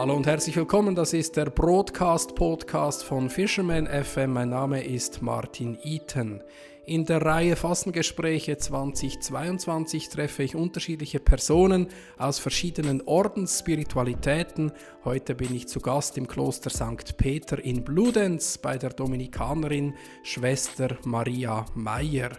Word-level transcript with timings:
Hallo 0.00 0.14
und 0.14 0.26
herzlich 0.26 0.56
willkommen. 0.56 0.94
Das 0.94 1.12
ist 1.12 1.36
der 1.36 1.50
Broadcast 1.50 2.34
Podcast 2.34 3.04
von 3.04 3.28
Fisherman 3.28 3.86
FM. 3.86 4.32
Mein 4.32 4.48
Name 4.48 4.82
ist 4.82 5.20
Martin 5.20 5.76
Eaton. 5.84 6.42
In 6.86 7.04
der 7.04 7.22
Reihe 7.22 7.56
Fassengespräche 7.56 8.56
2022 8.56 10.08
treffe 10.08 10.42
ich 10.42 10.56
unterschiedliche 10.56 11.20
Personen 11.20 11.88
aus 12.16 12.38
verschiedenen 12.38 13.02
Ordensspiritualitäten. 13.02 14.72
Heute 15.04 15.34
bin 15.34 15.54
ich 15.54 15.68
zu 15.68 15.80
Gast 15.80 16.16
im 16.16 16.26
Kloster 16.26 16.70
St. 16.70 17.16
Peter 17.18 17.62
in 17.62 17.84
Bludenz 17.84 18.56
bei 18.58 18.78
der 18.78 18.90
Dominikanerin 18.90 19.94
Schwester 20.22 20.96
Maria 21.04 21.66
Meyer. 21.74 22.30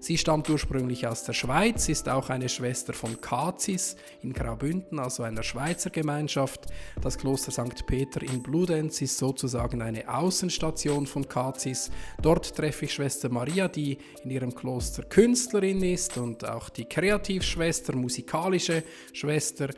Sie 0.00 0.16
stammt 0.16 0.48
ursprünglich 0.48 1.08
aus 1.08 1.24
der 1.24 1.32
Schweiz, 1.32 1.88
ist 1.88 2.08
auch 2.08 2.30
eine 2.30 2.48
Schwester 2.48 2.92
von 2.92 3.20
Kazis 3.20 3.96
in 4.22 4.32
Graubünden, 4.32 5.00
also 5.00 5.24
einer 5.24 5.42
Schweizer 5.42 5.90
Gemeinschaft. 5.90 6.66
Das 7.02 7.18
Kloster 7.18 7.50
St. 7.50 7.84
Peter 7.86 8.22
in 8.22 8.42
Bludenz 8.42 9.02
ist 9.02 9.18
sozusagen 9.18 9.82
eine 9.82 10.08
Außenstation 10.08 11.06
von 11.06 11.28
Kazis. 11.28 11.90
Dort 12.22 12.54
treffe 12.54 12.84
ich 12.84 12.94
Schwester 12.94 13.28
Maria, 13.28 13.66
die 13.66 13.87
in 14.24 14.30
ihrem 14.30 14.54
Kloster 14.54 15.04
Künstlerin 15.04 15.82
ist 15.82 16.18
und 16.18 16.44
auch 16.44 16.68
die 16.68 16.84
Kreativschwester, 16.84 17.94
musikalische 17.94 18.82
Schwester. 19.12 19.70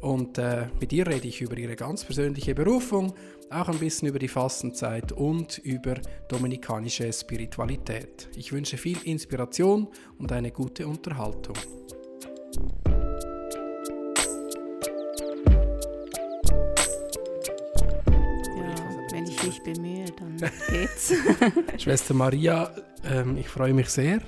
Und 0.00 0.38
äh, 0.38 0.68
mit 0.80 0.92
ihr 0.92 1.06
rede 1.06 1.26
ich 1.28 1.40
über 1.40 1.56
ihre 1.56 1.76
ganz 1.76 2.04
persönliche 2.04 2.54
Berufung 2.54 3.12
auch 3.50 3.68
ein 3.68 3.78
bisschen 3.78 4.08
über 4.08 4.18
die 4.18 4.28
Fastenzeit 4.28 5.12
und 5.12 5.58
über 5.58 5.94
dominikanische 6.28 7.12
Spiritualität. 7.12 8.28
Ich 8.36 8.52
wünsche 8.52 8.76
viel 8.76 8.98
Inspiration 9.04 9.88
und 10.18 10.32
eine 10.32 10.50
gute 10.50 10.86
Unterhaltung. 10.86 11.56
Bemühe, 19.74 20.06
dann 20.18 20.36
geht's. 20.70 21.12
Schwester 21.82 22.14
Maria, 22.14 22.70
ähm, 23.04 23.36
ich 23.36 23.48
freue 23.48 23.74
mich 23.74 23.88
sehr, 23.88 24.20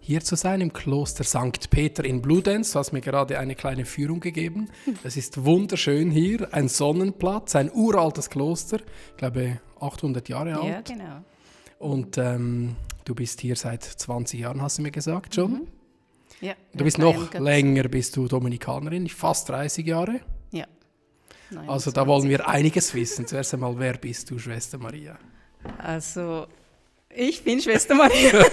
hier 0.00 0.20
zu 0.20 0.36
sein 0.36 0.60
im 0.60 0.72
Kloster 0.72 1.24
St. 1.24 1.70
Peter 1.70 2.04
in 2.04 2.22
Bludenz. 2.22 2.72
Du 2.72 2.78
hast 2.78 2.92
mir 2.92 3.00
gerade 3.00 3.38
eine 3.38 3.54
kleine 3.54 3.84
Führung 3.84 4.20
gegeben. 4.20 4.68
Es 5.04 5.16
ist 5.16 5.44
wunderschön 5.44 6.10
hier, 6.10 6.52
ein 6.52 6.68
Sonnenplatz, 6.68 7.56
ein 7.56 7.70
uraltes 7.72 8.30
Kloster, 8.30 8.78
ich 9.10 9.16
glaube 9.16 9.60
800 9.80 10.28
Jahre 10.28 10.60
alt. 10.60 10.88
Ja, 10.88 10.96
genau. 10.96 11.24
Und 11.78 12.16
ähm, 12.18 12.76
du 13.04 13.14
bist 13.14 13.40
hier 13.40 13.56
seit 13.56 13.82
20 13.82 14.40
Jahren, 14.40 14.62
hast 14.62 14.78
du 14.78 14.82
mir 14.82 14.92
gesagt 14.92 15.34
schon. 15.34 15.52
Mhm. 15.52 15.66
Ja, 16.40 16.54
du 16.74 16.82
bist 16.82 16.98
noch 16.98 17.32
länger, 17.34 17.84
bist 17.84 18.16
du 18.16 18.26
Dominikanerin, 18.26 19.08
fast 19.08 19.48
30 19.48 19.86
Jahre. 19.86 20.20
29. 21.52 21.70
Also 21.70 21.90
da 21.90 22.06
wollen 22.06 22.28
wir 22.28 22.48
einiges 22.48 22.94
wissen. 22.94 23.26
Zuerst 23.26 23.54
einmal, 23.54 23.78
wer 23.78 23.94
bist 23.94 24.30
du, 24.30 24.38
Schwester 24.38 24.78
Maria? 24.78 25.18
Also, 25.78 26.46
ich 27.10 27.42
bin 27.44 27.60
Schwester 27.60 27.94
Maria. 27.94 28.44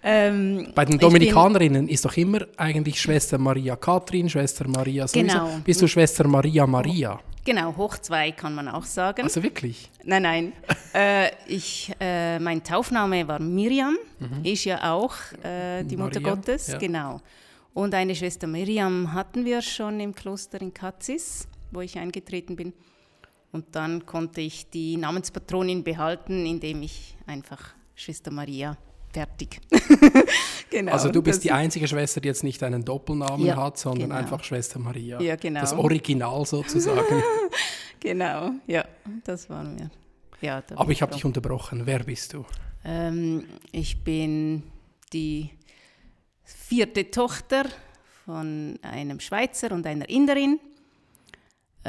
Ähm, 0.00 0.72
Bei 0.74 0.84
den 0.84 0.98
Dominikanerinnen 0.98 1.88
ist 1.88 2.04
doch 2.04 2.16
immer 2.16 2.46
eigentlich 2.56 3.00
Schwester 3.00 3.36
Maria 3.36 3.74
Katrin, 3.76 4.30
Schwester 4.30 4.68
Maria 4.68 5.08
sowieso. 5.08 5.26
Genau. 5.26 5.60
Bist 5.64 5.82
du 5.82 5.88
Schwester 5.88 6.26
Maria 6.28 6.66
Maria? 6.66 7.18
Genau, 7.44 7.76
hoch 7.76 7.98
zwei 7.98 8.30
kann 8.32 8.54
man 8.54 8.68
auch 8.68 8.84
sagen. 8.84 9.22
Also 9.22 9.42
wirklich? 9.42 9.90
Nein, 10.04 10.22
nein. 10.22 10.52
äh, 10.94 11.30
ich, 11.46 11.92
äh, 11.98 12.38
mein 12.38 12.62
Taufname 12.62 13.26
war 13.26 13.40
Miriam, 13.40 13.96
mhm. 14.20 14.44
ist 14.44 14.64
ja 14.64 14.92
auch 14.92 15.14
äh, 15.42 15.82
die 15.82 15.96
Maria, 15.96 16.20
Mutter 16.20 16.20
Gottes, 16.20 16.68
ja. 16.68 16.78
genau. 16.78 17.20
Und 17.74 17.94
eine 17.94 18.14
Schwester 18.14 18.46
Miriam 18.46 19.12
hatten 19.12 19.44
wir 19.44 19.62
schon 19.62 19.98
im 20.00 20.14
Kloster 20.14 20.60
in 20.60 20.72
Katzis, 20.72 21.48
wo 21.70 21.80
ich 21.80 21.98
eingetreten 21.98 22.56
bin. 22.56 22.72
Und 23.52 23.74
dann 23.74 24.04
konnte 24.04 24.40
ich 24.40 24.68
die 24.70 24.96
Namenspatronin 24.96 25.82
behalten, 25.84 26.44
indem 26.44 26.82
ich 26.82 27.16
einfach 27.26 27.74
Schwester 27.94 28.30
Maria 28.30 28.76
fertig. 29.12 29.60
genau. 30.70 30.92
Also 30.92 31.10
du 31.10 31.22
bist 31.22 31.42
die 31.44 31.50
einzige 31.50 31.88
Schwester, 31.88 32.20
die 32.20 32.28
jetzt 32.28 32.44
nicht 32.44 32.62
einen 32.62 32.84
Doppelnamen 32.84 33.46
ja, 33.46 33.56
hat, 33.56 33.78
sondern 33.78 34.10
genau. 34.10 34.20
einfach 34.20 34.44
Schwester 34.44 34.78
Maria. 34.78 35.20
Ja, 35.20 35.36
genau. 35.36 35.60
Das 35.60 35.72
Original 35.72 36.44
sozusagen. 36.44 37.22
genau, 38.00 38.50
ja, 38.66 38.84
das 39.24 39.48
waren 39.48 39.78
wir. 39.78 39.90
Ja, 40.40 40.62
Aber 40.76 40.92
ich 40.92 41.02
habe 41.02 41.12
dich 41.12 41.24
unterbrochen. 41.24 41.82
Wer 41.84 42.04
bist 42.04 42.34
du? 42.34 42.44
Ähm, 42.84 43.44
ich 43.72 44.04
bin 44.04 44.62
die 45.12 45.50
vierte 46.44 47.10
Tochter 47.10 47.64
von 48.24 48.78
einem 48.82 49.18
Schweizer 49.20 49.72
und 49.72 49.86
einer 49.86 50.08
Inderin. 50.08 50.60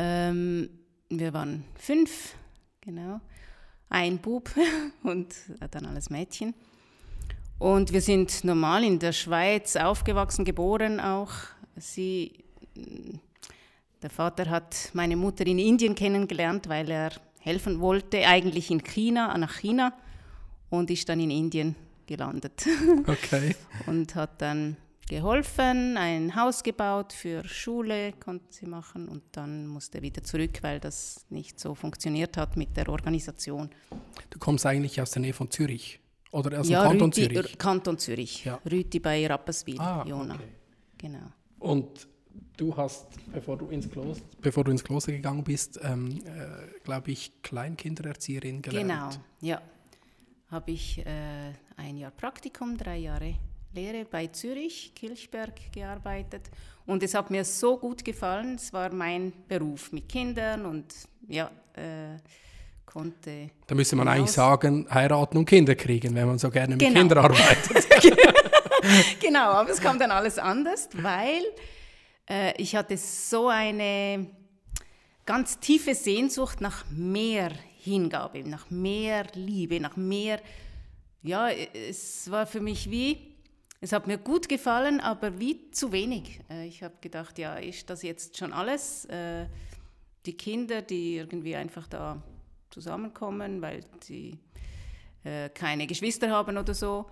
Ähm, 0.02 0.70
wir 1.10 1.34
waren 1.34 1.66
fünf, 1.76 2.34
genau. 2.80 3.20
Ein 3.90 4.18
Bub 4.20 4.50
und 5.04 5.36
dann 5.72 5.86
alles 5.86 6.10
Mädchen. 6.10 6.54
Und 7.58 7.92
wir 7.92 8.00
sind 8.00 8.46
normal 8.46 8.86
in 8.86 8.98
der 8.98 9.12
Schweiz 9.12 9.76
aufgewachsen, 9.76 10.46
geboren 10.46 11.02
auch. 11.02 11.34
Sie, 11.76 12.46
der 14.02 14.10
Vater 14.10 14.50
hat 14.50 14.92
meine 14.94 15.18
Mutter 15.18 15.46
in 15.46 15.60
Indien 15.60 15.96
kennengelernt, 15.96 16.70
weil 16.70 16.90
er 16.90 17.12
helfen 17.40 17.82
wollte, 17.82 18.26
eigentlich 18.26 18.72
in 18.72 18.82
China, 18.82 19.38
nach 19.38 19.60
China, 19.60 19.92
und 20.70 20.90
ist 20.90 21.10
dann 21.10 21.20
in 21.20 21.32
Indien 21.32 21.76
gelandet. 22.08 22.66
Okay. 23.06 23.54
und 23.86 24.16
hat 24.16 24.42
dann 24.42 24.78
geholfen, 25.10 25.98
ein 25.98 26.36
Haus 26.36 26.64
gebaut 26.64 27.12
für 27.12 27.44
Schule, 27.44 28.14
konnte 28.14 28.46
sie 28.52 28.68
machen 28.68 29.10
und 29.10 29.24
dann 29.34 29.68
musste 29.68 29.98
er 29.98 30.04
wieder 30.04 30.24
zurück, 30.24 30.60
weil 30.62 30.80
das 30.80 31.26
nicht 31.30 31.60
so 31.60 31.76
funktioniert 31.76 32.38
hat 32.38 32.56
mit 32.56 32.78
der 32.78 32.88
Organisation. 32.88 33.70
Du 34.30 34.40
kommst 34.40 34.66
eigentlich 34.66 35.02
aus 35.02 35.12
der 35.12 35.24
Nähe 35.24 35.34
von 35.34 35.52
Zürich? 35.52 36.00
Oder 36.32 36.60
aus 36.60 36.70
ja, 36.70 36.84
dem 36.84 36.90
Kanton 36.90 37.10
Rüti, 37.10 37.34
Zürich? 37.34 37.58
Kanton 37.58 37.98
Zürich. 37.98 38.46
Ja. 38.46 38.60
Rüti 38.72 39.00
bei 39.00 39.26
Rapperswil, 39.28 39.80
ah, 39.80 40.06
Jona. 40.08 40.36
Okay. 40.36 40.44
Genau. 41.00 41.32
Und 41.58 42.08
du 42.56 42.78
hast, 42.78 43.08
bevor 43.34 43.58
du 43.58 43.68
ins 43.70 43.90
Kloster, 43.90 44.24
bevor 44.40 44.64
du 44.64 44.72
ins 44.72 44.84
Kloster 44.84 45.12
gegangen 45.12 45.44
bist, 45.44 45.80
ähm, 45.84 46.20
äh, 46.26 46.80
glaube 46.84 47.12
ich, 47.12 47.42
Kleinkindererzieherin 47.42 48.62
gelernt. 48.62 48.90
Genau, 48.90 49.10
ja. 49.42 49.62
Habe 50.52 50.72
ich 50.72 51.00
äh, 51.06 51.54
ein 51.78 51.98
Jahr 51.98 52.12
Praktikum, 52.12 52.78
drei 52.78 52.98
Jahre 52.98 53.36
Lehre 53.74 54.06
bei 54.06 54.28
Zürich, 54.28 54.94
Kilchberg 54.96 55.72
gearbeitet. 55.72 56.50
Und 56.86 57.04
es 57.04 57.14
hat 57.14 57.30
mir 57.30 57.46
so 57.46 57.78
gut 57.78 58.04
gefallen. 58.04 58.56
Es 58.56 58.74
war 58.74 58.92
mein 58.92 59.32
Beruf 59.48 59.92
mit 59.92 60.10
Kindern 60.10 60.66
und 60.66 60.94
ja, 61.28 61.52
äh, 61.74 62.18
konnte. 62.86 63.52
Da 63.68 63.76
müsste 63.76 63.96
man 63.96 64.08
eigentlich 64.08 64.32
sagen, 64.32 64.88
heiraten 64.90 65.38
und 65.38 65.46
Kinder 65.46 65.76
kriegen, 65.76 66.16
wenn 66.16 66.28
man 66.28 66.40
so 66.40 66.50
gerne 66.50 66.76
mit 66.76 66.80
genau. 66.80 67.00
Kindern 67.00 67.26
arbeitet. 67.26 67.88
genau, 69.20 69.52
aber 69.52 69.70
es 69.70 69.80
kam 69.80 70.00
dann 70.00 70.12
alles 70.12 70.40
anders, 70.40 70.90
weil 70.94 71.44
äh, 72.28 72.60
ich 72.60 72.76
hatte 72.76 72.98
so 72.98 73.50
eine 73.50 74.28
ganz 75.26 75.60
tiefe 75.60 75.94
Sehnsucht 75.94 76.60
nach 76.62 76.86
mehr 76.90 77.52
Hingabe, 77.78 78.44
nach 78.48 78.70
mehr 78.72 79.28
Liebe, 79.36 79.80
nach 79.80 79.96
mehr, 79.96 80.42
ja, 81.22 81.50
es 81.50 82.32
war 82.32 82.48
für 82.48 82.62
mich 82.62 82.90
wie, 82.90 83.36
es 83.82 83.94
hat 83.94 84.08
mir 84.08 84.18
gut 84.18 84.50
gefallen, 84.50 85.00
aber 85.00 85.40
wie 85.40 85.72
zu 85.72 85.92
wenig. 85.92 86.42
Äh, 86.50 86.68
ich 86.68 86.84
habe 86.84 86.96
gedacht, 87.02 87.38
ja, 87.40 87.56
ist 87.56 87.90
das 87.90 88.02
jetzt 88.02 88.38
schon 88.38 88.54
alles? 88.54 89.06
Äh, 89.06 89.46
die 90.26 90.36
Kinder, 90.36 90.82
die 90.82 91.16
irgendwie 91.16 91.56
einfach 91.56 91.88
da 91.88 92.22
zusammenkommen, 92.70 93.62
weil 93.62 93.86
sie 94.02 94.38
äh, 95.24 95.50
keine 95.50 95.88
Geschwister 95.88 96.30
haben 96.30 96.58
oder 96.58 96.74
so. 96.74 97.10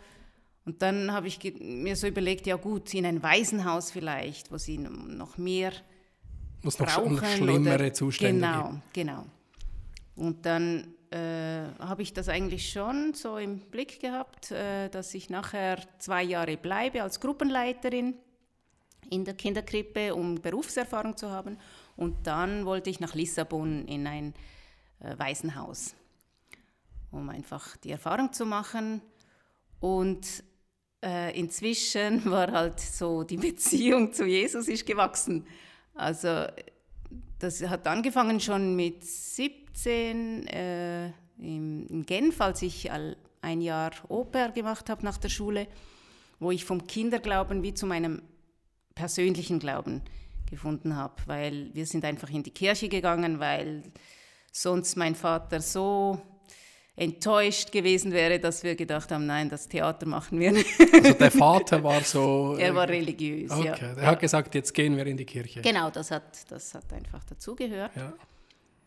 Und 0.66 0.82
dann 0.82 1.14
habe 1.14 1.28
ich 1.28 1.40
mir 1.60 1.96
so 1.96 2.08
überlegt, 2.08 2.46
ja 2.46 2.58
gut, 2.58 2.94
in 2.94 3.06
ein 3.06 3.24
Waisenhaus 3.24 3.90
vielleicht, 3.90 4.52
wo 4.52 4.58
sie 4.58 4.78
noch 4.78 5.38
mehr 5.38 5.72
wo 6.62 6.68
es 6.68 6.80
noch, 6.80 7.10
noch 7.10 7.26
schlimmere 7.26 7.76
oder, 7.76 7.94
Zustände 7.94 8.42
genau, 8.42 8.70
gibt. 8.72 8.94
Genau, 8.94 9.26
Und 10.16 10.46
dann 10.46 10.96
äh, 11.12 11.70
habe 11.80 12.02
ich 12.02 12.14
das 12.14 12.30
eigentlich 12.30 12.72
schon 12.72 13.14
so 13.14 13.38
im 13.38 13.60
Blick 13.60 14.00
gehabt, 14.00 14.52
äh, 14.52 14.90
dass 14.90 15.14
ich 15.14 15.30
nachher 15.30 15.80
zwei 16.00 16.24
Jahre 16.24 16.58
bleibe 16.58 17.02
als 17.04 17.20
Gruppenleiterin 17.20 18.16
in 19.10 19.24
der 19.24 19.36
Kinderkrippe, 19.36 20.14
um 20.14 20.36
Berufserfahrung 20.36 21.16
zu 21.16 21.32
haben. 21.32 21.58
Und 21.96 22.28
dann 22.28 22.66
wollte 22.66 22.90
ich 22.90 23.00
nach 23.00 23.16
Lissabon 23.16 23.88
in 23.88 24.06
ein 24.06 24.34
äh, 25.00 25.18
Waisenhaus, 25.18 25.96
um 27.12 27.30
einfach 27.30 27.78
die 27.78 27.92
Erfahrung 27.92 28.34
zu 28.34 28.46
machen. 28.46 29.02
Und 29.80 30.44
äh, 31.04 31.38
inzwischen 31.40 32.26
war 32.30 32.52
halt 32.52 32.80
so 32.80 33.24
die 33.24 33.38
Beziehung 33.38 34.14
zu 34.14 34.26
Jesus 34.26 34.68
ist 34.68 34.86
gewachsen. 34.86 35.46
Also 35.94 36.48
das 37.40 37.62
hat 37.62 37.88
angefangen 37.88 38.40
schon 38.40 38.76
mit 38.76 39.04
17 39.04 39.67
äh, 39.86 41.08
in, 41.40 41.88
in 41.88 42.06
Genf, 42.06 42.42
als 42.42 42.62
ich 42.62 42.90
ein 43.42 43.62
Jahr 43.62 43.92
Oper 44.10 44.50
gemacht 44.50 44.90
habe 44.90 45.06
nach 45.06 45.18
der 45.18 45.30
Schule, 45.30 45.68
wo 46.40 46.52
ich 46.52 46.66
vom 46.66 46.86
Kinderglauben 46.86 47.64
wie 47.64 47.74
zu 47.74 47.86
meinem 47.86 48.22
persönlichen 48.96 49.60
Glauben 49.60 50.02
gefunden 50.50 50.96
habe, 50.96 51.16
weil 51.26 51.70
wir 51.74 51.86
sind 51.86 52.06
einfach 52.06 52.30
in 52.30 52.44
die 52.44 52.52
Kirche 52.52 52.90
gegangen, 52.90 53.40
weil 53.40 53.84
sonst 54.52 54.96
mein 54.98 55.14
Vater 55.16 55.62
so 55.62 56.22
enttäuscht 56.96 57.72
gewesen 57.72 58.12
wäre, 58.12 58.40
dass 58.40 58.64
wir 58.64 58.76
gedacht 58.76 59.12
haben, 59.12 59.28
nein, 59.28 59.50
das 59.50 59.68
Theater 59.68 60.08
machen 60.08 60.40
wir 60.40 60.52
nicht. 60.52 60.68
Also 60.92 61.14
der 61.14 61.32
Vater 61.32 61.84
war 61.84 62.02
so... 62.02 62.56
er 62.60 62.74
war 62.74 62.90
religiös, 62.90 63.52
okay. 63.52 63.66
ja. 63.68 63.76
Er 63.76 64.08
hat 64.08 64.20
gesagt, 64.20 64.56
jetzt 64.56 64.74
gehen 64.74 64.98
wir 64.98 65.06
in 65.06 65.16
die 65.16 65.26
Kirche. 65.26 65.62
Genau, 65.62 65.92
das 65.92 66.10
hat, 66.10 66.50
das 66.50 66.74
hat 66.74 66.92
einfach 66.92 67.24
dazugehört. 67.24 67.92
Ja. 67.96 68.14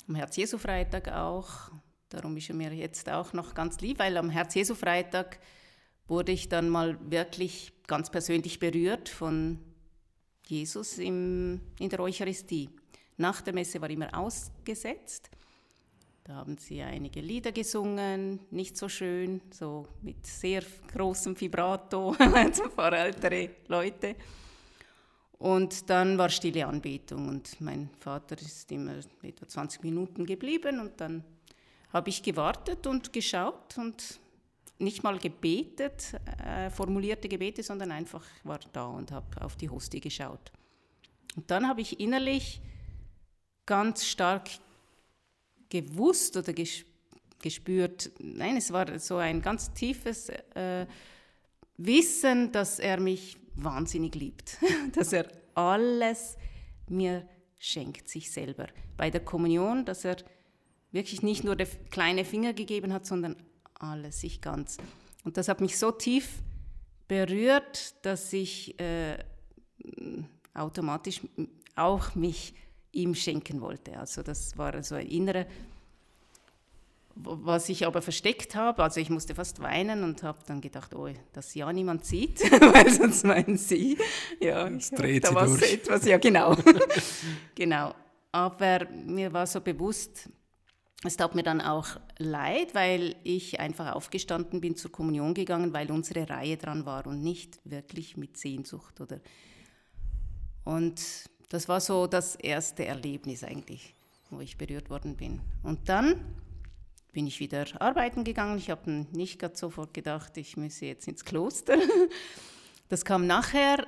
Am 0.08 0.14
Herz-Jesu-Freitag 0.14 1.08
auch. 1.12 1.70
Darum 2.08 2.36
ist 2.36 2.48
er 2.48 2.54
mir 2.54 2.72
jetzt 2.72 3.08
auch 3.08 3.32
noch 3.32 3.54
ganz 3.54 3.80
lieb, 3.80 3.98
weil 3.98 4.16
am 4.16 4.30
Herz-Jesu-Freitag 4.30 5.38
wurde 6.08 6.32
ich 6.32 6.48
dann 6.48 6.68
mal 6.68 6.98
wirklich 7.10 7.72
ganz 7.86 8.10
persönlich 8.10 8.58
berührt 8.58 9.08
von 9.08 9.58
Jesus 10.46 10.98
im, 10.98 11.60
in 11.78 11.88
der 11.88 12.00
Eucharistie. 12.00 12.70
Nach 13.16 13.40
der 13.40 13.54
Messe 13.54 13.80
war 13.80 13.90
immer 13.90 14.16
ausgesetzt 14.16 15.30
da 16.30 16.36
haben 16.36 16.58
sie 16.58 16.80
einige 16.80 17.20
Lieder 17.20 17.50
gesungen, 17.50 18.38
nicht 18.52 18.76
so 18.76 18.88
schön, 18.88 19.40
so 19.50 19.88
mit 20.00 20.24
sehr 20.24 20.62
großem 20.94 21.40
Vibrato, 21.40 22.12
für 22.76 22.92
ältere 22.92 23.50
Leute. 23.66 24.14
Und 25.40 25.88
dann 25.88 26.18
war 26.18 26.28
stille 26.28 26.66
Anbetung 26.66 27.26
und 27.26 27.58
mein 27.62 27.88
Vater 27.98 28.36
ist 28.38 28.70
immer 28.70 28.96
etwa 29.22 29.48
20 29.48 29.82
Minuten 29.82 30.26
geblieben 30.26 30.80
und 30.80 31.00
dann 31.00 31.24
habe 31.94 32.10
ich 32.10 32.22
gewartet 32.22 32.86
und 32.86 33.10
geschaut 33.10 33.78
und 33.78 34.20
nicht 34.78 35.02
mal 35.02 35.18
gebetet, 35.18 36.12
äh, 36.44 36.68
formulierte 36.68 37.26
Gebete, 37.26 37.62
sondern 37.62 37.90
einfach 37.90 38.22
war 38.44 38.60
da 38.74 38.84
und 38.84 39.12
habe 39.12 39.42
auf 39.42 39.56
die 39.56 39.70
Hostie 39.70 40.00
geschaut. 40.00 40.52
Und 41.34 41.50
dann 41.50 41.66
habe 41.66 41.80
ich 41.80 42.00
innerlich 42.00 42.60
ganz 43.64 44.04
stark 44.04 44.50
gewusst 45.70 46.36
oder 46.36 46.52
gespürt. 47.40 48.10
Nein, 48.18 48.58
es 48.58 48.74
war 48.74 48.98
so 48.98 49.16
ein 49.16 49.40
ganz 49.40 49.72
tiefes 49.72 50.28
äh, 50.28 50.86
Wissen, 51.78 52.52
dass 52.52 52.78
er 52.78 53.00
mich 53.00 53.39
wahnsinnig 53.54 54.14
liebt, 54.14 54.58
dass 54.94 55.12
er 55.12 55.26
alles 55.54 56.36
mir 56.88 57.28
schenkt, 57.58 58.08
sich 58.08 58.30
selber. 58.30 58.68
Bei 58.96 59.10
der 59.10 59.20
Kommunion, 59.20 59.84
dass 59.84 60.04
er 60.04 60.16
wirklich 60.92 61.22
nicht 61.22 61.44
nur 61.44 61.56
der 61.56 61.66
kleine 61.90 62.24
Finger 62.24 62.52
gegeben 62.52 62.92
hat, 62.92 63.06
sondern 63.06 63.36
alles, 63.74 64.20
sich 64.20 64.40
ganz. 64.40 64.78
Und 65.24 65.36
das 65.36 65.48
hat 65.48 65.60
mich 65.60 65.78
so 65.78 65.90
tief 65.90 66.42
berührt, 67.06 67.94
dass 68.04 68.32
ich 68.32 68.78
äh, 68.80 69.18
automatisch 70.54 71.20
auch 71.76 72.14
mich 72.14 72.54
ihm 72.92 73.14
schenken 73.14 73.60
wollte. 73.60 73.98
Also 73.98 74.22
das 74.22 74.56
war 74.58 74.82
so 74.82 74.94
ein 74.94 75.06
innerer, 75.06 75.46
was 77.22 77.68
ich 77.68 77.86
aber 77.86 78.02
versteckt 78.02 78.54
habe. 78.54 78.82
Also 78.82 79.00
ich 79.00 79.10
musste 79.10 79.34
fast 79.34 79.60
weinen 79.60 80.04
und 80.04 80.22
habe 80.22 80.38
dann 80.46 80.60
gedacht, 80.60 80.94
oh, 80.94 81.08
dass 81.32 81.54
ja 81.54 81.72
niemand 81.72 82.04
sieht, 82.04 82.40
weil 82.74 82.90
sonst 82.90 83.24
meinen 83.24 83.56
sie, 83.56 83.98
ja, 84.40 84.68
es 84.68 84.90
dreht 84.90 85.24
da 85.24 85.44
durch. 85.44 85.72
etwas, 85.72 86.04
ja 86.04 86.18
genau, 86.18 86.56
genau. 87.54 87.94
Aber 88.32 88.86
mir 88.90 89.32
war 89.32 89.46
so 89.46 89.60
bewusst, 89.60 90.28
es 91.02 91.16
tat 91.16 91.34
mir 91.34 91.42
dann 91.42 91.60
auch 91.60 91.88
leid, 92.18 92.74
weil 92.74 93.16
ich 93.24 93.58
einfach 93.58 93.94
aufgestanden 93.94 94.60
bin, 94.60 94.76
zur 94.76 94.92
Kommunion 94.92 95.34
gegangen, 95.34 95.72
weil 95.72 95.90
unsere 95.90 96.28
Reihe 96.28 96.56
dran 96.56 96.84
war 96.84 97.06
und 97.06 97.22
nicht 97.22 97.58
wirklich 97.64 98.16
mit 98.16 98.36
Sehnsucht 98.36 99.00
oder 99.00 99.20
und 100.64 101.00
das 101.48 101.68
war 101.68 101.80
so 101.80 102.06
das 102.06 102.36
erste 102.36 102.84
Erlebnis 102.84 103.42
eigentlich, 103.42 103.94
wo 104.30 104.40
ich 104.40 104.56
berührt 104.56 104.88
worden 104.90 105.16
bin. 105.16 105.40
Und 105.62 105.88
dann 105.88 106.20
bin 107.12 107.26
ich 107.26 107.40
wieder 107.40 107.66
arbeiten 107.80 108.24
gegangen. 108.24 108.58
Ich 108.58 108.70
habe 108.70 109.06
nicht 109.12 109.38
gerade 109.38 109.56
sofort 109.56 109.94
gedacht, 109.94 110.36
ich 110.36 110.56
müsse 110.56 110.86
jetzt 110.86 111.08
ins 111.08 111.24
Kloster. 111.24 111.76
Das 112.88 113.04
kam 113.04 113.24
nachher, 113.28 113.86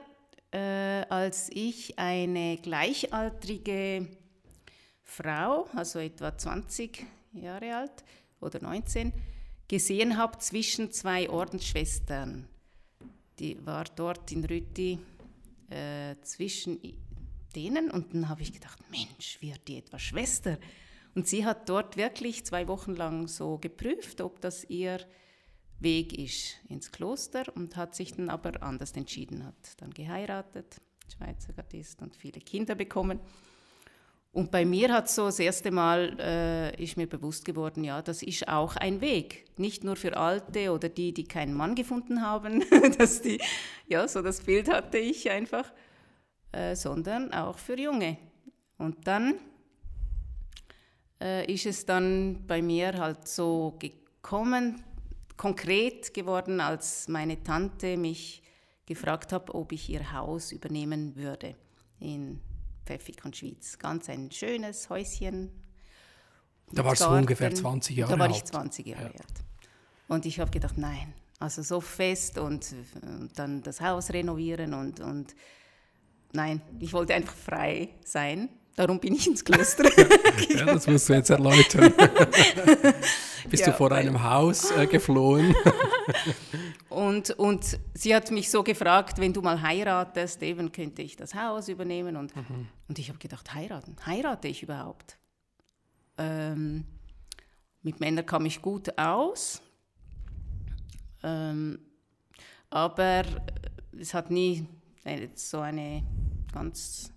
äh, 0.52 1.04
als 1.08 1.50
ich 1.52 1.98
eine 1.98 2.56
gleichaltrige 2.58 4.06
Frau, 5.02 5.66
also 5.74 5.98
etwa 5.98 6.38
20 6.38 7.04
Jahre 7.32 7.74
alt 7.78 8.04
oder 8.40 8.62
19, 8.62 9.12
gesehen 9.66 10.16
habe 10.16 10.38
zwischen 10.38 10.92
zwei 10.92 11.28
Ordensschwestern. 11.28 12.46
Die 13.40 13.58
war 13.66 13.86
dort 13.96 14.30
in 14.30 14.44
Rütti 14.44 15.00
äh, 15.68 16.14
zwischen 16.22 16.78
denen 17.56 17.90
und 17.90 18.14
dann 18.14 18.28
habe 18.28 18.42
ich 18.42 18.52
gedacht, 18.52 18.78
Mensch, 18.88 19.38
wird 19.40 19.66
die 19.66 19.78
etwa 19.78 19.98
Schwester? 19.98 20.58
Und 21.14 21.28
sie 21.28 21.44
hat 21.44 21.68
dort 21.68 21.96
wirklich 21.96 22.44
zwei 22.44 22.68
Wochen 22.68 22.94
lang 22.94 23.28
so 23.28 23.58
geprüft, 23.58 24.20
ob 24.20 24.40
das 24.40 24.64
ihr 24.64 24.98
Weg 25.78 26.16
ist 26.18 26.56
ins 26.68 26.90
Kloster 26.90 27.44
und 27.54 27.76
hat 27.76 27.94
sich 27.94 28.14
dann 28.14 28.30
aber 28.30 28.62
anders 28.62 28.92
entschieden, 28.92 29.44
hat 29.44 29.54
dann 29.78 29.90
geheiratet, 29.90 30.80
Schweizer 31.12 31.52
Gardist 31.52 32.00
und 32.00 32.16
viele 32.16 32.40
Kinder 32.40 32.74
bekommen. 32.74 33.20
Und 34.30 34.50
bei 34.50 34.64
mir 34.64 34.90
hat 34.94 35.10
so 35.10 35.26
das 35.26 35.38
erste 35.38 35.70
Mal 35.70 36.16
äh, 36.18 36.82
ist 36.82 36.96
mir 36.96 37.06
bewusst 37.06 37.44
geworden, 37.44 37.84
ja, 37.84 38.00
das 38.00 38.22
ist 38.22 38.48
auch 38.48 38.76
ein 38.76 39.02
Weg, 39.02 39.44
nicht 39.58 39.84
nur 39.84 39.94
für 39.94 40.16
Alte 40.16 40.72
oder 40.72 40.88
die, 40.88 41.12
die 41.12 41.24
keinen 41.24 41.52
Mann 41.52 41.74
gefunden 41.74 42.22
haben, 42.22 42.64
dass 42.98 43.20
die, 43.20 43.38
ja, 43.88 44.08
so 44.08 44.22
das 44.22 44.40
Bild 44.40 44.72
hatte 44.72 44.96
ich 44.96 45.30
einfach, 45.30 45.70
äh, 46.52 46.74
sondern 46.74 47.34
auch 47.34 47.58
für 47.58 47.78
Junge. 47.78 48.16
Und 48.78 49.06
dann 49.06 49.34
äh, 51.22 51.52
ist 51.52 51.66
es 51.66 51.86
dann 51.86 52.44
bei 52.46 52.60
mir 52.60 52.98
halt 52.98 53.28
so 53.28 53.76
gekommen, 53.78 54.82
konkret 55.36 56.12
geworden, 56.12 56.60
als 56.60 57.08
meine 57.08 57.42
Tante 57.42 57.96
mich 57.96 58.42
gefragt 58.86 59.32
hat, 59.32 59.50
ob 59.50 59.72
ich 59.72 59.88
ihr 59.88 60.12
Haus 60.12 60.52
übernehmen 60.52 61.14
würde 61.16 61.54
in 62.00 62.40
Pfäffik 62.84 63.24
und 63.24 63.36
Schwyz. 63.36 63.78
Ganz 63.78 64.08
ein 64.08 64.30
schönes 64.30 64.90
Häuschen. 64.90 65.50
Da 66.72 66.84
warst 66.84 67.02
du 67.02 67.08
ungefähr 67.08 67.54
20 67.54 67.96
Jahre 67.96 68.12
alt. 68.12 68.20
Da 68.20 68.24
war 68.24 68.30
ich 68.30 68.44
20 68.44 68.86
Jahre 68.86 69.02
ja. 69.02 69.08
alt. 69.10 69.44
Und 70.08 70.26
ich 70.26 70.40
habe 70.40 70.50
gedacht, 70.50 70.76
nein, 70.76 71.14
also 71.38 71.62
so 71.62 71.80
fest 71.80 72.38
und, 72.38 72.74
und, 73.02 73.38
dann 73.38 73.62
das 73.62 73.80
Haus 73.80 74.10
renovieren 74.10 74.74
und, 74.74 75.00
und 75.00 75.34
nein, 76.32 76.60
ich 76.80 76.92
wollte 76.92 77.14
einfach 77.14 77.34
frei 77.34 77.90
sein. 78.04 78.48
Darum 78.76 78.98
bin 78.98 79.14
ich 79.14 79.26
ins 79.26 79.44
Kloster. 79.44 79.84
ja, 80.48 80.64
das 80.64 80.86
musst 80.86 81.08
du 81.08 81.12
jetzt 81.12 81.30
erläutern. 81.30 81.92
Bist 83.50 83.66
ja, 83.66 83.70
du 83.70 83.76
vor 83.76 83.92
einem 83.92 84.22
Haus 84.22 84.70
äh, 84.70 84.86
geflohen? 84.90 85.54
und, 86.88 87.30
und 87.30 87.78
sie 87.92 88.14
hat 88.14 88.30
mich 88.30 88.50
so 88.50 88.62
gefragt, 88.62 89.18
wenn 89.18 89.32
du 89.32 89.42
mal 89.42 89.60
heiratest, 89.60 90.42
eben 90.42 90.72
könnte 90.72 91.02
ich 91.02 91.16
das 91.16 91.34
Haus 91.34 91.68
übernehmen. 91.68 92.16
Und, 92.16 92.34
mhm. 92.34 92.68
und 92.88 92.98
ich 92.98 93.08
habe 93.08 93.18
gedacht, 93.18 93.52
heiraten? 93.52 93.96
Heirate 94.06 94.48
ich 94.48 94.62
überhaupt? 94.62 95.18
Ähm, 96.16 96.86
mit 97.82 98.00
Männern 98.00 98.24
kam 98.24 98.46
ich 98.46 98.62
gut 98.62 98.96
aus. 98.96 99.60
Ähm, 101.22 101.78
aber 102.70 103.24
es 103.98 104.14
hat 104.14 104.30
nie 104.30 104.66
so 105.34 105.60
eine 105.60 106.02
ganz 106.52 107.12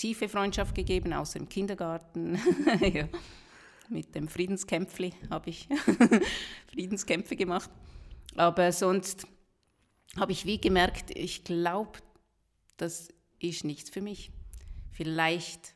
tiefe 0.00 0.30
Freundschaft 0.30 0.74
gegeben, 0.74 1.12
außer 1.12 1.38
im 1.38 1.48
Kindergarten. 1.48 2.40
ja. 2.80 3.06
Mit 3.90 4.14
dem 4.14 4.28
Friedenskämpfli 4.28 5.12
habe 5.28 5.50
ich 5.50 5.68
Friedenskämpfe 6.72 7.36
gemacht. 7.36 7.70
Aber 8.34 8.72
sonst 8.72 9.26
habe 10.16 10.32
ich 10.32 10.46
wie 10.46 10.60
gemerkt, 10.60 11.10
ich 11.10 11.44
glaube, 11.44 11.98
das 12.78 13.08
ist 13.40 13.64
nichts 13.64 13.90
für 13.90 14.00
mich. 14.00 14.30
Vielleicht 14.90 15.74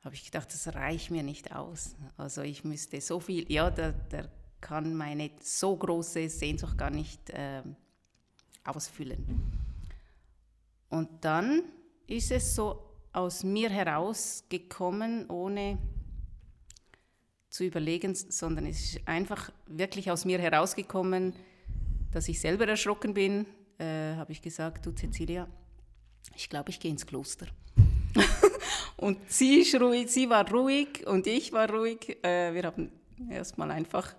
habe 0.00 0.14
ich 0.14 0.24
gedacht, 0.24 0.52
das 0.52 0.74
reicht 0.74 1.10
mir 1.10 1.22
nicht 1.22 1.54
aus. 1.54 1.94
Also 2.16 2.42
ich 2.42 2.64
müsste 2.64 3.00
so 3.00 3.20
viel, 3.20 3.50
ja, 3.52 3.70
der, 3.70 3.92
der 3.92 4.32
kann 4.60 4.96
meine 4.96 5.30
so 5.40 5.76
große 5.76 6.28
Sehnsucht 6.28 6.76
gar 6.76 6.90
nicht 6.90 7.30
äh, 7.30 7.62
ausfüllen. 8.64 9.52
Und 10.88 11.24
dann 11.24 11.62
ist 12.06 12.32
es 12.32 12.54
so 12.56 12.87
aus 13.18 13.42
mir 13.42 13.68
herausgekommen, 13.68 15.28
ohne 15.28 15.76
zu 17.48 17.64
überlegen, 17.64 18.14
sondern 18.14 18.64
es 18.66 18.94
ist 18.94 19.08
einfach 19.08 19.50
wirklich 19.66 20.10
aus 20.12 20.24
mir 20.24 20.38
herausgekommen, 20.38 21.34
dass 22.12 22.28
ich 22.28 22.40
selber 22.40 22.68
erschrocken 22.68 23.14
bin, 23.14 23.46
äh, 23.78 24.14
habe 24.14 24.30
ich 24.30 24.40
gesagt, 24.40 24.86
du 24.86 24.92
Cecilia, 24.92 25.48
ich 26.36 26.48
glaube, 26.48 26.70
ich 26.70 26.78
gehe 26.78 26.92
ins 26.92 27.06
Kloster. 27.06 27.48
und 28.96 29.18
sie, 29.28 29.66
ruhig, 29.76 30.08
sie 30.08 30.30
war 30.30 30.48
ruhig 30.48 31.04
und 31.04 31.26
ich 31.26 31.52
war 31.52 31.68
ruhig. 31.68 32.18
Äh, 32.22 32.54
wir 32.54 32.62
haben 32.62 32.92
erstmal 33.30 33.72
einfach 33.72 34.14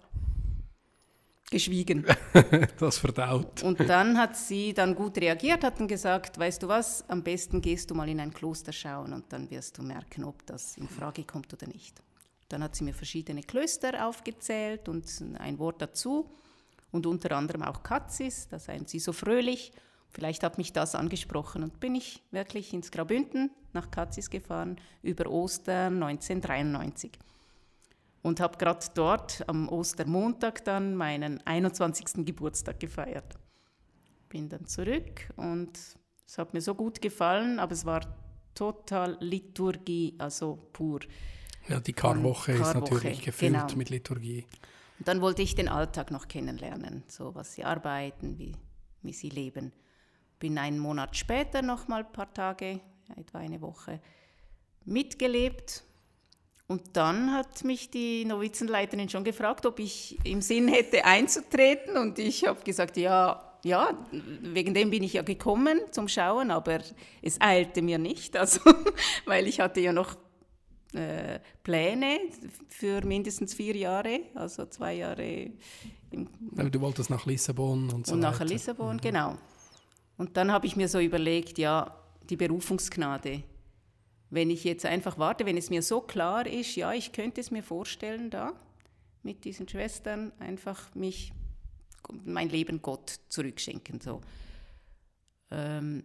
geschwiegen. 1.49 2.05
das 2.79 2.97
verdaut. 2.97 3.63
Und 3.63 3.79
dann 3.81 4.17
hat 4.17 4.35
sie 4.35 4.73
dann 4.73 4.95
gut 4.95 5.17
reagiert, 5.17 5.63
hat 5.63 5.79
dann 5.79 5.87
gesagt, 5.87 6.37
weißt 6.37 6.63
du 6.63 6.67
was, 6.67 7.07
am 7.09 7.23
besten 7.23 7.61
gehst 7.61 7.89
du 7.89 7.95
mal 7.95 8.09
in 8.09 8.19
ein 8.19 8.33
Kloster 8.33 8.71
schauen 8.71 9.13
und 9.13 9.31
dann 9.31 9.49
wirst 9.49 9.77
du 9.77 9.83
merken, 9.83 10.23
ob 10.23 10.45
das 10.45 10.77
in 10.77 10.87
Frage 10.87 11.23
kommt 11.23 11.53
oder 11.53 11.67
nicht. 11.67 12.01
Dann 12.49 12.63
hat 12.63 12.75
sie 12.75 12.83
mir 12.83 12.93
verschiedene 12.93 13.43
Klöster 13.43 14.07
aufgezählt 14.07 14.89
und 14.89 15.05
ein 15.39 15.59
Wort 15.59 15.81
dazu 15.81 16.29
und 16.91 17.05
unter 17.05 17.35
anderem 17.35 17.63
auch 17.63 17.83
Katzis, 17.83 18.47
da 18.49 18.59
seien 18.59 18.85
sie 18.85 18.99
so 18.99 19.13
fröhlich. 19.13 19.71
Vielleicht 20.11 20.41
hat 20.43 20.57
mich 20.57 20.73
das 20.73 20.95
angesprochen 20.95 21.61
und 21.61 21.79
bin 21.79 21.93
ich 21.93 22.23
wirklich 22.31 22.73
ins 22.73 22.91
Graubünden 22.91 23.51
nach 23.73 23.91
Katzis 23.91 24.31
gefahren 24.31 24.81
über 25.03 25.29
Ostern 25.29 26.01
1993 26.01 27.11
und 28.21 28.39
habe 28.39 28.57
gerade 28.57 28.85
dort 28.93 29.47
am 29.47 29.69
Ostermontag 29.69 30.63
dann 30.65 30.95
meinen 30.95 31.45
21. 31.45 32.25
Geburtstag 32.25 32.79
gefeiert. 32.79 33.37
Bin 34.27 34.49
dann 34.49 34.65
zurück 34.65 35.29
und 35.35 35.77
es 36.25 36.37
hat 36.37 36.53
mir 36.53 36.61
so 36.61 36.75
gut 36.75 37.01
gefallen, 37.01 37.59
aber 37.59 37.71
es 37.71 37.85
war 37.85 38.01
total 38.53 39.17
Liturgie, 39.19 40.15
also 40.17 40.69
pur. 40.73 40.99
Ja, 41.67 41.79
die 41.79 41.93
Karwoche 41.93 42.53
ist 42.53 42.73
natürlich 42.73 43.21
gefüllt 43.21 43.53
genau. 43.53 43.75
mit 43.75 43.89
Liturgie. 43.89 44.45
Und 44.99 45.07
dann 45.07 45.21
wollte 45.21 45.41
ich 45.41 45.55
den 45.55 45.69
Alltag 45.69 46.11
noch 46.11 46.27
kennenlernen, 46.27 47.03
so 47.07 47.33
was 47.33 47.53
sie 47.53 47.63
arbeiten, 47.63 48.37
wie, 48.37 48.55
wie 49.01 49.13
sie 49.13 49.29
leben. 49.29 49.71
Bin 50.39 50.57
einen 50.57 50.79
Monat 50.79 51.15
später 51.15 51.61
noch 51.61 51.87
mal 51.87 52.03
ein 52.03 52.11
paar 52.11 52.33
Tage, 52.33 52.81
etwa 53.15 53.39
eine 53.39 53.61
Woche, 53.61 54.01
mitgelebt 54.85 55.83
und 56.69 56.95
dann 56.95 57.33
hat 57.33 57.63
mich 57.63 57.89
die 57.89 58.25
Novizenleiterin 58.25 59.09
schon 59.09 59.23
gefragt, 59.23 59.65
ob 59.65 59.79
ich 59.79 60.19
im 60.23 60.39
Sinn 60.39 60.67
hätte 60.67 61.03
einzutreten. 61.03 61.97
Und 61.97 62.19
ich 62.19 62.45
habe 62.45 62.61
gesagt, 62.63 62.95
ja, 62.95 63.57
ja, 63.63 63.97
wegen 64.11 64.75
dem 64.75 64.91
bin 64.91 65.01
ich 65.01 65.13
ja 65.13 65.23
gekommen 65.23 65.79
zum 65.89 66.07
Schauen, 66.07 66.51
aber 66.51 66.81
es 67.23 67.41
eilte 67.41 67.81
mir 67.81 67.97
nicht, 67.97 68.37
also, 68.37 68.61
weil 69.25 69.47
ich 69.47 69.59
hatte 69.59 69.79
ja 69.79 69.91
noch 69.91 70.15
äh, 70.93 71.39
Pläne 71.63 72.19
für 72.67 73.03
mindestens 73.03 73.55
vier 73.55 73.75
Jahre, 73.75 74.19
also 74.35 74.67
zwei 74.67 74.93
Jahre. 74.93 75.49
aber 76.55 76.69
du 76.69 76.81
wolltest 76.81 77.09
nach 77.09 77.25
Lissabon 77.25 77.89
und 77.89 78.05
so 78.05 78.13
Und 78.13 78.19
nach 78.19 78.39
Lissabon, 78.41 78.97
mhm. 78.97 79.01
genau. 79.01 79.37
Und 80.17 80.37
dann 80.37 80.51
habe 80.51 80.67
ich 80.67 80.75
mir 80.75 80.87
so 80.87 80.99
überlegt, 80.99 81.57
ja, 81.57 81.95
die 82.29 82.37
Berufungsgnade, 82.37 83.41
wenn 84.29 84.49
ich 84.49 84.63
jetzt 84.63 84.85
einfach 84.85 85.17
warte, 85.17 85.45
wenn 85.45 85.57
es 85.57 85.69
mir 85.69 85.81
so 85.81 86.01
klar 86.01 86.45
ist, 86.45 86.75
ja, 86.75 86.93
ich 86.93 87.11
könnte 87.11 87.41
es 87.41 87.51
mir 87.51 87.63
vorstellen, 87.63 88.29
da 88.29 88.53
mit 89.23 89.43
diesen 89.43 89.67
Schwestern 89.67 90.31
einfach 90.39 90.93
mich, 90.95 91.33
mein 92.23 92.49
Leben 92.49 92.81
Gott 92.81 93.19
zurückschenken. 93.29 93.99
So. 93.99 94.21
Ähm, 95.51 96.03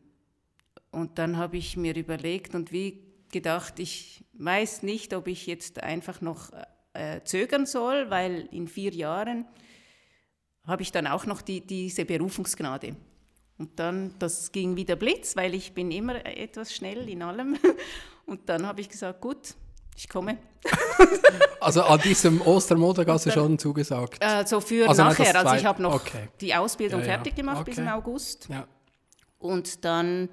und 0.91 1.19
dann 1.19 1.37
habe 1.37 1.57
ich 1.57 1.77
mir 1.77 1.95
überlegt 1.97 2.55
und 2.55 2.73
wie 2.73 3.03
gedacht, 3.31 3.79
ich 3.79 4.25
weiß 4.35 4.83
nicht, 4.85 5.13
ob 5.13 5.27
ich 5.27 5.47
jetzt 5.47 5.83
einfach 5.83 6.21
noch 6.21 6.51
äh, 6.93 7.21
zögern 7.25 7.67
soll, 7.67 8.11
weil 8.11 8.49
in 8.53 8.69
vier 8.69 8.93
Jahren 8.93 9.47
habe 10.65 10.83
ich 10.83 10.93
dann 10.93 11.07
auch 11.07 11.27
noch 11.27 11.43
die, 11.43 11.61
diese 11.61 12.05
Berufungsgnade. 12.05 12.97
Und 13.59 13.79
dann, 13.79 14.15
das 14.19 14.51
ging 14.51 14.77
wieder 14.77 14.97
Blitz, 14.97 15.37
weil 15.37 15.55
ich 15.55 15.75
bin 15.75 15.91
immer 15.91 16.25
etwas 16.25 16.75
schnell 16.75 17.09
in 17.09 17.23
allem. 17.23 17.57
Und 18.27 18.49
dann 18.49 18.67
habe 18.67 18.81
ich 18.81 18.89
gesagt, 18.89 19.21
gut, 19.21 19.55
ich 19.97 20.09
komme. 20.09 20.39
also 21.61 21.83
an 21.83 22.01
diesem 22.01 22.41
Ostermontag 22.41 23.07
hast 23.09 23.27
du 23.27 23.31
schon 23.31 23.59
zugesagt? 23.59 24.23
Also 24.23 24.61
für 24.61 24.89
also 24.89 25.05
nachher, 25.05 25.37
also 25.37 25.55
ich 25.55 25.65
habe 25.65 25.83
noch 25.83 25.95
okay. 25.95 26.29
die 26.41 26.55
Ausbildung 26.55 27.01
ja, 27.01 27.07
ja. 27.07 27.13
fertig 27.15 27.37
gemacht 27.37 27.61
okay. 27.61 27.71
bis 27.71 27.79
im 27.79 27.89
August. 27.89 28.49
Ja. 28.49 28.67
Und 29.39 29.85
dann 29.85 30.31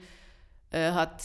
äh, 0.71 0.91
hat 0.91 1.21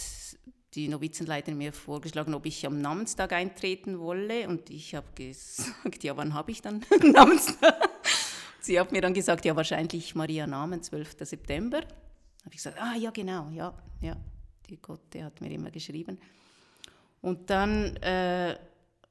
die 0.75 0.89
Novizenleiterin 0.89 1.57
mir 1.57 1.73
vorgeschlagen, 1.73 2.35
ob 2.35 2.45
ich 2.47 2.67
am 2.67 2.81
Namenstag 2.81 3.33
eintreten 3.33 3.99
wolle. 3.99 4.49
Und 4.49 4.69
ich 4.71 4.95
habe 4.95 5.07
gesagt, 5.15 6.03
ja, 6.05 6.17
wann 6.17 6.35
habe 6.35 6.51
ich 6.51 6.63
dann 6.63 6.85
Namenstag? 7.03 7.75
Sie 8.61 8.79
hat 8.79 8.93
mir 8.93 9.01
dann 9.01 9.15
gesagt, 9.15 9.45
ja, 9.45 9.57
wahrscheinlich 9.57 10.15
Maria 10.15 10.47
Namen, 10.47 10.83
12. 10.83 11.17
September. 11.21 11.81
Da 11.81 12.45
habe 12.45 12.51
ich 12.51 12.57
gesagt, 12.57 12.79
ah, 12.81 12.95
ja, 12.97 13.11
genau, 13.11 13.49
ja, 13.51 13.73
ja. 14.01 14.17
Die 14.69 14.77
Gott, 14.77 15.01
der 15.13 15.27
hat 15.27 15.41
mir 15.41 15.51
immer 15.51 15.71
geschrieben. 15.71 16.19
Und 17.21 17.51
dann 17.51 17.97
äh, 17.97 18.57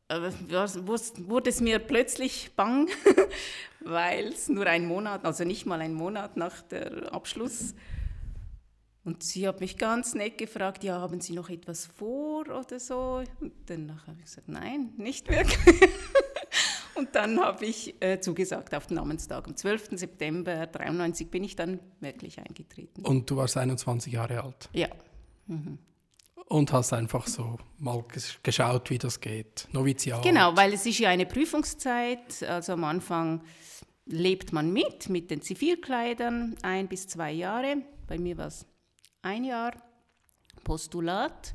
wurde 0.10 1.50
es 1.50 1.62
mir 1.62 1.80
plötzlich 1.80 2.52
bang, 2.56 2.90
weil 3.82 4.28
es 4.28 4.50
nur 4.50 4.68
ein 4.68 4.86
Monat, 4.86 5.26
also 5.26 5.44
nicht 5.44 5.66
mal 5.66 5.82
ein 5.82 5.94
Monat 5.94 6.38
nach 6.38 6.62
der 6.62 7.14
Abschluss. 7.14 7.74
Und 9.04 9.22
sie 9.22 9.48
hat 9.48 9.60
mich 9.60 9.78
ganz 9.78 10.16
nett 10.16 10.38
gefragt, 10.38 10.84
ja, 10.84 11.00
haben 11.00 11.22
Sie 11.22 11.34
noch 11.34 11.50
etwas 11.50 11.86
vor 11.86 12.42
oder 12.50 12.80
so? 12.80 13.22
Und 13.40 13.54
danach 13.68 14.08
habe 14.08 14.18
ich 14.20 14.26
gesagt, 14.26 14.50
nein, 14.50 14.94
nicht 14.98 15.30
wirklich. 15.30 15.90
Und 16.96 17.14
dann 17.14 17.40
habe 17.42 17.66
ich 17.66 18.02
äh, 18.02 18.22
zugesagt 18.22 18.74
auf 18.74 18.88
den 18.88 18.96
Namenstag. 18.96 19.46
Am 19.48 19.56
12. 19.56 19.90
September 20.00 20.54
1993 20.54 21.30
bin 21.30 21.44
ich 21.44 21.56
dann 21.56 21.80
wirklich 22.00 22.40
eingetreten. 22.40 23.04
Und 23.04 23.30
du 23.30 23.36
warst 23.36 23.58
21 23.58 24.14
Jahre 24.14 24.42
alt? 24.42 24.70
Ja. 24.74 24.88
Mhm 25.46 25.78
und 26.48 26.72
hast 26.72 26.94
einfach 26.94 27.28
so 27.28 27.58
mal 27.78 28.04
geschaut, 28.44 28.90
wie 28.90 28.98
das 28.98 29.20
geht. 29.20 29.68
Noviziat. 29.72 30.24
Genau, 30.24 30.56
weil 30.56 30.74
es 30.74 30.86
ist 30.86 31.00
ja 31.00 31.10
eine 31.10 31.26
Prüfungszeit. 31.26 32.44
Also 32.44 32.74
am 32.74 32.84
Anfang 32.84 33.42
lebt 34.06 34.54
man 34.54 34.72
mit, 34.72 35.10
mit 35.10 35.32
den 35.32 35.42
Zivilkleidern, 35.42 36.56
ein 36.62 36.88
bis 36.88 37.08
zwei 37.08 37.32
Jahre. 37.32 37.78
Bei 38.08 38.18
mir 38.18 38.38
war 38.38 38.48
es 38.48 38.66
ein 39.22 39.44
Jahr. 39.44 39.74
Postulat. 40.64 41.54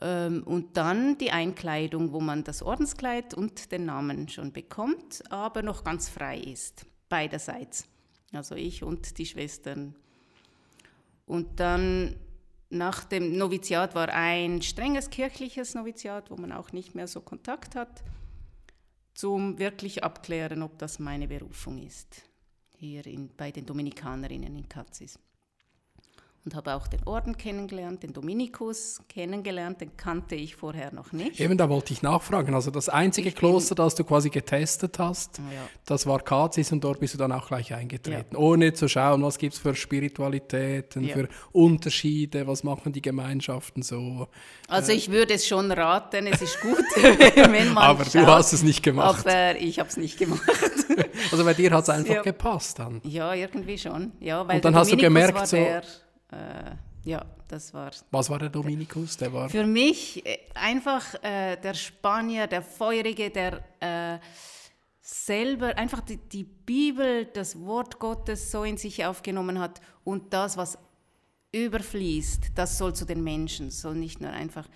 Ähm, 0.00 0.42
und 0.44 0.76
dann 0.76 1.18
die 1.18 1.30
Einkleidung, 1.30 2.12
wo 2.12 2.20
man 2.20 2.42
das 2.42 2.62
Ordenskleid 2.62 3.34
und 3.34 3.70
den 3.70 3.84
Namen 3.84 4.28
schon 4.28 4.52
bekommt, 4.52 5.22
aber 5.30 5.62
noch 5.62 5.84
ganz 5.84 6.08
frei 6.08 6.38
ist, 6.38 6.86
beiderseits. 7.08 7.86
Also 8.32 8.56
ich 8.56 8.82
und 8.82 9.18
die 9.18 9.26
Schwestern. 9.26 9.94
Und 11.26 11.60
dann 11.60 12.16
nach 12.74 13.04
dem 13.04 13.36
Noviziat 13.36 13.94
war 13.94 14.08
ein 14.08 14.60
strenges 14.60 15.10
kirchliches 15.10 15.74
Noviziat, 15.74 16.30
wo 16.30 16.36
man 16.36 16.52
auch 16.52 16.72
nicht 16.72 16.94
mehr 16.94 17.06
so 17.06 17.20
Kontakt 17.20 17.74
hat, 17.74 18.02
zum 19.14 19.58
wirklich 19.58 20.04
abklären, 20.04 20.62
ob 20.62 20.78
das 20.78 20.98
meine 20.98 21.28
Berufung 21.28 21.78
ist, 21.78 22.22
hier 22.76 23.06
in, 23.06 23.30
bei 23.36 23.50
den 23.50 23.64
Dominikanerinnen 23.64 24.56
in 24.56 24.68
Katzis 24.68 25.18
und 26.44 26.54
habe 26.54 26.74
auch 26.74 26.86
den 26.86 27.00
Orden 27.06 27.38
kennengelernt, 27.38 28.02
den 28.02 28.12
Dominikus 28.12 29.00
kennengelernt, 29.08 29.80
den 29.80 29.96
kannte 29.96 30.34
ich 30.34 30.56
vorher 30.56 30.92
noch 30.92 31.12
nicht. 31.12 31.40
Eben, 31.40 31.56
da 31.56 31.70
wollte 31.70 31.94
ich 31.94 32.02
nachfragen. 32.02 32.54
Also 32.54 32.70
das 32.70 32.90
einzige 32.90 33.30
ich 33.30 33.34
Kloster, 33.34 33.74
das 33.74 33.94
du 33.94 34.04
quasi 34.04 34.28
getestet 34.28 34.98
hast, 34.98 35.38
ja. 35.38 35.44
das 35.86 36.06
war 36.06 36.20
Kazis 36.20 36.70
und 36.70 36.84
dort 36.84 37.00
bist 37.00 37.14
du 37.14 37.18
dann 37.18 37.32
auch 37.32 37.48
gleich 37.48 37.72
eingetreten, 37.72 38.34
ja. 38.34 38.38
ohne 38.38 38.74
zu 38.74 38.88
schauen, 38.88 39.22
was 39.22 39.38
gibt 39.38 39.54
es 39.54 39.58
für 39.58 39.74
Spiritualitäten, 39.74 41.04
ja. 41.04 41.14
für 41.14 41.28
Unterschiede, 41.52 42.46
was 42.46 42.62
machen 42.62 42.92
die 42.92 43.02
Gemeinschaften 43.02 43.82
so. 43.82 44.28
Also 44.68 44.92
ich 44.92 45.10
würde 45.10 45.34
es 45.34 45.46
schon 45.46 45.72
raten, 45.72 46.26
es 46.26 46.42
ist 46.42 46.60
gut, 46.60 46.76
wenn 46.96 47.72
man 47.72 47.84
Aber 47.84 48.04
schaut, 48.04 48.14
du 48.16 48.26
hast 48.26 48.52
es 48.52 48.62
nicht 48.62 48.82
gemacht. 48.82 49.26
Aber 49.26 49.56
ich 49.58 49.78
habe 49.78 49.88
es 49.88 49.96
nicht 49.96 50.18
gemacht. 50.18 50.42
also 51.32 51.42
bei 51.42 51.54
dir 51.54 51.70
hat 51.70 51.84
es 51.84 51.88
einfach 51.88 52.22
gepasst 52.22 52.78
dann. 52.80 53.00
Ja, 53.02 53.32
irgendwie 53.32 53.78
schon. 53.78 54.12
Ja, 54.20 54.46
weil 54.46 54.56
und 54.56 54.64
dann 54.66 54.74
hast 54.74 54.92
du 54.92 54.96
gemerkt, 54.98 55.48
so... 55.48 55.56
Äh, 56.34 56.76
ja, 57.08 57.24
das 57.48 57.74
war. 57.74 57.90
Was 58.10 58.30
war 58.30 58.38
der 58.38 58.48
Dominikus? 58.48 59.16
Der 59.16 59.32
war 59.32 59.48
für 59.48 59.66
mich 59.66 60.24
äh, 60.24 60.38
einfach 60.54 61.14
äh, 61.22 61.56
der 61.56 61.74
Spanier, 61.74 62.46
der 62.46 62.62
Feurige, 62.62 63.30
der 63.30 63.62
äh, 63.80 64.18
selber 65.00 65.76
einfach 65.76 66.00
die, 66.00 66.16
die, 66.16 66.44
Bibel, 66.44 67.26
das 67.26 67.60
Wort 67.60 67.98
Gottes 67.98 68.50
so 68.50 68.64
in 68.64 68.78
sich 68.78 69.04
aufgenommen 69.04 69.58
hat 69.58 69.82
und 70.02 70.32
das, 70.32 70.56
was 70.56 70.78
überfließt, 71.52 72.52
das 72.54 72.78
soll 72.78 72.94
zu 72.94 73.04
den 73.04 73.22
Menschen, 73.22 73.70
soll 73.70 73.94
nicht 73.94 74.22
nur 74.22 74.30
einfach 74.30 74.66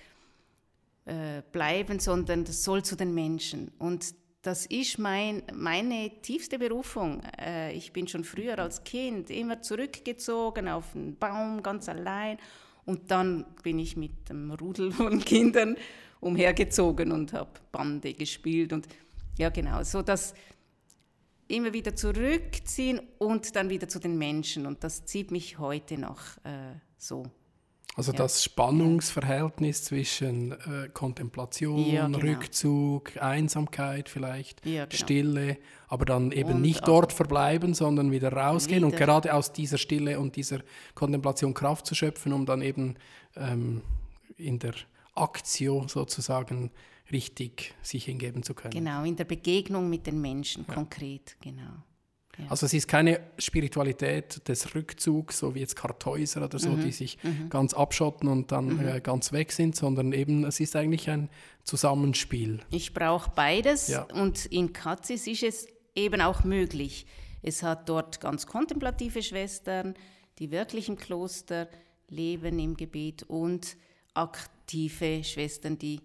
äh, 1.06 1.42
bleiben, 1.50 1.98
sondern 1.98 2.44
das 2.44 2.62
soll 2.62 2.84
zu 2.84 2.94
den 2.94 3.14
Menschen. 3.14 3.72
Und 3.78 4.14
das 4.48 4.64
ist 4.64 4.98
mein, 4.98 5.42
meine 5.52 6.10
tiefste 6.22 6.58
Berufung. 6.58 7.22
Äh, 7.38 7.74
ich 7.74 7.92
bin 7.92 8.08
schon 8.08 8.24
früher 8.24 8.58
als 8.58 8.82
Kind 8.82 9.28
immer 9.28 9.60
zurückgezogen 9.60 10.68
auf 10.68 10.96
einen 10.96 11.18
Baum 11.18 11.62
ganz 11.62 11.86
allein 11.86 12.38
und 12.86 13.10
dann 13.10 13.44
bin 13.62 13.78
ich 13.78 13.98
mit 13.98 14.30
einem 14.30 14.50
Rudel 14.52 14.90
von 14.90 15.20
Kindern 15.24 15.76
umhergezogen 16.20 17.12
und 17.12 17.34
habe 17.34 17.50
Bande 17.70 18.14
gespielt 18.14 18.72
und 18.72 18.88
ja 19.36 19.50
genau, 19.50 19.82
so 19.82 20.00
das 20.00 20.32
immer 21.46 21.74
wieder 21.74 21.94
zurückziehen 21.94 23.02
und 23.18 23.54
dann 23.54 23.68
wieder 23.68 23.86
zu 23.86 23.98
den 23.98 24.16
Menschen 24.16 24.64
und 24.64 24.82
das 24.82 25.04
zieht 25.04 25.30
mich 25.30 25.58
heute 25.58 25.98
noch 25.98 26.22
äh, 26.44 26.72
so. 26.96 27.30
Also 27.96 28.12
ja. 28.12 28.18
das 28.18 28.44
Spannungsverhältnis 28.44 29.82
zwischen 29.82 30.52
äh, 30.52 30.88
Kontemplation, 30.94 31.84
ja, 31.90 32.06
genau. 32.06 32.18
Rückzug, 32.18 33.16
Einsamkeit 33.20 34.08
vielleicht, 34.08 34.64
ja, 34.64 34.84
genau. 34.84 34.96
Stille, 34.96 35.58
aber 35.88 36.04
dann 36.04 36.30
eben 36.30 36.54
und 36.54 36.60
nicht 36.60 36.86
dort 36.86 37.12
verbleiben, 37.12 37.74
sondern 37.74 38.12
wieder 38.12 38.32
rausgehen 38.32 38.78
wieder. 38.78 38.86
und 38.86 38.96
gerade 38.96 39.34
aus 39.34 39.52
dieser 39.52 39.78
Stille 39.78 40.20
und 40.20 40.36
dieser 40.36 40.60
Kontemplation 40.94 41.54
Kraft 41.54 41.86
zu 41.86 41.96
schöpfen, 41.96 42.32
um 42.32 42.46
dann 42.46 42.62
eben 42.62 42.94
ähm, 43.36 43.82
in 44.36 44.60
der 44.60 44.74
Aktio 45.16 45.86
sozusagen 45.88 46.70
richtig 47.10 47.74
sich 47.82 48.04
hingeben 48.04 48.42
zu 48.42 48.54
können. 48.54 48.74
Genau, 48.74 49.02
in 49.02 49.16
der 49.16 49.24
Begegnung 49.24 49.90
mit 49.90 50.06
den 50.06 50.20
Menschen 50.20 50.66
konkret, 50.66 51.36
genau. 51.40 51.82
Also 52.48 52.66
es 52.66 52.74
ist 52.74 52.88
keine 52.88 53.20
Spiritualität 53.38 54.46
des 54.48 54.74
Rückzugs, 54.74 55.38
so 55.38 55.54
wie 55.54 55.60
jetzt 55.60 55.76
Kartäuser 55.76 56.44
oder 56.44 56.58
so, 56.58 56.70
mhm. 56.70 56.82
die 56.82 56.92
sich 56.92 57.18
mhm. 57.22 57.48
ganz 57.50 57.74
abschotten 57.74 58.28
und 58.28 58.52
dann 58.52 58.76
mhm. 58.76 58.88
äh, 58.88 59.00
ganz 59.00 59.32
weg 59.32 59.52
sind, 59.52 59.74
sondern 59.76 60.12
eben 60.12 60.44
es 60.44 60.60
ist 60.60 60.76
eigentlich 60.76 61.10
ein 61.10 61.28
Zusammenspiel. 61.64 62.60
Ich 62.70 62.94
brauche 62.94 63.30
beides 63.34 63.88
ja. 63.88 64.02
und 64.14 64.46
in 64.46 64.72
Katzis 64.72 65.26
ist 65.26 65.42
es 65.42 65.68
eben 65.94 66.20
auch 66.20 66.44
möglich. 66.44 67.06
Es 67.42 67.62
hat 67.62 67.88
dort 67.88 68.20
ganz 68.20 68.46
kontemplative 68.46 69.22
Schwestern, 69.22 69.94
die 70.38 70.50
wirklich 70.50 70.88
im 70.88 70.96
Kloster 70.96 71.68
leben 72.08 72.58
im 72.58 72.76
Gebet 72.76 73.24
und 73.24 73.76
aktive 74.14 75.22
Schwestern, 75.24 75.78
die, 75.78 76.00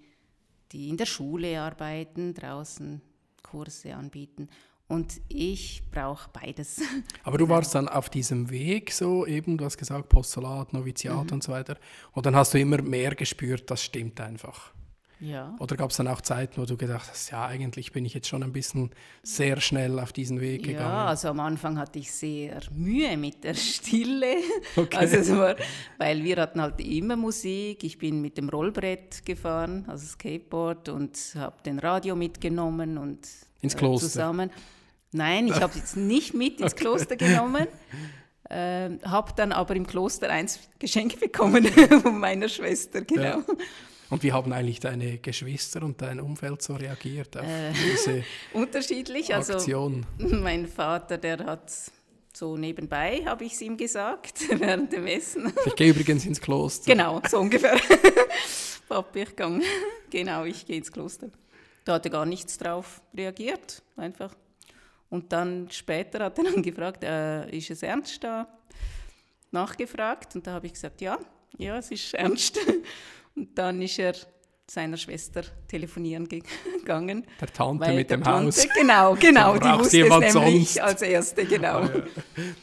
die 0.71 0.89
in 0.89 0.97
der 0.97 1.05
Schule 1.05 1.59
arbeiten, 1.61 2.33
draußen 2.33 3.01
Kurse 3.41 3.95
anbieten. 3.95 4.49
Und 4.87 5.21
ich 5.27 5.81
brauche 5.91 6.29
beides. 6.31 6.81
Aber 7.23 7.37
du 7.37 7.49
warst 7.49 7.73
dann 7.73 7.87
auf 7.87 8.09
diesem 8.09 8.49
Weg 8.49 8.91
so 8.91 9.25
eben, 9.25 9.57
du 9.57 9.65
hast 9.65 9.77
gesagt, 9.77 10.09
Postulat, 10.09 10.73
Noviziat 10.73 11.25
mhm. 11.27 11.33
und 11.33 11.43
so 11.43 11.51
weiter. 11.51 11.77
Und 12.11 12.25
dann 12.25 12.35
hast 12.35 12.53
du 12.53 12.59
immer 12.59 12.81
mehr 12.81 13.15
gespürt, 13.15 13.71
das 13.71 13.83
stimmt 13.83 14.19
einfach. 14.21 14.73
Ja. 15.23 15.55
Oder 15.59 15.77
gab 15.77 15.91
es 15.91 15.97
dann 15.97 16.09
auch 16.09 16.19
Zeiten, 16.19 16.61
wo 16.61 16.65
du 16.65 16.75
gedacht 16.75 17.09
hast, 17.09 17.31
ja, 17.31 17.45
eigentlich 17.45 17.93
bin 17.93 18.03
ich 18.03 18.13
jetzt 18.13 18.27
schon 18.27 18.43
ein 18.43 18.51
bisschen 18.51 18.91
sehr 19.21 19.61
schnell 19.61 19.97
auf 19.99 20.11
diesen 20.11 20.41
Weg 20.41 20.63
gegangen? 20.63 20.89
Ja, 20.89 21.05
also 21.05 21.29
am 21.29 21.39
Anfang 21.39 21.77
hatte 21.77 21.97
ich 21.99 22.11
sehr 22.11 22.59
Mühe 22.75 23.15
mit 23.15 23.43
der 23.43 23.53
Stille. 23.53 24.35
Okay. 24.75 24.97
Also 24.97 25.37
war, 25.37 25.55
weil 25.97 26.23
wir 26.23 26.37
hatten 26.37 26.61
halt 26.61 26.81
immer 26.81 27.15
Musik. 27.15 27.83
Ich 27.83 27.97
bin 27.97 28.21
mit 28.21 28.37
dem 28.37 28.49
Rollbrett 28.49 29.25
gefahren, 29.25 29.85
also 29.87 30.05
Skateboard, 30.05 30.89
und 30.89 31.17
habe 31.35 31.61
den 31.63 31.79
Radio 31.79 32.15
mitgenommen 32.15 32.97
und 32.97 33.27
ins 33.63 33.75
Kloster. 33.75 34.07
zusammen. 34.07 34.51
Nein, 35.11 35.47
ich 35.47 35.59
habe 35.61 35.73
es 35.77 35.95
nicht 35.95 36.33
mit 36.33 36.59
ins 36.59 36.75
Kloster 36.75 37.15
genommen. 37.15 37.67
Äh, 38.49 38.99
habe 39.05 39.31
dann 39.35 39.51
aber 39.51 39.75
im 39.75 39.87
Kloster 39.87 40.29
eins 40.29 40.59
geschenkt 40.77 41.19
bekommen 41.19 41.65
von 42.01 42.19
meiner 42.19 42.49
Schwester, 42.49 43.01
genau. 43.01 43.23
Ja. 43.23 43.43
Und 44.09 44.21
wie 44.21 44.31
haben 44.31 44.53
eigentlich 44.53 44.79
deine 44.79 45.17
Geschwister 45.17 45.81
und 45.81 46.01
dein 46.01 46.19
Umfeld 46.19 46.61
so 46.61 46.75
reagiert 46.75 47.35
auf 47.37 47.45
äh, 47.45 47.71
diese 47.73 48.23
Unterschiedlich. 48.53 49.33
Also 49.33 49.53
Aktion? 49.53 50.05
Also 50.21 50.35
mein 50.35 50.67
Vater, 50.67 51.17
der 51.17 51.45
hat 51.45 51.71
so 52.33 52.57
nebenbei, 52.57 53.23
habe 53.25 53.45
ich 53.45 53.53
es 53.53 53.61
ihm 53.61 53.77
gesagt, 53.77 54.41
während 54.49 54.91
dem 54.91 55.07
Essen. 55.07 55.51
Ich 55.65 55.75
gehe 55.75 55.89
übrigens 55.89 56.25
ins 56.25 56.41
Kloster. 56.41 56.91
Genau, 56.91 57.21
so 57.27 57.39
ungefähr. 57.39 57.79
Papi, 58.89 59.21
ich 59.21 59.35
gehe. 59.35 59.61
Genau, 60.09 60.43
ich 60.43 60.65
gehe 60.65 60.77
ins 60.77 60.91
Kloster. 60.91 61.29
Da 61.83 61.93
hat 61.93 62.05
er 62.05 62.11
gar 62.11 62.25
nichts 62.25 62.57
drauf 62.57 63.01
reagiert, 63.15 63.81
einfach. 63.97 64.33
Und 65.09 65.31
dann 65.31 65.69
später 65.69 66.25
hat 66.25 66.37
er 66.37 66.45
dann 66.45 66.61
gefragt, 66.63 67.03
äh, 67.03 67.49
ist 67.49 67.69
es 67.69 67.83
ernst 67.83 68.23
da? 68.23 68.47
Nachgefragt 69.51 70.35
und 70.35 70.47
da 70.47 70.53
habe 70.53 70.65
ich 70.65 70.73
gesagt, 70.73 71.01
ja, 71.01 71.19
ja, 71.57 71.77
es 71.77 71.91
ist 71.91 72.13
ernst. 72.13 72.59
Und 73.35 73.57
dann 73.57 73.81
ist 73.81 73.97
er 73.97 74.13
seiner 74.69 74.97
Schwester 74.97 75.43
telefonieren 75.67 76.27
gegangen. 76.79 77.25
Der 77.39 77.51
Tante 77.51 77.93
mit 77.93 78.09
dem 78.09 78.23
Tante, 78.23 78.47
Haus. 78.47 78.67
Genau, 78.75 79.15
genau, 79.15 79.57
die 79.57 79.79
wusste 79.79 79.97
jemand 79.97 80.25
es 80.25 80.33
nämlich 80.35 80.73
sonst. 80.73 80.79
als 80.79 81.01
erste, 81.01 81.45
genau. 81.45 81.81
Oh, 81.81 81.85
ja. 81.85 82.03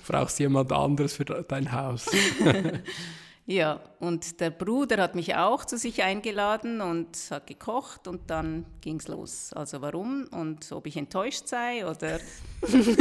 Brauchst 0.06 0.38
jemand 0.38 0.72
anderes 0.72 1.14
für 1.14 1.24
dein 1.24 1.70
Haus. 1.70 2.06
Ja, 3.50 3.80
und 3.98 4.40
der 4.40 4.50
Bruder 4.50 5.02
hat 5.02 5.16
mich 5.16 5.34
auch 5.34 5.64
zu 5.64 5.76
sich 5.76 6.04
eingeladen 6.04 6.80
und 6.80 7.18
hat 7.30 7.48
gekocht 7.48 8.06
und 8.06 8.30
dann 8.30 8.64
ging 8.80 9.00
es 9.00 9.08
los. 9.08 9.52
Also 9.52 9.80
warum 9.80 10.28
und 10.30 10.70
ob 10.70 10.86
ich 10.86 10.96
enttäuscht 10.96 11.48
sei 11.48 11.84
oder... 11.84 12.20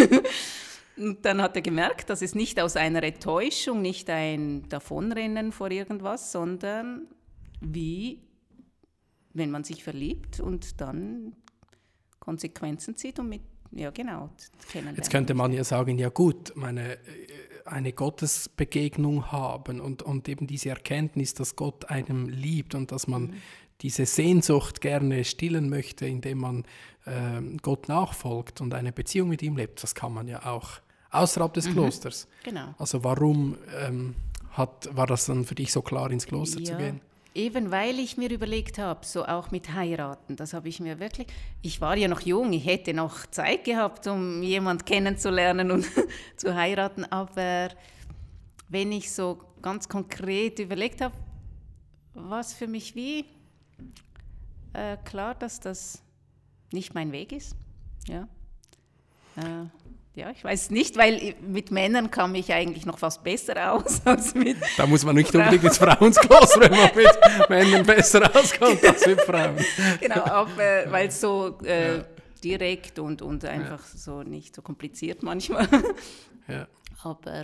und 0.98 1.24
dann 1.24 1.44
hat 1.44 1.56
er 1.56 1.62
gemerkt, 1.62 2.10
dass 2.10 2.24
es 2.24 2.34
nicht 2.34 2.60
aus 2.60 2.78
einer 2.78 3.04
Enttäuschung, 3.04 3.84
nicht 3.84 4.10
ein 4.10 4.68
Davonrennen 4.70 5.52
vor 5.52 5.70
irgendwas, 5.70 6.32
sondern 6.32 7.06
wie, 7.62 8.24
wenn 9.34 9.52
man 9.52 9.64
sich 9.64 9.84
verliebt 9.84 10.40
und 10.40 10.82
dann 10.82 11.36
Konsequenzen 12.20 12.98
zieht 12.98 13.20
und 13.20 13.30
mit 13.30 13.42
ja, 13.72 13.92
genau. 13.92 14.32
Jetzt 14.96 15.12
könnte 15.12 15.36
man 15.36 15.54
ja 15.54 15.64
sagen, 15.64 16.00
ja 16.00 16.10
gut, 16.10 16.54
meine, 16.56 16.94
äh, 16.94 16.98
eine 17.70 17.94
Gottesbegegnung 17.94 19.32
haben 19.32 19.80
und, 19.80 20.02
und 20.04 20.28
eben 20.28 20.48
diese 20.48 20.70
Erkenntnis, 20.70 21.34
dass 21.34 21.56
Gott 21.56 21.90
einem 21.90 22.30
liebt 22.30 22.76
und 22.76 22.92
dass 22.92 23.08
man 23.08 23.24
mhm. 23.24 23.34
diese 23.82 24.06
Sehnsucht 24.06 24.82
gerne 24.82 25.24
stillen 25.24 25.70
möchte, 25.70 26.06
indem 26.06 26.40
man 26.40 26.64
äh, 27.06 27.42
Gott 27.62 27.88
nachfolgt 27.88 28.62
und 28.62 28.74
eine 28.74 28.92
Beziehung 28.92 29.30
mit 29.30 29.42
ihm 29.42 29.56
lebt, 29.56 29.82
das 29.84 29.96
kann 29.96 30.14
man 30.14 30.28
ja 30.28 30.46
auch 30.46 30.82
außerhalb 31.12 31.54
des 31.54 31.68
mhm. 31.68 31.74
Klosters. 31.74 32.28
Genau. 32.44 32.74
Also 32.78 33.04
warum 33.04 33.58
ähm, 33.82 34.16
hat, 34.52 34.90
war 34.96 35.08
das 35.08 35.26
dann 35.26 35.46
für 35.46 35.56
dich 35.56 35.72
so 35.72 35.82
klar, 35.82 36.12
ins 36.12 36.26
Kloster 36.26 36.60
ja. 36.60 36.66
zu 36.66 36.78
gehen? 36.78 37.02
Eben 37.36 37.70
weil 37.70 38.00
ich 38.00 38.18
mir 38.18 38.32
überlegt 38.32 38.80
habe, 38.80 39.06
so 39.06 39.26
auch 39.26 39.52
mit 39.52 39.74
heiraten, 39.74 40.36
das 40.36 40.54
habe 40.54 40.68
ich 40.68 40.80
mir 40.80 41.00
wirklich, 41.00 41.28
ich 41.62 41.80
war 41.80 41.96
ja 41.96 42.08
noch 42.08 42.22
jung, 42.22 42.52
ich 42.54 42.66
hätte 42.66 42.94
noch 42.94 43.28
Zeit 43.28 43.66
gehabt, 43.66 44.08
um 44.08 44.42
jemand 44.42 44.86
kennenzulernen 44.86 45.70
und 45.72 45.86
zu 46.38 46.56
heiraten, 46.56 47.06
aber 47.06 47.70
wenn 48.68 48.92
ich 48.92 49.12
so 49.12 49.40
ganz 49.62 49.88
konkret 49.88 50.60
überlegt 50.60 51.02
habe, 51.02 51.16
was 52.14 52.54
für 52.54 52.68
mich 52.68 52.96
wie 52.96 53.26
äh, 54.74 54.98
klar, 55.06 55.36
dass 55.36 55.60
das 55.60 56.02
nicht 56.72 56.96
mein 56.96 57.12
Weg 57.12 57.32
ist, 57.32 57.56
ja. 58.08 58.28
Äh, 59.36 59.66
ja, 60.16 60.32
ich 60.32 60.44
weiß 60.44 60.72
nicht, 60.72 60.98
weil 60.98 61.36
mit 61.42 61.72
Männern 61.72 62.12
kam 62.12 62.36
ich 62.36 62.52
eigentlich 62.52 62.86
noch 62.86 63.00
fast 63.00 63.24
besser 63.24 63.74
aus 63.74 64.02
als 64.06 64.34
mit 64.34 64.58
Da 64.78 64.86
muss 64.86 65.06
man 65.06 65.16
nicht 65.16 65.34
unbedingt 65.34 65.64
ins 65.64 65.78
Frauenkloster, 65.78 66.62
wenn 66.62 66.72
man 66.72 66.96
mit 66.96 67.50
Männern 67.50 67.86
besser 67.86 68.24
auskommt 68.36 68.84
als 68.84 69.06
mit 69.06 69.22
Frauen. 69.22 69.58
Genau, 70.00 70.24
aber 70.24 70.92
weil 70.92 71.08
es 71.08 71.22
so 71.22 71.58
äh, 71.64 71.98
ja. 71.98 72.06
direkt 72.44 73.00
und, 73.00 73.22
und 73.22 73.46
einfach 73.46 73.82
ja. 73.82 73.98
so 73.98 74.24
nicht 74.24 74.56
so 74.56 74.62
kompliziert 74.62 75.24
manchmal. 75.24 75.68
Ja. 76.48 76.68
Aber 77.04 77.44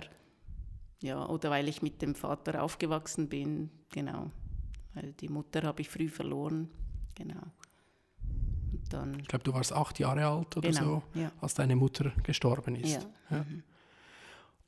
ja, 1.00 1.24
oder 1.26 1.50
weil 1.50 1.68
ich 1.68 1.82
mit 1.82 2.02
dem 2.02 2.14
Vater 2.14 2.62
aufgewachsen 2.62 3.28
bin, 3.28 3.70
genau. 3.92 4.30
Weil 4.94 5.12
die 5.12 5.28
Mutter 5.28 5.62
habe 5.62 5.82
ich 5.82 5.88
früh 5.88 6.08
verloren, 6.08 6.68
genau 7.14 7.52
dann. 8.88 9.18
Ich 9.20 9.28
glaube, 9.28 9.44
du 9.44 9.52
warst 9.52 9.72
acht 9.72 9.98
Jahre 9.98 10.26
alt 10.26 10.56
oder 10.56 10.70
genau, 10.70 11.02
so, 11.14 11.20
ja. 11.20 11.30
als 11.40 11.54
deine 11.54 11.76
Mutter 11.76 12.12
gestorben 12.22 12.76
ist. 12.76 12.94
Ja. 12.94 13.36
Ja. 13.36 13.44
Mhm. 13.44 13.62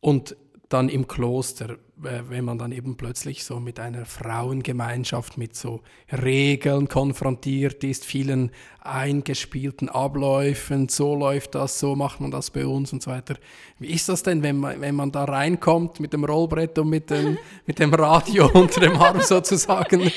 Und 0.01 0.37
dann 0.69 0.91
im 0.91 1.09
Kloster, 1.09 1.79
wenn 1.97 2.45
man 2.45 2.59
dann 2.59 2.73
eben 2.73 2.97
plötzlich 2.97 3.43
so 3.43 3.59
mit 3.59 3.81
einer 3.81 4.05
Frauengemeinschaft 4.05 5.39
mit 5.39 5.57
so 5.57 5.81
Regeln 6.13 6.89
konfrontiert 6.89 7.83
ist, 7.85 8.05
vielen 8.05 8.51
eingespielten 8.81 9.89
Abläufen, 9.89 10.89
so 10.89 11.15
läuft 11.15 11.55
das, 11.55 11.79
so 11.79 11.97
macht 11.97 12.21
man 12.21 12.31
das 12.31 12.51
bei 12.51 12.67
uns 12.67 12.93
und 12.93 13.03
so 13.03 13.11
weiter. 13.11 13.37
Wie 13.79 13.89
ist 13.89 14.11
das 14.11 14.23
denn, 14.23 14.43
wenn 14.43 14.59
man, 14.59 14.81
wenn 14.81 14.95
man 14.95 15.11
da 15.11 15.25
reinkommt 15.25 16.01
mit 16.01 16.13
dem 16.13 16.25
Rollbrett 16.25 16.79
und 16.79 16.91
mit 16.91 17.09
dem, 17.09 17.39
mit 17.67 17.79
dem 17.79 17.93
Radio 17.95 18.51
unter 18.53 18.81
dem 18.81 18.97
Arm 18.97 19.23
sozusagen 19.23 20.13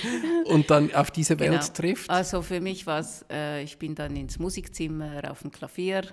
und 0.46 0.70
dann 0.70 0.94
auf 0.94 1.12
diese 1.12 1.40
Welt 1.40 1.62
genau. 1.62 1.74
trifft? 1.74 2.10
Also 2.10 2.42
für 2.42 2.60
mich 2.60 2.86
war 2.86 3.00
es, 3.00 3.26
äh, 3.32 3.64
ich 3.64 3.80
bin 3.80 3.96
dann 3.96 4.18
ins 4.18 4.38
Musikzimmer 4.38 5.32
auf 5.32 5.42
dem 5.42 5.52
Klavier 5.52 6.04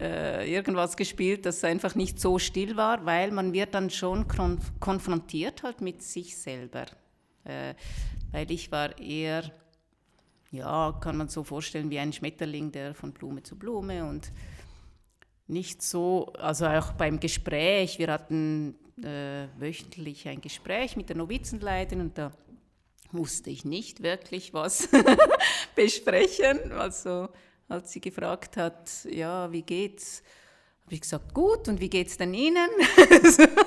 äh, 0.00 0.52
irgendwas 0.52 0.96
gespielt, 0.96 1.46
das 1.46 1.62
einfach 1.64 1.94
nicht 1.94 2.20
so 2.20 2.38
still 2.38 2.76
war, 2.76 3.04
weil 3.04 3.30
man 3.30 3.52
wird 3.52 3.74
dann 3.74 3.90
schon 3.90 4.26
konfrontiert 4.80 5.62
halt 5.62 5.80
mit 5.80 6.02
sich 6.02 6.36
selber. 6.36 6.86
Äh, 7.44 7.74
weil 8.32 8.50
ich 8.50 8.72
war 8.72 8.98
eher, 8.98 9.44
ja, 10.50 10.98
kann 11.00 11.16
man 11.16 11.28
so 11.28 11.44
vorstellen, 11.44 11.90
wie 11.90 11.98
ein 11.98 12.12
Schmetterling, 12.12 12.72
der 12.72 12.94
von 12.94 13.12
Blume 13.12 13.42
zu 13.42 13.56
Blume 13.56 14.04
und 14.04 14.32
nicht 15.46 15.82
so, 15.82 16.32
also 16.38 16.66
auch 16.66 16.92
beim 16.92 17.20
Gespräch, 17.20 17.98
wir 17.98 18.10
hatten 18.10 18.74
äh, 19.02 19.46
wöchentlich 19.58 20.26
ein 20.28 20.40
Gespräch 20.40 20.96
mit 20.96 21.08
der 21.10 21.16
Novizenleiterin 21.16 22.00
und 22.00 22.18
da 22.18 22.32
musste 23.12 23.50
ich 23.50 23.64
nicht 23.64 24.02
wirklich 24.02 24.54
was 24.54 24.88
besprechen, 25.76 26.72
also 26.72 27.28
als 27.68 27.92
sie 27.92 28.00
gefragt 28.00 28.56
hat, 28.56 28.90
ja, 29.10 29.50
wie 29.52 29.62
geht's? 29.62 30.22
Habe 30.84 30.94
ich 30.94 31.00
gesagt, 31.00 31.32
gut, 31.32 31.68
und 31.68 31.80
wie 31.80 31.88
geht's 31.88 32.16
denn 32.16 32.34
Ihnen? 32.34 32.68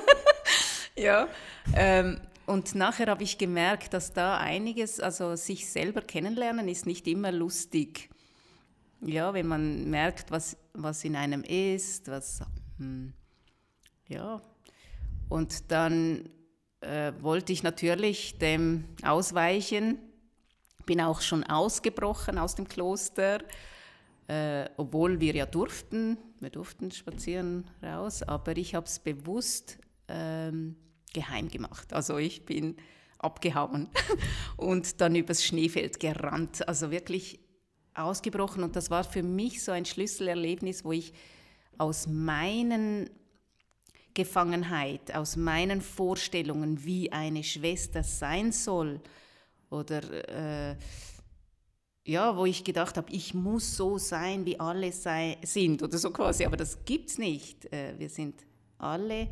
ja, 0.95 1.27
ähm, 1.75 2.21
und 2.45 2.75
nachher 2.75 3.07
habe 3.07 3.23
ich 3.23 3.37
gemerkt, 3.37 3.93
dass 3.93 4.13
da 4.13 4.37
einiges, 4.37 4.99
also 4.99 5.35
sich 5.35 5.69
selber 5.69 6.01
kennenlernen, 6.01 6.69
ist 6.69 6.85
nicht 6.85 7.07
immer 7.07 7.31
lustig. 7.31 8.09
Ja, 9.01 9.33
wenn 9.33 9.47
man 9.47 9.89
merkt, 9.89 10.31
was, 10.31 10.57
was 10.73 11.03
in 11.03 11.15
einem 11.15 11.43
ist, 11.43 12.07
was, 12.07 12.41
hm, 12.77 13.13
ja. 14.07 14.41
Und 15.27 15.71
dann 15.71 16.29
äh, 16.81 17.11
wollte 17.19 17.51
ich 17.51 17.63
natürlich 17.63 18.37
dem 18.37 18.85
ausweichen, 19.03 19.99
bin 20.85 21.01
auch 21.01 21.21
schon 21.21 21.43
ausgebrochen 21.43 22.37
aus 22.37 22.55
dem 22.55 22.67
Kloster, 22.67 23.39
äh, 24.27 24.69
obwohl 24.77 25.19
wir 25.19 25.33
ja 25.35 25.45
durften, 25.45 26.17
wir 26.39 26.49
durften 26.49 26.91
spazieren 26.91 27.65
raus, 27.81 28.23
aber 28.23 28.57
ich 28.57 28.75
habe 28.75 28.85
es 28.85 28.99
bewusst 28.99 29.79
ähm, 30.07 30.75
geheim 31.13 31.49
gemacht. 31.49 31.93
Also 31.93 32.17
ich 32.17 32.45
bin 32.45 32.75
abgehauen 33.19 33.89
und 34.57 35.01
dann 35.01 35.15
übers 35.15 35.43
Schneefeld 35.43 35.99
gerannt. 35.99 36.67
Also 36.67 36.91
wirklich 36.91 37.39
ausgebrochen. 37.93 38.63
Und 38.63 38.75
das 38.75 38.89
war 38.91 39.03
für 39.03 39.23
mich 39.23 39.63
so 39.63 39.71
ein 39.71 39.85
Schlüsselerlebnis, 39.85 40.83
wo 40.85 40.91
ich 40.91 41.13
aus 41.77 42.07
meinen 42.07 43.09
Gefangenheit, 44.13 45.13
aus 45.15 45.35
meinen 45.35 45.81
Vorstellungen, 45.81 46.83
wie 46.83 47.11
eine 47.11 47.43
Schwester 47.43 48.03
sein 48.03 48.51
soll, 48.51 48.99
oder 49.69 50.71
äh, 50.71 50.75
ja, 52.07 52.37
wo 52.37 52.45
ich 52.45 52.63
gedacht 52.63 52.95
habe, 52.97 53.11
ich 53.11 53.33
muss 53.33 53.75
so 53.75 53.97
sein, 53.97 54.45
wie 54.45 54.59
alle 54.59 54.91
sei, 54.93 55.37
sind, 55.43 55.83
oder 55.83 55.97
so 55.97 56.11
quasi, 56.11 56.45
aber 56.45 56.55
das 56.55 56.85
gibt 56.85 57.09
es 57.09 57.17
nicht. 57.17 57.71
Äh, 57.71 57.99
wir 57.99 58.09
sind 58.09 58.45
alle 58.77 59.27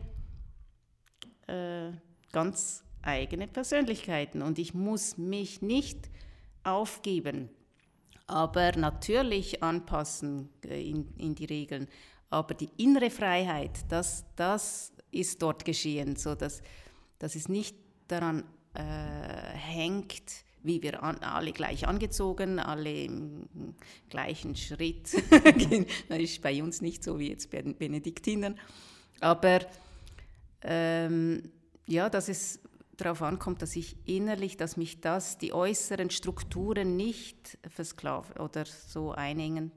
äh, 1.48 1.92
ganz 2.34 2.84
eigene 3.02 3.48
Persönlichkeiten 3.48 4.42
und 4.42 4.60
ich 4.60 4.74
muss 4.74 5.18
mich 5.18 5.62
nicht 5.62 6.10
aufgeben, 6.64 7.50
aber 8.28 8.74
natürlich 8.76 9.64
anpassen 9.64 10.50
äh, 10.66 10.90
in, 10.90 11.14
in 11.18 11.34
die 11.34 11.46
Regeln. 11.46 11.88
Aber 12.30 12.56
die 12.56 12.70
innere 12.76 13.10
Freiheit, 13.10 13.86
das, 13.88 14.26
das 14.36 14.92
ist 15.12 15.42
dort 15.42 15.64
geschehen, 15.64 16.18
so 16.18 16.36
dass, 16.36 16.62
dass 17.20 17.36
es 17.36 17.48
nicht 17.48 17.78
daran 18.10 18.44
äh, 18.74 18.82
hängt, 18.82 20.45
wie 20.65 20.82
wir 20.82 21.04
an, 21.04 21.17
alle 21.19 21.51
gleich 21.51 21.88
angezogen, 21.88 22.60
alle 22.60 23.04
im 23.04 23.47
gleichen 24.10 24.56
Schritt. 24.56 25.13
das 26.10 26.19
ist 26.19 26.41
bei 26.41 26.62
uns 26.62 26.82
nicht 26.82 27.04
so 27.04 27.19
wie 27.19 27.30
jetzt 27.30 27.51
bei 27.51 27.62
den 27.62 27.75
Benediktinern. 27.75 28.60
Aber 29.19 29.60
ähm, 30.62 31.51
ja, 31.88 32.10
dass 32.10 32.30
es 32.30 32.60
darauf 32.97 33.21
ankommt, 33.21 33.62
dass 33.62 33.75
ich 33.75 33.95
innerlich, 34.08 34.58
dass 34.58 34.78
mich 34.78 35.01
das, 35.01 35.38
die 35.38 35.54
äußeren 35.54 36.10
Strukturen 36.10 36.95
nicht 36.95 37.58
versklaven 37.67 38.38
oder 38.38 38.65
so 38.65 39.12
einengen, 39.12 39.71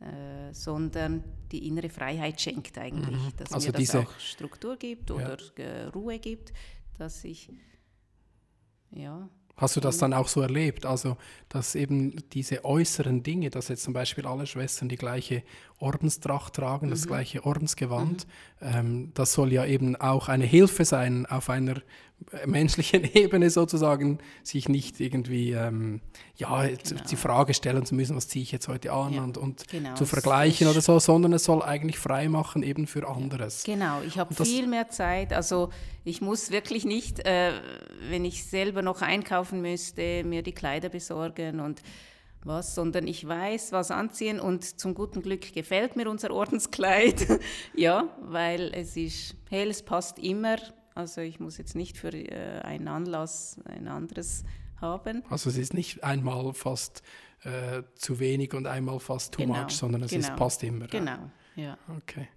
äh, 0.00 0.52
sondern 0.52 1.22
die 1.52 1.68
innere 1.68 1.88
Freiheit 1.88 2.40
schenkt 2.40 2.78
eigentlich, 2.78 3.16
mhm. 3.16 3.36
dass 3.36 3.52
also 3.52 3.68
mir 3.68 3.72
das 3.72 3.94
auch 3.94 4.18
Struktur 4.18 4.76
gibt 4.76 5.10
oder 5.10 5.38
ja. 5.56 5.88
Ruhe 5.90 6.18
gibt, 6.18 6.52
dass 6.98 7.24
ich 7.24 7.50
ja 8.90 9.28
Hast 9.56 9.76
du 9.76 9.80
das 9.80 9.98
dann 9.98 10.12
auch 10.12 10.28
so 10.28 10.40
erlebt? 10.40 10.86
Also, 10.86 11.16
dass 11.48 11.74
eben 11.74 12.16
diese 12.32 12.64
äußeren 12.64 13.22
Dinge, 13.22 13.50
dass 13.50 13.68
jetzt 13.68 13.84
zum 13.84 13.92
Beispiel 13.92 14.26
alle 14.26 14.46
Schwestern 14.46 14.88
die 14.88 14.96
gleiche 14.96 15.42
Ordenstracht 15.78 16.54
tragen, 16.54 16.86
mhm. 16.86 16.90
das 16.90 17.06
gleiche 17.06 17.44
Ordensgewand, 17.44 18.26
mhm. 18.60 18.66
ähm, 18.66 19.10
das 19.14 19.34
soll 19.34 19.52
ja 19.52 19.64
eben 19.66 19.94
auch 19.96 20.28
eine 20.28 20.46
Hilfe 20.46 20.84
sein 20.84 21.26
auf 21.26 21.50
einer 21.50 21.82
menschlichen 22.46 23.04
Ebene 23.14 23.50
sozusagen, 23.50 24.18
sich 24.42 24.68
nicht 24.68 25.00
irgendwie 25.00 25.52
ähm, 25.52 26.00
ja, 26.36 26.66
genau. 26.66 27.02
die 27.10 27.16
Frage 27.16 27.54
stellen 27.54 27.84
zu 27.84 27.94
müssen, 27.94 28.16
was 28.16 28.28
ziehe 28.28 28.42
ich 28.42 28.52
jetzt 28.52 28.68
heute 28.68 28.92
an 28.92 29.14
ja, 29.14 29.22
und, 29.22 29.38
und 29.38 29.68
genau. 29.68 29.94
zu 29.94 30.06
vergleichen 30.06 30.68
oder 30.68 30.80
so, 30.80 30.98
sondern 30.98 31.32
es 31.32 31.44
soll 31.44 31.62
eigentlich 31.62 31.98
frei 31.98 32.28
machen 32.28 32.62
eben 32.62 32.86
für 32.86 33.08
anderes. 33.08 33.64
Genau, 33.64 34.00
ich 34.06 34.18
habe 34.18 34.34
viel 34.34 34.66
mehr 34.66 34.88
Zeit. 34.88 35.32
Also 35.32 35.70
ich 36.04 36.20
muss 36.20 36.50
wirklich 36.50 36.84
nicht, 36.84 37.20
äh, 37.26 37.52
wenn 38.08 38.24
ich 38.24 38.44
selber 38.44 38.82
noch 38.82 39.02
einkaufen 39.02 39.60
müsste, 39.60 40.24
mir 40.24 40.42
die 40.42 40.52
Kleider 40.52 40.88
besorgen 40.88 41.60
und 41.60 41.82
was, 42.44 42.74
sondern 42.74 43.06
ich 43.06 43.26
weiß, 43.26 43.72
was 43.72 43.90
anziehen 43.90 44.40
und 44.40 44.80
zum 44.80 44.94
guten 44.94 45.22
Glück 45.22 45.52
gefällt 45.52 45.96
mir 45.96 46.08
unser 46.10 46.32
Ordenskleid. 46.32 47.26
ja, 47.74 48.08
weil 48.20 48.72
es 48.74 48.96
ist 48.96 49.36
hell, 49.48 49.70
es 49.70 49.82
passt 49.82 50.18
immer 50.18 50.56
also 50.94 51.20
ich 51.20 51.40
muss 51.40 51.58
jetzt 51.58 51.74
nicht 51.74 51.96
für 51.96 52.12
äh, 52.12 52.60
einen 52.60 52.88
Anlass 52.88 53.58
ein 53.64 53.88
anderes 53.88 54.44
haben. 54.80 55.22
Also 55.30 55.50
es 55.50 55.56
ist 55.56 55.74
nicht 55.74 56.04
einmal 56.04 56.52
fast 56.52 57.02
äh, 57.44 57.82
zu 57.94 58.18
wenig 58.18 58.54
und 58.54 58.66
einmal 58.66 59.00
fast 59.00 59.34
too 59.34 59.42
genau, 59.42 59.62
much, 59.62 59.70
sondern 59.70 60.02
es 60.02 60.10
genau, 60.10 60.28
ist, 60.28 60.36
passt 60.36 60.62
immer. 60.62 60.86
Genau, 60.88 61.30
ja. 61.56 61.78
Okay. 61.96 62.28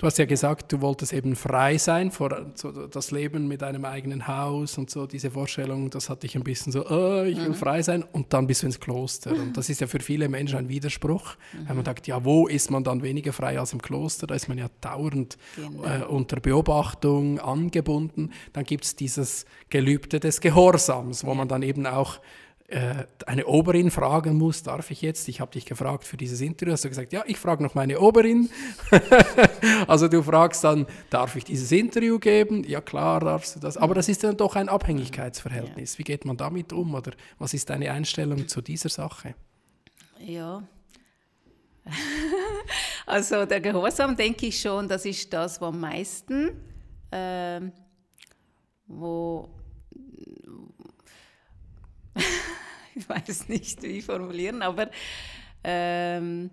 Du 0.00 0.06
hast 0.06 0.16
ja 0.16 0.26
gesagt, 0.26 0.72
du 0.72 0.80
wolltest 0.80 1.12
eben 1.12 1.34
frei 1.34 1.76
sein 1.76 2.12
vor 2.12 2.52
so 2.54 2.86
das 2.86 3.10
Leben 3.10 3.48
mit 3.48 3.64
einem 3.64 3.84
eigenen 3.84 4.28
Haus 4.28 4.78
und 4.78 4.88
so 4.90 5.08
diese 5.08 5.32
Vorstellung, 5.32 5.90
das 5.90 6.08
hatte 6.08 6.24
ich 6.24 6.36
ein 6.36 6.44
bisschen 6.44 6.70
so, 6.70 6.88
oh, 6.88 7.24
ich 7.24 7.36
will 7.36 7.48
mhm. 7.48 7.54
frei 7.54 7.82
sein 7.82 8.04
und 8.12 8.32
dann 8.32 8.46
bist 8.46 8.62
du 8.62 8.66
ins 8.66 8.78
Kloster 8.78 9.32
und 9.32 9.56
das 9.56 9.68
ist 9.68 9.80
ja 9.80 9.88
für 9.88 9.98
viele 9.98 10.28
Menschen 10.28 10.56
ein 10.56 10.68
Widerspruch, 10.68 11.34
mhm. 11.52 11.68
wenn 11.68 11.76
man 11.76 11.84
sagt, 11.84 12.06
ja, 12.06 12.24
wo 12.24 12.46
ist 12.46 12.70
man 12.70 12.84
dann 12.84 13.02
weniger 13.02 13.32
frei 13.32 13.58
als 13.58 13.72
im 13.72 13.82
Kloster? 13.82 14.28
Da 14.28 14.36
ist 14.36 14.48
man 14.48 14.56
ja 14.56 14.68
dauernd 14.80 15.36
genau. 15.56 15.84
äh, 15.84 16.04
unter 16.04 16.38
Beobachtung 16.38 17.40
angebunden. 17.40 18.30
Dann 18.52 18.62
gibt 18.62 18.84
es 18.84 18.94
dieses 18.94 19.46
Gelübde 19.68 20.20
des 20.20 20.40
Gehorsams, 20.40 21.24
wo 21.24 21.30
ja. 21.30 21.34
man 21.34 21.48
dann 21.48 21.62
eben 21.62 21.86
auch 21.86 22.20
eine 22.70 23.46
Oberin 23.46 23.90
fragen 23.90 24.36
muss, 24.36 24.62
darf 24.62 24.90
ich 24.90 25.00
jetzt? 25.00 25.26
Ich 25.28 25.40
habe 25.40 25.50
dich 25.50 25.64
gefragt 25.64 26.04
für 26.04 26.18
dieses 26.18 26.42
Interview, 26.42 26.74
hast 26.74 26.84
du 26.84 26.90
gesagt, 26.90 27.14
ja, 27.14 27.24
ich 27.26 27.38
frage 27.38 27.62
noch 27.62 27.74
meine 27.74 27.98
Oberin. 27.98 28.50
also 29.86 30.06
du 30.06 30.22
fragst 30.22 30.64
dann, 30.64 30.86
darf 31.08 31.34
ich 31.36 31.44
dieses 31.44 31.72
Interview 31.72 32.18
geben? 32.18 32.64
Ja 32.64 32.82
klar, 32.82 33.20
darfst 33.20 33.56
du 33.56 33.60
das. 33.60 33.78
Aber 33.78 33.94
das 33.94 34.10
ist 34.10 34.22
dann 34.22 34.36
doch 34.36 34.54
ein 34.54 34.68
Abhängigkeitsverhältnis. 34.68 35.98
Wie 35.98 36.04
geht 36.04 36.26
man 36.26 36.36
damit 36.36 36.74
um 36.74 36.94
oder 36.94 37.12
was 37.38 37.54
ist 37.54 37.70
deine 37.70 37.90
Einstellung 37.90 38.48
zu 38.48 38.60
dieser 38.60 38.90
Sache? 38.90 39.34
Ja. 40.20 40.62
also 43.06 43.46
der 43.46 43.62
Gehorsam, 43.62 44.14
denke 44.14 44.44
ich 44.46 44.60
schon, 44.60 44.86
das 44.86 45.06
ist 45.06 45.32
das, 45.32 45.58
was 45.58 45.68
am 45.68 45.80
meisten, 45.80 46.50
äh, 47.10 47.62
wo 48.86 49.48
ich 53.08 53.08
weiß 53.08 53.48
nicht, 53.48 53.82
wie 53.82 54.02
formulieren, 54.02 54.62
aber 54.62 54.90
ähm, 55.64 56.50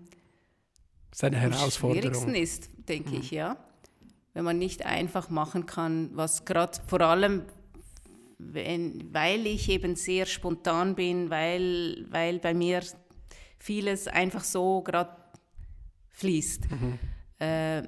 seine 1.12 1.38
Herausforderung. 1.38 2.02
Schwierigsten 2.02 2.34
ist, 2.34 2.70
denke 2.88 3.10
mhm. 3.10 3.20
ich, 3.20 3.30
ja. 3.30 3.56
Wenn 4.34 4.44
man 4.44 4.58
nicht 4.58 4.84
einfach 4.84 5.30
machen 5.30 5.64
kann, 5.66 6.10
was 6.14 6.44
gerade 6.44 6.78
vor 6.86 7.00
allem, 7.00 7.42
wenn, 8.38 9.14
weil 9.14 9.46
ich 9.46 9.70
eben 9.70 9.96
sehr 9.96 10.26
spontan 10.26 10.94
bin, 10.94 11.30
weil, 11.30 12.06
weil 12.10 12.38
bei 12.38 12.52
mir 12.52 12.82
vieles 13.58 14.08
einfach 14.08 14.44
so 14.44 14.82
gerade 14.82 15.16
fließt. 16.10 16.70
Mhm. 16.70 16.98
Äh, 17.38 17.82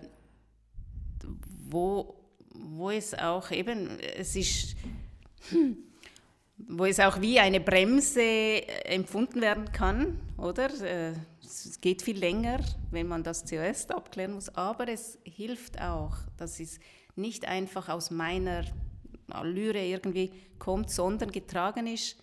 wo, 1.70 2.18
wo 2.54 2.90
es 2.90 3.12
auch 3.14 3.50
eben, 3.50 3.98
es 4.00 4.34
ist, 4.34 4.76
hm, 5.50 5.76
wo 6.66 6.84
es 6.84 6.98
auch 7.00 7.20
wie 7.20 7.38
eine 7.38 7.60
Bremse 7.60 8.20
äh, 8.20 8.94
empfunden 8.94 9.40
werden 9.40 9.70
kann, 9.72 10.20
oder? 10.36 10.68
Äh, 10.82 11.14
es 11.40 11.80
geht 11.80 12.02
viel 12.02 12.18
länger, 12.18 12.60
wenn 12.90 13.06
man 13.06 13.22
das 13.22 13.44
zuerst 13.44 13.90
abklären 13.90 14.34
muss, 14.34 14.48
aber 14.50 14.88
es 14.88 15.18
hilft 15.24 15.80
auch, 15.80 16.16
dass 16.36 16.60
es 16.60 16.78
nicht 17.16 17.46
einfach 17.46 17.88
aus 17.88 18.10
meiner 18.10 18.64
Allüre 19.30 19.82
irgendwie 19.84 20.32
kommt, 20.58 20.90
sondern 20.90 21.32
getragen 21.32 21.86
ist 21.86 22.16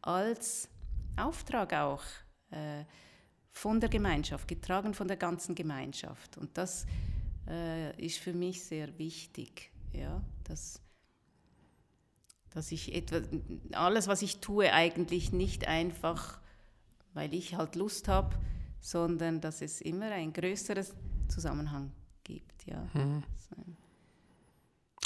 als 0.00 0.68
Auftrag 1.16 1.74
auch 1.74 2.02
äh, 2.50 2.84
von 3.50 3.78
der 3.80 3.88
Gemeinschaft, 3.88 4.48
getragen 4.48 4.94
von 4.94 5.06
der 5.06 5.16
ganzen 5.16 5.54
Gemeinschaft. 5.54 6.38
Und 6.38 6.56
das 6.56 6.86
ist 7.96 8.18
für 8.18 8.32
mich 8.32 8.62
sehr 8.62 8.96
wichtig, 8.98 9.72
ja, 9.92 10.22
dass 10.44 10.80
dass 12.54 12.72
ich 12.72 12.94
etwa 12.94 13.20
alles, 13.72 14.08
was 14.08 14.22
ich 14.22 14.40
tue, 14.40 14.72
eigentlich 14.72 15.32
nicht 15.32 15.66
einfach, 15.68 16.38
weil 17.14 17.34
ich 17.34 17.56
halt 17.56 17.76
Lust 17.76 18.08
habe, 18.08 18.36
sondern 18.80 19.40
dass 19.40 19.62
es 19.62 19.80
immer 19.80 20.10
ein 20.10 20.32
größeres 20.32 20.94
Zusammenhang 21.28 21.92
gibt. 22.24 22.66
Ja. 22.66 22.88
Mhm. 22.94 23.22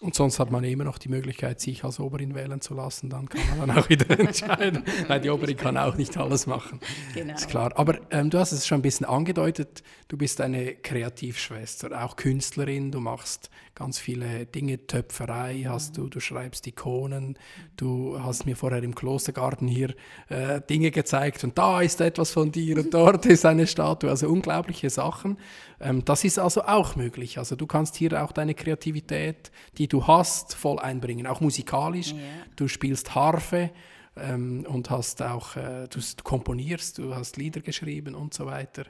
Und 0.03 0.15
sonst 0.15 0.39
hat 0.39 0.51
man 0.51 0.63
immer 0.63 0.85
noch 0.85 0.99
die 0.99 1.09
Möglichkeit, 1.09 1.59
sich 1.59 1.83
als 1.83 1.99
Oberin 2.01 2.35
wählen 2.35 2.61
zu 2.61 2.75
lassen. 2.75 3.09
Dann 3.09 3.31
kann 3.31 3.41
man 3.49 3.69
dann 3.69 3.79
auch 3.79 3.89
wieder 3.89 4.11
entscheiden, 4.21 4.85
weil 5.09 5.23
die 5.23 5.31
Oberin 5.31 5.57
kann 5.57 5.79
auch 5.79 5.97
nicht 5.97 6.19
alles 6.19 6.47
machen. 6.47 6.81
Genau. 7.15 7.33
Ist 7.33 7.49
klar. 7.49 7.73
Aber 7.77 7.99
ähm, 8.11 8.29
du 8.29 8.39
hast 8.39 8.53
es 8.53 8.67
schon 8.67 8.81
ein 8.81 8.83
bisschen 8.83 9.07
angedeutet. 9.07 9.83
Du 10.09 10.19
bist 10.19 10.43
eine 10.43 10.75
Kreativschwester, 10.75 12.05
auch 12.05 12.17
Künstlerin. 12.17 12.91
Du 12.91 13.01
machst 13.01 13.49
ganz 13.75 13.99
viele 13.99 14.45
Dinge. 14.45 14.87
Töpferei 14.87 15.65
hast 15.67 15.97
mhm. 15.97 16.03
du, 16.03 16.09
du 16.11 16.21
schreibst 16.21 16.67
Ikonen. 16.67 17.39
Du 17.79 18.23
hast 18.23 18.45
mir 18.45 18.55
vorher 18.55 18.83
im 18.83 18.95
Klostergarten 18.95 19.67
hier 19.67 19.95
äh, 20.29 20.61
Dinge 20.61 20.91
gezeigt 20.91 21.43
und 21.43 21.57
da 21.57 21.81
ist 21.81 22.03
etwas 22.03 22.33
von 22.33 22.53
dir 22.53 22.77
und 22.77 22.93
dort 22.93 23.25
ist 23.25 23.47
eine 23.47 23.67
Statue. 23.67 24.11
Also 24.11 24.29
unglaubliche 24.29 24.91
Sachen. 24.91 25.39
Ähm, 25.81 26.05
das 26.05 26.25
ist 26.25 26.39
also 26.39 26.63
auch 26.63 26.97
möglich. 26.97 27.39
Also 27.39 27.57
du 27.57 27.67
kannst 27.67 27.97
hier 27.97 28.23
auch 28.23 28.33
deine 28.33 28.55
Kreativität, 28.55 29.51
die 29.79 29.89
du 29.89 30.07
hast, 30.07 30.55
voll 30.55 30.79
einbringen, 30.79 31.27
auch 31.27 31.41
musikalisch. 31.41 32.13
Ja. 32.13 32.19
Du 32.57 32.69
spielst 32.69 33.15
Harfe 33.15 33.71
ähm, 34.17 34.67
und 34.69 34.91
hast 34.91 35.23
auch, 35.23 35.57
äh, 35.57 35.89
du, 35.89 36.01
du 36.01 36.23
komponierst, 36.23 36.99
du 36.99 37.15
hast 37.15 37.37
Lieder 37.37 37.61
geschrieben 37.61 38.15
und 38.15 38.33
so 38.35 38.47
weiter. 38.47 38.85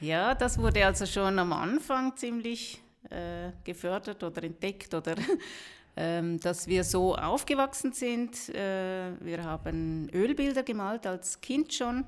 Ja, 0.00 0.34
das 0.34 0.58
wurde 0.58 0.84
also 0.84 1.06
schon 1.06 1.38
am 1.38 1.52
Anfang 1.52 2.16
ziemlich 2.16 2.82
äh, 3.10 3.52
gefördert 3.62 4.22
oder 4.22 4.42
entdeckt 4.42 4.92
oder 4.92 5.14
ähm, 5.96 6.40
dass 6.40 6.66
wir 6.66 6.82
so 6.82 7.14
aufgewachsen 7.14 7.92
sind. 7.92 8.48
Äh, 8.48 9.12
wir 9.20 9.44
haben 9.44 10.10
Ölbilder 10.12 10.64
gemalt 10.64 11.06
als 11.06 11.40
Kind 11.40 11.72
schon, 11.72 12.04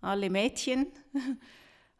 alle 0.00 0.30
Mädchen. 0.30 0.86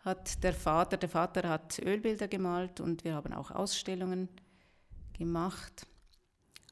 hat 0.05 0.43
der 0.43 0.55
Vater, 0.55 0.97
der 0.97 1.09
Vater 1.09 1.49
hat 1.49 1.79
Ölbilder 1.79 2.29
gemalt 2.29 2.81
und 2.81 3.05
wir 3.05 3.15
haben 3.15 3.33
auch 3.33 3.51
Ausstellungen 3.51 4.29
gemacht. 5.13 5.87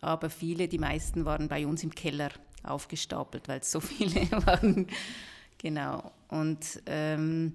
Aber 0.01 0.31
viele, 0.31 0.69
die 0.69 0.79
meisten 0.79 1.25
waren 1.25 1.49
bei 1.49 1.67
uns 1.67 1.83
im 1.83 1.95
Keller 1.95 2.31
aufgestapelt, 2.63 3.49
weil 3.49 3.61
es 3.61 3.71
so 3.71 3.81
viele 3.81 4.31
waren. 4.47 4.87
genau. 5.59 6.11
Und 6.29 6.83
ähm, 6.87 7.55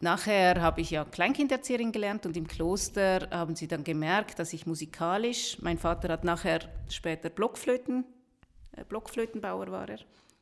nachher 0.00 0.60
habe 0.60 0.80
ich 0.80 0.90
ja 0.90 1.04
Kleinkinderzieherin 1.04 1.92
gelernt 1.92 2.26
und 2.26 2.36
im 2.36 2.48
Kloster 2.48 3.28
haben 3.30 3.54
sie 3.54 3.68
dann 3.68 3.84
gemerkt, 3.84 4.38
dass 4.38 4.52
ich 4.52 4.66
musikalisch, 4.66 5.58
mein 5.60 5.78
Vater 5.78 6.08
hat 6.12 6.24
nachher 6.24 6.60
später 6.88 7.30
Blockflöten, 7.30 8.04
äh, 8.76 8.84
Blockflötenbauer 8.84 9.70
war 9.70 9.88
er, 9.88 10.00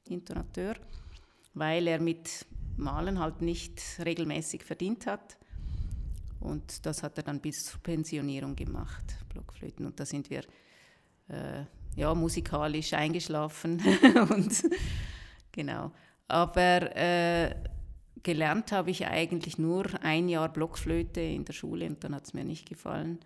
Intonateur, 0.09 0.77
weil 1.55 1.87
er 1.87 2.01
mit 2.01 2.47
Malen 2.81 3.19
halt 3.19 3.43
nicht 3.43 3.81
regelmäßig 4.05 4.65
verdient 4.65 5.07
hat. 5.07 5.39
Und 6.41 6.87
das 6.87 7.03
hat 7.03 7.19
er 7.19 7.23
dann 7.23 7.41
bis 7.41 7.67
zur 7.67 7.81
Pensionierung 7.81 8.57
gemacht, 8.57 9.05
Blockflöten. 9.29 9.87
Und 9.87 10.01
da 10.01 10.07
sind 10.07 10.31
wir 10.31 10.41
äh, 11.29 11.65
ja, 11.97 12.15
musikalisch 12.15 12.95
eingeschlafen. 12.95 13.81
und, 14.31 14.65
genau. 15.53 15.93
Aber 16.29 16.97
äh, 16.97 17.55
gelernt 18.23 18.73
habe 18.73 18.91
ich 18.91 19.07
eigentlich 19.07 19.59
nur 19.59 19.87
ein 20.03 20.29
Jahr 20.29 20.49
Blockflöte 20.49 21.21
in 21.21 21.45
der 21.45 21.53
Schule 21.53 21.87
und 21.87 22.03
dann 22.03 22.15
hat 22.15 22.27
es 22.27 22.35
mir 22.35 22.45
nicht 22.45 22.69
gefallen. 22.69 23.21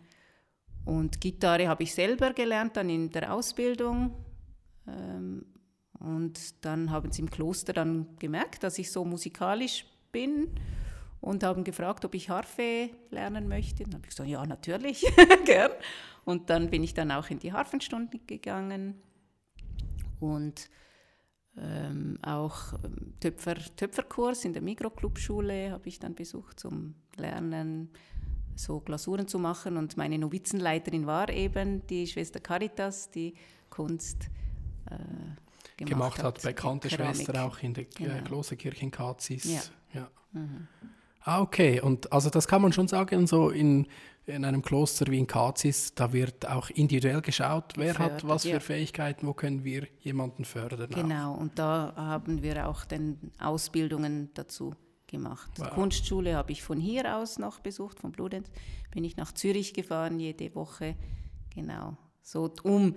Und 0.84 1.20
Gitarre 1.20 1.68
habe 1.68 1.84
ich 1.84 1.94
selber 1.94 2.32
gelernt, 2.32 2.76
dann 2.76 2.90
in 2.90 3.10
der 3.10 3.32
Ausbildung. 3.32 4.14
Ähm, 4.86 5.46
und 5.98 6.64
dann 6.64 6.90
haben 6.90 7.12
sie 7.12 7.22
im 7.22 7.30
Kloster 7.30 7.72
dann 7.72 8.16
gemerkt, 8.18 8.62
dass 8.62 8.78
ich 8.78 8.90
so 8.90 9.04
musikalisch 9.04 9.86
bin 10.12 10.50
und 11.20 11.42
haben 11.42 11.64
gefragt, 11.64 12.04
ob 12.04 12.14
ich 12.14 12.28
Harfe 12.28 12.90
lernen 13.10 13.48
möchte. 13.48 13.84
Dann 13.84 13.94
habe 13.94 14.04
ich 14.04 14.10
gesagt, 14.10 14.28
ja, 14.28 14.44
natürlich, 14.44 15.04
gern. 15.44 15.72
Und 16.24 16.50
dann 16.50 16.70
bin 16.70 16.82
ich 16.82 16.94
dann 16.94 17.10
auch 17.10 17.30
in 17.30 17.38
die 17.38 17.52
Harfenstunde 17.52 18.18
gegangen 18.26 19.00
und 20.20 20.70
ähm, 21.56 22.18
auch 22.22 22.72
ähm, 22.84 23.14
Töpfer, 23.20 23.54
Töpferkurs 23.76 24.44
in 24.44 24.52
der 24.52 24.62
Mikroclubschule 24.62 25.70
habe 25.70 25.88
ich 25.88 25.98
dann 25.98 26.14
besucht 26.14 26.58
zum 26.58 26.94
Lernen, 27.16 27.90
so 28.56 28.80
Glasuren 28.80 29.28
zu 29.28 29.38
machen. 29.38 29.76
Und 29.76 29.96
meine 29.96 30.18
Novizenleiterin 30.18 31.06
war 31.06 31.28
eben 31.28 31.86
die 31.86 32.06
Schwester 32.06 32.40
Caritas, 32.40 33.10
die 33.10 33.34
Kunst. 33.70 34.30
Äh, 34.90 34.96
gemacht, 35.76 36.16
gemacht 36.16 36.22
hat. 36.22 36.42
Bekannte. 36.42 36.90
Schwester 36.90 37.44
auch 37.44 37.58
in 37.62 37.74
der 37.74 37.84
genau. 37.84 38.22
Klosterkirche 38.24 38.82
in 38.82 38.90
Kazis. 38.90 39.44
Ja. 39.44 39.60
ja. 39.92 40.10
Mhm. 40.32 40.68
Ah, 41.20 41.40
okay. 41.40 41.80
Und 41.80 42.12
also 42.12 42.30
das 42.30 42.46
kann 42.46 42.60
man 42.62 42.72
schon 42.72 42.86
sagen, 42.86 43.26
so 43.26 43.48
in, 43.48 43.86
in 44.26 44.44
einem 44.44 44.62
Kloster 44.62 45.06
wie 45.08 45.18
in 45.18 45.26
Kazis, 45.26 45.94
da 45.94 46.12
wird 46.12 46.46
auch 46.46 46.70
individuell 46.70 47.22
geschaut, 47.22 47.74
wer 47.76 47.94
Fördert, 47.94 48.22
hat 48.22 48.28
was 48.28 48.42
für 48.42 48.50
ja. 48.50 48.60
Fähigkeiten, 48.60 49.26
wo 49.26 49.32
können 49.32 49.64
wir 49.64 49.88
jemanden 50.00 50.44
fördern. 50.44 50.90
Genau, 50.90 51.34
auch. 51.34 51.38
und 51.38 51.58
da 51.58 51.94
haben 51.96 52.42
wir 52.42 52.68
auch 52.68 52.84
den 52.84 53.32
Ausbildungen 53.38 54.30
dazu 54.34 54.74
gemacht. 55.06 55.50
Wow. 55.56 55.70
Kunstschule 55.70 56.36
habe 56.36 56.52
ich 56.52 56.62
von 56.62 56.78
hier 56.78 57.16
aus 57.16 57.38
noch 57.38 57.60
besucht, 57.60 58.00
von 58.00 58.12
Bludenz 58.12 58.50
bin 58.90 59.04
ich 59.04 59.16
nach 59.16 59.32
Zürich 59.32 59.72
gefahren 59.72 60.18
jede 60.20 60.54
Woche. 60.54 60.94
Genau, 61.54 61.96
so 62.22 62.50
um 62.64 62.96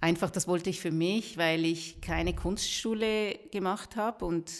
einfach, 0.00 0.30
das 0.30 0.46
wollte 0.48 0.70
ich 0.70 0.80
für 0.80 0.90
mich, 0.90 1.38
weil 1.38 1.64
ich 1.64 2.00
keine 2.00 2.34
Kunstschule 2.34 3.38
gemacht 3.50 3.96
habe 3.96 4.24
und 4.24 4.52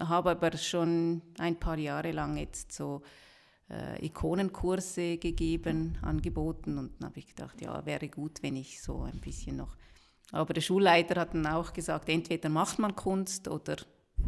habe 0.00 0.30
aber 0.30 0.56
schon 0.56 1.22
ein 1.38 1.58
paar 1.58 1.78
Jahre 1.78 2.12
lang 2.12 2.36
jetzt 2.36 2.72
so 2.72 3.02
äh, 3.70 4.04
Ikonenkurse 4.06 5.18
gegeben, 5.18 5.98
angeboten 6.02 6.78
und 6.78 6.92
dann 6.98 7.10
habe 7.10 7.18
ich 7.18 7.26
gedacht, 7.26 7.60
ja, 7.60 7.84
wäre 7.84 8.08
gut, 8.08 8.42
wenn 8.42 8.56
ich 8.56 8.80
so 8.80 9.02
ein 9.02 9.20
bisschen 9.20 9.56
noch. 9.56 9.76
Aber 10.32 10.52
der 10.52 10.60
Schulleiter 10.60 11.20
hat 11.20 11.34
dann 11.34 11.46
auch 11.46 11.72
gesagt, 11.72 12.08
entweder 12.08 12.48
macht 12.48 12.78
man 12.78 12.94
Kunst 12.94 13.48
oder 13.48 13.76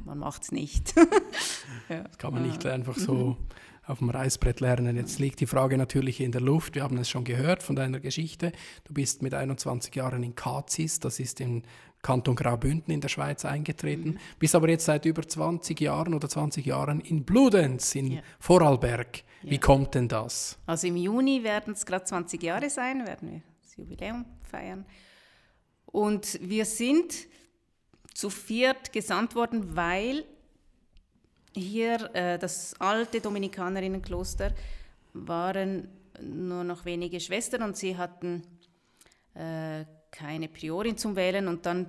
man 0.05 0.19
macht 0.19 0.43
es 0.45 0.53
nicht. 0.53 0.95
ja. 1.89 2.05
Das 2.05 2.19
kann 2.19 2.33
man 2.33 2.43
nicht 2.43 2.65
einfach 2.67 2.97
so 2.97 3.37
auf 3.91 3.99
dem 3.99 4.11
Reißbrett 4.11 4.61
lernen. 4.61 4.97
Jetzt 4.97 5.19
liegt 5.19 5.41
die 5.41 5.47
Frage 5.47 5.77
natürlich 5.77 6.21
in 6.21 6.33
der 6.33 6.41
Luft. 6.41 6.75
Wir 6.75 6.83
haben 6.83 6.97
es 6.99 7.09
schon 7.09 7.25
gehört 7.25 7.63
von 7.63 7.77
deiner 7.77 8.01
Geschichte. 8.01 8.53
Du 8.85 8.95
bist 8.95 9.23
mit 9.23 9.35
21 9.35 9.95
Jahren 9.95 10.23
in 10.23 10.35
Kazis, 10.35 11.01
das 11.01 11.21
ist 11.21 11.41
im 11.41 11.63
Kanton 12.03 12.35
Graubünden 12.35 12.95
in 12.95 13.01
der 13.01 13.09
Schweiz 13.09 13.45
eingetreten, 13.45 14.13
mhm. 14.13 14.19
bist 14.39 14.55
aber 14.55 14.71
jetzt 14.71 14.87
seit 14.87 15.05
über 15.05 15.27
20 15.27 15.79
Jahren 15.81 16.15
oder 16.15 16.29
20 16.29 16.65
Jahren 16.65 17.01
in 17.01 17.25
Bludenz, 17.25 17.95
in 17.95 18.13
ja. 18.13 18.23
Vorarlberg. 18.39 19.23
Wie 19.43 19.55
ja. 19.55 19.61
kommt 19.61 19.95
denn 19.95 20.09
das? 20.09 20.59
Also 20.67 20.87
im 20.87 20.97
Juni 20.97 21.45
werden 21.45 21.75
es 21.75 21.85
gerade 21.85 22.05
20 22.05 22.43
Jahre 22.43 22.71
sein, 22.71 23.07
werden 23.07 23.31
wir 23.31 23.43
das 23.63 23.77
Jubiläum 23.77 24.25
feiern. 24.43 24.87
Und 25.87 26.39
wir 26.43 26.65
sind 26.65 27.27
zu 28.15 28.31
viert 28.31 28.93
gesandt 28.93 29.35
worden, 29.35 29.77
weil 29.77 30.25
hier 31.53 32.15
äh, 32.15 32.39
das 32.39 32.75
alte 32.81 33.21
Dominikanerinnenkloster 33.21 34.53
waren 35.13 35.89
nur 36.21 36.65
noch 36.65 36.85
wenige 36.85 37.21
Schwestern 37.21 37.63
und 37.63 37.77
sie 37.77 37.97
hatten 37.97 38.43
äh, 39.35 39.85
keine 40.11 40.49
Priorin 40.49 40.97
zum 40.97 41.17
Wählen 41.17 41.49
und 41.49 41.67
dann 41.67 41.87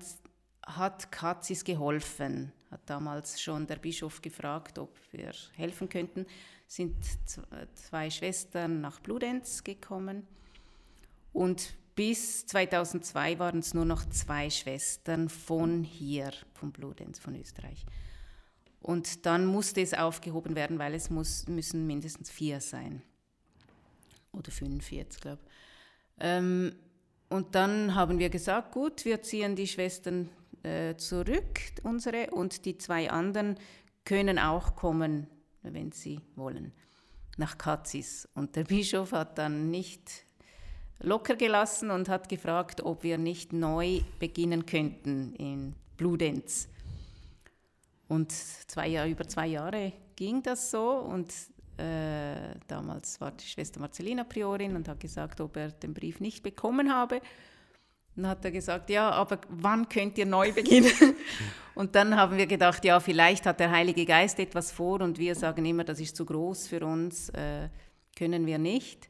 hat 0.66 1.12
Katzis 1.12 1.64
geholfen, 1.64 2.52
hat 2.70 2.82
damals 2.86 3.42
schon 3.42 3.68
der 3.68 3.78
Bischof 3.78 4.22
gefragt, 4.22 4.78
ob 4.80 4.96
wir 5.12 5.32
helfen 5.56 5.90
könnten, 5.90 6.26
sind 6.68 6.96
zwei 7.74 8.10
Schwestern 8.10 8.80
nach 8.80 9.00
Bludenz 9.00 9.64
gekommen 9.64 10.26
und 11.34 11.74
bis 11.96 12.46
2002 12.48 13.40
waren 13.40 13.60
es 13.60 13.74
nur 13.74 13.86
noch 13.86 14.08
zwei 14.10 14.50
Schwestern 14.50 15.28
von 15.28 15.84
hier, 15.84 16.32
von 16.54 16.72
Bludenz, 16.72 17.20
von 17.20 17.36
Österreich. 17.36 17.86
Und 18.82 19.26
dann 19.26 19.46
musste 19.46 19.82
es 19.82 19.94
aufgehoben 19.94 20.56
werden, 20.56 20.80
weil 20.80 20.96
es 20.96 21.10
muss, 21.10 21.48
müssen 21.48 21.86
mindestens 21.86 22.32
vier 22.32 22.60
sein. 22.60 23.04
Oder 24.32 24.52
fünf 24.52 24.92
jetzt, 24.92 25.22
glaube 25.22 25.40
ich. 25.46 25.52
Ähm, 26.20 26.74
und 27.30 27.56
dann 27.56 27.96
haben 27.96 28.20
wir 28.20 28.30
gesagt, 28.30 28.72
gut, 28.72 29.06
wir 29.06 29.22
ziehen 29.22 29.56
die 29.56 29.68
Schwestern 29.68 30.30
äh, 30.64 30.96
zurück, 30.96 31.60
unsere, 31.84 32.32
und 32.32 32.66
die 32.66 32.78
zwei 32.78 33.10
anderen 33.10 33.56
können 34.04 34.40
auch 34.40 34.76
kommen, 34.76 35.28
wenn 35.62 35.92
sie 35.92 36.20
wollen, 36.36 36.72
nach 37.38 37.58
Katzis. 37.58 38.28
Und 38.34 38.56
der 38.56 38.64
Bischof 38.64 39.12
hat 39.12 39.38
dann 39.38 39.70
nicht 39.70 40.26
locker 41.00 41.36
gelassen 41.36 41.92
und 41.92 42.10
hat 42.10 42.30
gefragt, 42.30 42.82
ob 42.82 43.04
wir 43.04 43.18
nicht 43.18 43.54
neu 43.54 44.02
beginnen 44.20 44.66
könnten 44.66 45.34
in 45.36 45.76
Bludenz. 45.98 46.68
Und 48.12 48.34
zwei 48.34 48.90
Jahr, 48.90 49.08
über 49.08 49.26
zwei 49.26 49.48
Jahre 49.48 49.94
ging 50.18 50.44
das 50.44 50.70
so 50.70 50.90
und 50.98 51.32
äh, 51.78 52.60
damals 52.68 53.22
war 53.22 53.32
die 53.32 53.46
Schwester 53.46 53.80
Marcelina 53.80 54.26
Priorin 54.26 54.76
und 54.76 54.90
hat 54.90 55.00
gesagt, 55.00 55.40
ob 55.40 55.56
er 55.56 55.70
den 55.70 55.94
Brief 55.94 56.20
nicht 56.20 56.44
bekommen 56.44 56.94
habe. 56.94 57.22
Dann 58.18 58.28
hat 58.28 58.44
er 58.44 58.52
gesagt, 58.52 58.90
ja, 58.90 59.10
aber 59.12 59.40
wann 59.48 59.88
könnt 59.88 60.18
ihr 60.18 60.26
neu 60.26 60.52
beginnen? 60.52 60.92
und 61.74 61.96
dann 61.96 62.18
haben 62.18 62.36
wir 62.36 62.48
gedacht, 62.48 62.84
ja, 62.84 63.00
vielleicht 63.00 63.46
hat 63.46 63.62
der 63.62 63.72
Heilige 63.72 64.06
Geist 64.06 64.40
etwas 64.40 64.74
vor 64.74 65.00
und 65.00 65.18
wir 65.18 65.34
sagen 65.34 65.64
immer, 65.64 65.86
das 65.86 66.02
ist 66.02 66.18
zu 66.18 66.26
groß 66.26 66.68
für 66.68 66.86
uns, 66.86 67.30
äh, 67.30 67.70
können 68.18 68.46
wir 68.46 68.58
nicht. 68.58 69.08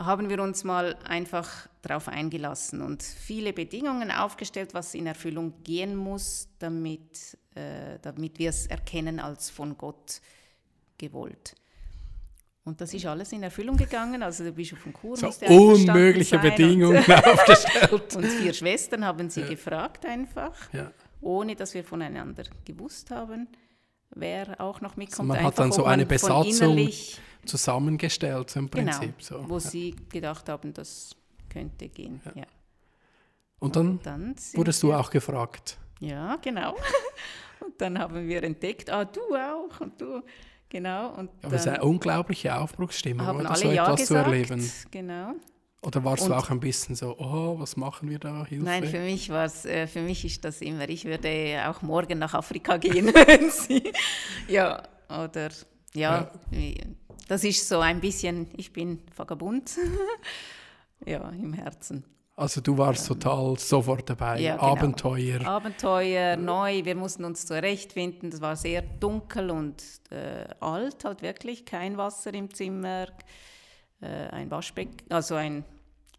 haben 0.00 0.28
wir 0.28 0.42
uns 0.42 0.64
mal 0.64 0.96
einfach 1.04 1.68
darauf 1.80 2.08
eingelassen 2.08 2.82
und 2.82 3.04
viele 3.04 3.52
Bedingungen 3.52 4.10
aufgestellt, 4.10 4.74
was 4.74 4.96
in 4.96 5.06
Erfüllung 5.06 5.62
gehen 5.62 5.94
muss, 5.94 6.48
damit, 6.58 7.38
äh, 7.54 7.98
damit 8.02 8.38
wir 8.38 8.50
es 8.50 8.66
erkennen 8.66 9.20
als 9.20 9.50
von 9.50 9.76
Gott 9.78 10.20
gewollt. 10.98 11.54
Und 12.64 12.80
das 12.80 12.94
ist 12.94 13.04
alles 13.04 13.30
in 13.32 13.42
Erfüllung 13.42 13.76
gegangen. 13.76 14.22
Also 14.22 14.42
der 14.42 14.52
Bischof 14.52 14.78
von 14.78 14.94
Chur 14.94 15.16
so 15.16 15.26
musste 15.26 15.46
unmögliche 15.46 16.38
Bedingungen 16.38 16.96
und, 16.96 17.10
aufgestellt. 17.26 18.14
und 18.14 18.26
vier 18.26 18.54
Schwestern 18.54 19.04
haben 19.04 19.28
sie 19.28 19.42
ja. 19.42 19.48
gefragt 19.48 20.06
einfach, 20.06 20.54
ja. 20.72 20.90
ohne 21.20 21.54
dass 21.54 21.74
wir 21.74 21.84
voneinander 21.84 22.44
gewusst 22.64 23.10
haben, 23.10 23.48
wer 24.14 24.58
auch 24.60 24.80
noch 24.80 24.96
mitkommt. 24.96 25.30
Also 25.30 25.42
man 25.42 25.46
hat 25.46 25.58
dann 25.58 25.72
so 25.72 25.84
eine 25.84 26.06
Besatzung 26.06 26.88
zusammengestellt 27.44 28.56
im 28.56 28.70
genau, 28.70 28.92
Prinzip. 28.92 29.18
Genau, 29.18 29.42
so. 29.42 29.48
wo 29.48 29.54
ja. 29.54 29.60
sie 29.60 29.96
gedacht 30.10 30.48
haben, 30.48 30.72
das 30.72 31.14
könnte 31.50 31.88
gehen. 31.88 32.22
Und 33.58 33.76
dann, 33.76 33.90
und 33.90 34.06
dann 34.06 34.34
wurdest 34.54 34.82
du 34.82 34.94
auch 34.94 35.10
gefragt. 35.10 35.78
Ja, 36.04 36.36
genau. 36.36 36.76
Und 37.60 37.80
dann 37.80 37.98
haben 37.98 38.28
wir 38.28 38.42
entdeckt, 38.42 38.90
ah, 38.90 39.04
du 39.04 39.20
auch 39.34 39.80
und 39.80 39.98
du. 39.98 40.22
Genau. 40.68 41.14
Und 41.14 41.30
Aber 41.42 41.54
es 41.54 41.62
ist 41.62 41.68
eine 41.68 41.82
unglaubliche 41.82 42.54
Aufbruchsstimmung, 42.56 43.26
haben 43.26 43.40
oder 43.40 43.50
alle 43.50 43.58
so 43.58 43.70
ja 43.70 43.84
etwas 43.84 44.00
gesagt, 44.00 44.24
zu 44.26 44.30
erleben. 44.30 44.72
Genau. 44.90 45.34
Oder 45.80 46.04
warst 46.04 46.24
und 46.24 46.30
du 46.30 46.34
auch 46.34 46.50
ein 46.50 46.60
bisschen 46.60 46.94
so, 46.94 47.16
oh, 47.18 47.58
was 47.58 47.76
machen 47.76 48.10
wir 48.10 48.18
da? 48.18 48.44
Hilfe? 48.44 48.64
Nein, 48.64 48.84
für 48.84 49.00
mich, 49.00 49.30
war's, 49.30 49.64
äh, 49.66 49.86
für 49.86 50.00
mich 50.00 50.24
ist 50.24 50.44
das 50.44 50.60
immer, 50.62 50.88
ich 50.88 51.04
würde 51.04 51.62
auch 51.68 51.82
morgen 51.82 52.18
nach 52.18 52.34
Afrika 52.34 52.76
gehen, 52.78 53.06
wenn 53.14 53.50
sie. 53.50 53.92
Ja, 54.48 54.82
oder 55.08 55.50
ja, 55.94 56.30
ja, 56.50 56.84
das 57.28 57.44
ist 57.44 57.68
so 57.68 57.80
ein 57.80 58.00
bisschen, 58.00 58.48
ich 58.56 58.72
bin 58.72 59.00
vagabund, 59.16 59.78
ja, 61.06 61.28
im 61.30 61.52
Herzen. 61.52 62.04
Also 62.36 62.60
du 62.60 62.76
warst 62.76 63.06
total 63.06 63.56
sofort 63.58 64.10
dabei, 64.10 64.40
ja, 64.40 64.56
genau. 64.56 64.72
Abenteuer. 64.72 65.46
Abenteuer, 65.46 66.36
neu, 66.36 66.84
wir 66.84 66.96
mussten 66.96 67.24
uns 67.24 67.46
zurechtfinden, 67.46 68.30
das 68.30 68.40
war 68.40 68.56
sehr 68.56 68.82
dunkel 68.82 69.50
und 69.50 69.82
äh, 70.10 70.44
alt 70.58 71.04
halt 71.04 71.22
wirklich, 71.22 71.64
kein 71.64 71.96
Wasser 71.96 72.34
im 72.34 72.52
Zimmer, 72.52 73.06
äh, 74.00 74.06
ein 74.06 74.50
Waschbecken, 74.50 75.08
also 75.10 75.36
ein, 75.36 75.64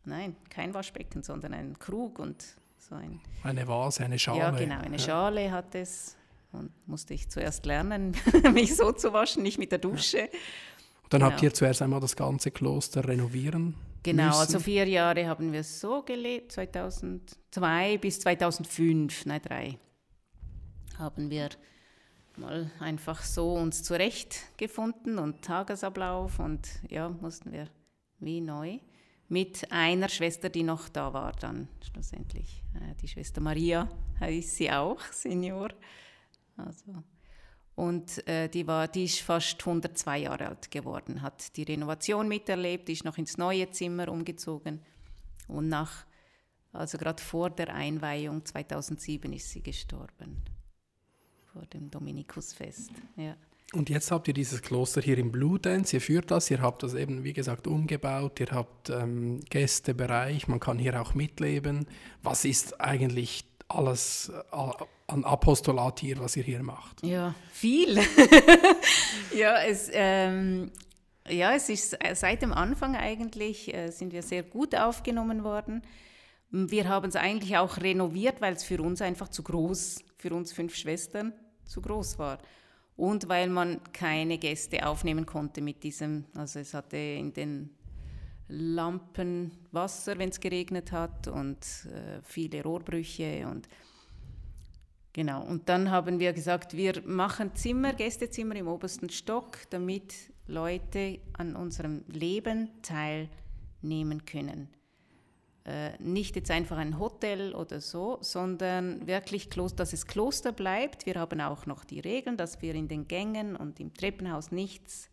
nein, 0.05 0.37
kein 0.49 0.73
Waschbecken, 0.73 1.21
sondern 1.21 1.53
ein 1.53 1.77
Krug 1.79 2.17
und 2.19 2.45
so 2.77 2.95
ein... 2.95 3.19
Eine 3.43 3.67
Vase, 3.67 4.05
eine 4.05 4.17
Schale. 4.17 4.39
Ja 4.39 4.51
genau, 4.51 4.79
eine 4.79 4.95
ja. 4.95 5.03
Schale 5.03 5.51
hat 5.51 5.75
es 5.75 6.15
und 6.53 6.71
musste 6.87 7.13
ich 7.13 7.27
zuerst 7.29 7.65
lernen, 7.65 8.15
mich 8.53 8.77
so 8.77 8.93
zu 8.93 9.11
waschen, 9.11 9.43
nicht 9.43 9.57
mit 9.57 9.73
der 9.73 9.79
Dusche. 9.79 10.19
Ja. 10.19 10.25
Dann 11.09 11.19
genau. 11.19 11.31
habt 11.33 11.43
ihr 11.43 11.53
zuerst 11.53 11.81
einmal 11.81 11.99
das 11.99 12.15
ganze 12.15 12.51
Kloster 12.51 13.05
renovieren 13.05 13.75
Genau, 14.05 14.27
müssen. 14.27 14.39
also 14.39 14.59
vier 14.59 14.87
Jahre 14.87 15.25
haben 15.25 15.51
wir 15.51 15.63
so 15.63 16.03
gelebt, 16.03 16.51
2002 16.51 17.97
bis 17.97 18.19
2005, 18.19 19.25
nein 19.25 19.41
drei, 19.41 19.79
haben 20.99 21.31
wir 21.31 21.49
mal 22.37 22.69
einfach 22.79 23.23
so 23.23 23.55
uns 23.55 23.81
zurechtgefunden 23.81 25.17
und 25.17 25.41
Tagesablauf 25.41 26.37
und 26.37 26.69
ja, 26.87 27.09
mussten 27.09 27.51
wir 27.51 27.67
wie 28.19 28.41
neu 28.41 28.77
mit 29.27 29.71
einer 29.71 30.07
Schwester, 30.09 30.49
die 30.49 30.61
noch 30.61 30.87
da 30.87 31.11
war 31.11 31.31
dann 31.31 31.67
schlussendlich. 31.81 32.61
Äh, 32.75 32.93
die 33.01 33.07
Schwester 33.07 33.41
Maria 33.41 33.89
heißt 34.19 34.57
sie 34.57 34.71
auch, 34.71 35.01
Senior. 35.11 35.69
Also 36.57 37.03
und 37.75 38.25
äh, 38.27 38.47
die, 38.47 38.67
war, 38.67 38.87
die 38.87 39.03
ist 39.03 39.19
fast 39.19 39.59
102 39.59 40.19
Jahre 40.19 40.47
alt 40.47 40.71
geworden, 40.71 41.21
hat 41.21 41.55
die 41.57 41.63
Renovation 41.63 42.27
miterlebt, 42.27 42.89
ist 42.89 43.03
noch 43.03 43.17
ins 43.17 43.37
neue 43.37 43.69
Zimmer 43.69 44.09
umgezogen. 44.09 44.79
Und 45.47 45.67
nach, 45.67 46.05
also 46.71 46.97
gerade 46.97 47.21
vor 47.21 47.49
der 47.49 47.73
Einweihung 47.73 48.45
2007 48.45 49.31
ist 49.33 49.49
sie 49.49 49.61
gestorben. 49.61 50.41
Vor 51.51 51.65
dem 51.65 51.91
Dominikusfest. 51.91 52.91
Ja. 53.17 53.35
Und 53.73 53.89
jetzt 53.89 54.09
habt 54.09 54.27
ihr 54.29 54.33
dieses 54.33 54.61
Kloster 54.61 55.01
hier 55.01 55.17
im 55.17 55.31
Bludenz, 55.31 55.91
ihr 55.91 55.99
führt 55.99 56.31
das, 56.31 56.49
ihr 56.49 56.61
habt 56.61 56.83
das 56.83 56.93
eben, 56.93 57.23
wie 57.23 57.33
gesagt, 57.33 57.67
umgebaut, 57.67 58.39
ihr 58.39 58.51
habt 58.51 58.89
ähm, 58.89 59.41
Gästebereich, 59.49 60.47
man 60.47 60.61
kann 60.61 60.77
hier 60.77 61.01
auch 61.01 61.13
mitleben. 61.13 61.87
Was 62.23 62.45
ist 62.45 62.79
eigentlich 62.79 63.43
alles 63.67 64.31
äh, 64.53 64.85
an 65.07 65.23
Apostolat 65.23 65.99
hier, 65.99 66.19
was 66.19 66.35
ihr 66.35 66.43
hier 66.43 66.63
macht? 66.63 67.05
Ja, 67.05 67.35
viel. 67.51 67.95
ja, 69.35 69.61
es, 69.63 69.89
ähm, 69.93 70.71
ja, 71.27 71.53
es 71.53 71.69
ist 71.69 71.93
äh, 72.03 72.15
seit 72.15 72.41
dem 72.41 72.53
Anfang 72.53 72.95
eigentlich, 72.95 73.73
äh, 73.73 73.91
sind 73.91 74.13
wir 74.13 74.23
sehr 74.23 74.43
gut 74.43 74.75
aufgenommen 74.75 75.43
worden. 75.43 75.83
Wir 76.51 76.87
haben 76.87 77.09
es 77.09 77.15
eigentlich 77.15 77.57
auch 77.57 77.77
renoviert, 77.77 78.41
weil 78.41 78.53
es 78.53 78.63
für 78.63 78.81
uns 78.81 79.01
einfach 79.01 79.29
zu 79.29 79.43
groß, 79.43 80.03
für 80.17 80.33
uns 80.33 80.53
fünf 80.53 80.75
Schwestern, 80.75 81.33
zu 81.65 81.81
groß 81.81 82.17
war. 82.17 82.39
Und 82.95 83.27
weil 83.27 83.49
man 83.49 83.81
keine 83.91 84.37
Gäste 84.37 84.87
aufnehmen 84.87 85.25
konnte 85.25 85.61
mit 85.61 85.83
diesem, 85.83 86.25
also 86.33 86.59
es 86.59 86.73
hatte 86.73 86.97
in 86.97 87.33
den 87.33 87.71
Lampen 88.47 89.51
Wasser, 89.71 90.17
wenn 90.17 90.29
es 90.29 90.39
geregnet 90.39 90.91
hat 90.91 91.27
und 91.27 91.57
äh, 91.91 92.21
viele 92.23 92.63
Rohrbrüche 92.63 93.47
und 93.47 93.67
genau. 95.15 95.43
Und 95.43 95.69
dann 95.69 95.89
haben 95.89 96.19
wir 96.19 96.33
gesagt, 96.33 96.75
wir 96.75 97.01
machen 97.05 97.55
Zimmer, 97.55 97.93
Gästezimmer 97.93 98.55
im 98.55 98.67
obersten 98.67 99.09
Stock, 99.09 99.57
damit 99.71 100.13
Leute 100.47 101.19
an 101.33 101.55
unserem 101.55 102.03
Leben 102.07 102.69
teilnehmen 102.83 104.25
können. 104.25 104.69
Äh, 105.65 105.97
nicht 105.97 106.35
jetzt 106.35 106.51
einfach 106.51 106.77
ein 106.77 106.99
Hotel 106.99 107.55
oder 107.55 107.81
so, 107.81 108.19
sondern 108.21 109.07
wirklich, 109.07 109.49
dass 109.49 109.93
es 109.93 110.05
Kloster 110.05 110.51
bleibt. 110.51 111.07
Wir 111.07 111.15
haben 111.15 111.41
auch 111.41 111.65
noch 111.65 111.85
die 111.85 112.01
Regeln, 112.01 112.37
dass 112.37 112.61
wir 112.61 112.75
in 112.75 112.87
den 112.87 113.07
Gängen 113.07 113.55
und 113.55 113.79
im 113.79 113.93
Treppenhaus 113.93 114.51
nichts 114.51 115.09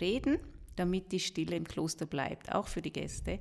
reden 0.00 0.38
damit 0.76 1.10
die 1.12 1.20
Stille 1.20 1.56
im 1.56 1.66
Kloster 1.66 2.06
bleibt, 2.06 2.54
auch 2.54 2.68
für 2.68 2.82
die 2.82 2.92
Gäste, 2.92 3.40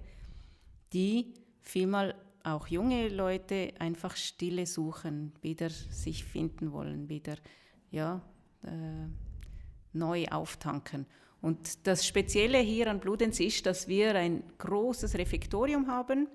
die 0.93 1.33
vielmal 1.61 2.15
auch 2.45 2.67
junge 2.67 3.09
Leute 3.09 3.73
einfach 3.79 4.15
Stille 4.15 4.65
suchen, 4.65 5.33
wieder 5.41 5.69
sich 5.69 6.23
finden 6.23 6.71
wollen, 6.71 7.09
wieder 7.09 7.35
ja, 7.91 8.21
äh, 8.63 9.07
neu 9.93 10.25
auftanken. 10.27 11.05
Und 11.41 11.85
das 11.87 12.05
Spezielle 12.05 12.59
hier 12.59 12.89
an 12.89 12.99
Bludenz 12.99 13.39
ist, 13.39 13.65
dass 13.65 13.87
wir 13.87 14.15
ein 14.15 14.43
großes 14.57 15.15
Refektorium 15.17 15.87
haben. 15.87 16.27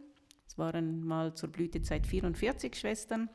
Es 0.46 0.59
waren 0.59 1.05
mal 1.05 1.35
zur 1.35 1.49
Blütezeit 1.51 2.07
44 2.07 2.75
Schwestern. 2.75 3.29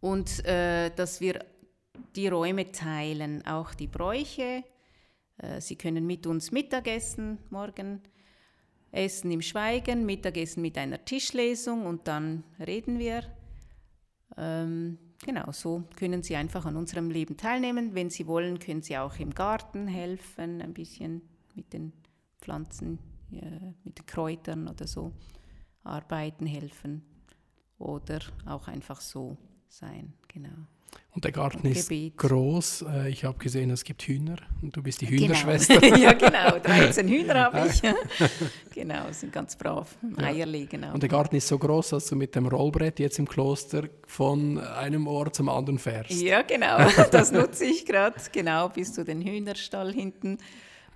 Und 0.00 0.44
äh, 0.44 0.90
dass 0.90 1.20
wir 1.20 1.44
die 2.14 2.28
Räume 2.28 2.70
teilen, 2.70 3.44
auch 3.46 3.74
die 3.74 3.88
Bräuche, 3.88 4.64
äh, 5.38 5.60
Sie 5.60 5.76
können 5.76 6.06
mit 6.06 6.26
uns 6.26 6.52
Mittagessen 6.52 7.38
morgen, 7.50 8.02
essen 8.90 9.30
im 9.30 9.42
Schweigen, 9.42 10.06
Mittagessen 10.06 10.62
mit 10.62 10.78
einer 10.78 11.04
Tischlesung 11.04 11.86
und 11.86 12.08
dann 12.08 12.44
reden 12.58 12.98
wir. 12.98 13.22
Ähm, 14.36 14.98
genau, 15.24 15.52
so 15.52 15.84
können 15.96 16.22
Sie 16.22 16.36
einfach 16.36 16.64
an 16.64 16.76
unserem 16.76 17.10
Leben 17.10 17.36
teilnehmen. 17.36 17.94
Wenn 17.94 18.10
Sie 18.10 18.26
wollen, 18.26 18.58
können 18.58 18.82
Sie 18.82 18.96
auch 18.96 19.18
im 19.18 19.34
Garten 19.34 19.86
helfen, 19.86 20.62
ein 20.62 20.74
bisschen 20.74 21.22
mit 21.54 21.72
den 21.72 21.92
Pflanzen, 22.40 22.98
äh, 23.32 23.72
mit 23.84 23.98
den 23.98 24.06
Kräutern 24.06 24.68
oder 24.68 24.86
so 24.86 25.12
arbeiten, 25.82 26.46
helfen 26.46 27.02
oder 27.78 28.20
auch 28.46 28.68
einfach 28.68 29.00
so 29.00 29.36
sein. 29.68 30.14
Genau. 30.28 30.66
Und 31.14 31.24
der 31.24 31.32
Garten 31.32 31.66
ist 31.66 31.90
groß. 32.16 32.84
Äh, 32.92 33.08
ich 33.08 33.24
habe 33.24 33.38
gesehen, 33.38 33.70
es 33.70 33.82
gibt 33.82 34.02
Hühner 34.02 34.36
und 34.62 34.76
du 34.76 34.82
bist 34.82 35.00
die 35.00 35.06
genau. 35.06 35.22
Hühnerschwester. 35.22 35.84
ja, 35.98 36.12
genau. 36.12 36.58
13 36.62 37.08
Hühner 37.08 37.34
habe 37.34 37.66
ich. 37.68 37.82
genau, 38.72 39.10
sind 39.10 39.32
ganz 39.32 39.56
brav. 39.56 39.96
Eier 40.16 40.46
legen 40.46 40.84
auch. 40.84 40.94
Und 40.94 41.02
der 41.02 41.08
Garten 41.08 41.34
ist 41.34 41.48
so 41.48 41.58
groß, 41.58 41.88
dass 41.88 42.06
du 42.06 42.14
mit 42.14 42.36
dem 42.36 42.46
Rollbrett 42.46 43.00
jetzt 43.00 43.18
im 43.18 43.28
Kloster 43.28 43.88
von 44.06 44.58
einem 44.58 45.08
Ort 45.08 45.34
zum 45.34 45.48
anderen 45.48 45.80
fährst. 45.80 46.12
Ja, 46.12 46.42
genau. 46.42 46.78
Das 47.10 47.32
nutze 47.32 47.64
ich 47.64 47.84
gerade. 47.84 48.14
Genau, 48.30 48.68
bis 48.68 48.92
zu 48.92 49.04
den 49.04 49.20
Hühnerstall 49.20 49.92
hinten. 49.92 50.38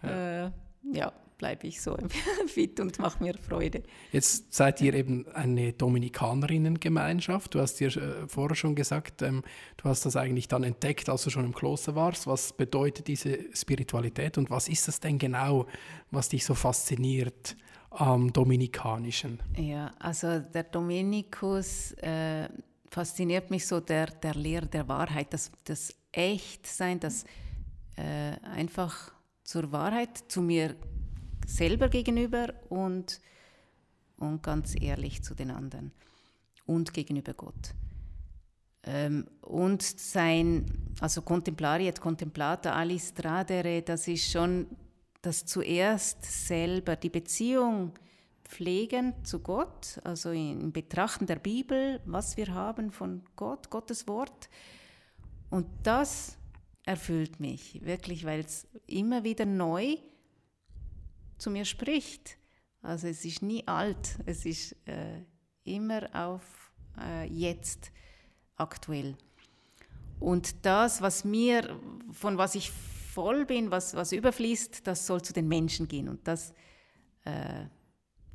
Ja. 0.02 0.46
Äh, 0.46 0.50
ja 0.92 1.12
bleibe 1.42 1.66
ich 1.66 1.82
so 1.82 1.96
fit 2.46 2.78
und 2.78 3.00
mache 3.00 3.20
mir 3.20 3.34
Freude. 3.36 3.82
Jetzt 4.12 4.54
seid 4.54 4.80
ihr 4.80 4.94
eben 4.94 5.26
eine 5.34 5.72
Dominikanerinnengemeinschaft. 5.72 7.56
Du 7.56 7.60
hast 7.60 7.80
dir 7.80 7.88
äh, 7.96 8.28
vorher 8.28 8.54
schon 8.54 8.76
gesagt, 8.76 9.22
ähm, 9.22 9.42
du 9.76 9.88
hast 9.88 10.06
das 10.06 10.14
eigentlich 10.14 10.46
dann 10.46 10.62
entdeckt, 10.62 11.08
als 11.08 11.24
du 11.24 11.30
schon 11.30 11.44
im 11.44 11.52
Kloster 11.52 11.96
warst. 11.96 12.28
Was 12.28 12.52
bedeutet 12.52 13.08
diese 13.08 13.40
Spiritualität 13.56 14.38
und 14.38 14.50
was 14.50 14.68
ist 14.68 14.86
das 14.86 15.00
denn 15.00 15.18
genau, 15.18 15.66
was 16.12 16.28
dich 16.28 16.44
so 16.44 16.54
fasziniert 16.54 17.56
am 17.90 18.32
Dominikanischen? 18.32 19.40
Ja, 19.56 19.90
also 19.98 20.38
der 20.38 20.62
Dominikus 20.62 21.90
äh, 21.94 22.48
fasziniert 22.88 23.50
mich 23.50 23.66
so 23.66 23.80
der, 23.80 24.06
der 24.06 24.36
Lehre 24.36 24.66
der 24.66 24.86
Wahrheit, 24.86 25.34
das, 25.34 25.50
das 25.64 25.92
Echtsein, 26.12 27.00
das 27.00 27.24
äh, 27.96 28.36
einfach 28.44 29.12
zur 29.42 29.72
Wahrheit 29.72 30.16
zu 30.28 30.40
mir 30.40 30.76
selber 31.46 31.88
gegenüber 31.88 32.52
und, 32.68 33.20
und 34.16 34.42
ganz 34.42 34.74
ehrlich 34.80 35.22
zu 35.22 35.34
den 35.34 35.50
anderen 35.50 35.92
und 36.66 36.92
gegenüber 36.94 37.34
Gott. 37.34 37.74
Ähm, 38.84 39.26
und 39.42 39.82
sein, 39.82 40.66
also 41.00 41.22
Contemplari 41.22 41.88
et 41.88 42.00
Contemplata 42.00 42.72
alis 42.72 43.14
tradere, 43.14 43.82
das 43.82 44.08
ist 44.08 44.30
schon 44.30 44.66
das 45.20 45.44
zuerst 45.44 46.24
selber, 46.24 46.96
die 46.96 47.10
Beziehung 47.10 47.92
pflegen 48.44 49.14
zu 49.24 49.38
Gott, 49.38 50.00
also 50.04 50.30
im 50.30 50.72
Betrachten 50.72 51.26
der 51.26 51.36
Bibel, 51.36 52.00
was 52.04 52.36
wir 52.36 52.48
haben 52.52 52.90
von 52.90 53.22
Gott, 53.36 53.70
Gottes 53.70 54.08
Wort. 54.08 54.50
Und 55.48 55.66
das 55.84 56.36
erfüllt 56.84 57.38
mich 57.40 57.84
wirklich, 57.84 58.24
weil 58.24 58.40
es 58.40 58.66
immer 58.86 59.22
wieder 59.22 59.46
neu 59.46 59.96
zu 61.42 61.50
mir 61.50 61.64
spricht. 61.64 62.38
Also 62.80 63.08
es 63.08 63.24
ist 63.24 63.42
nie 63.42 63.66
alt, 63.66 64.16
es 64.26 64.46
ist 64.46 64.76
äh, 64.86 65.22
immer 65.64 66.08
auf 66.14 66.72
äh, 66.98 67.26
jetzt 67.26 67.90
aktuell. 68.56 69.16
Und 70.20 70.64
das, 70.64 71.02
was 71.02 71.24
mir, 71.24 71.78
von 72.12 72.38
was 72.38 72.54
ich 72.54 72.70
voll 72.70 73.44
bin, 73.44 73.70
was, 73.70 73.94
was 73.94 74.12
überfließt, 74.12 74.86
das 74.86 75.06
soll 75.06 75.22
zu 75.22 75.32
den 75.32 75.48
Menschen 75.48 75.88
gehen. 75.88 76.08
Und 76.08 76.26
das, 76.26 76.54
äh, 77.24 77.66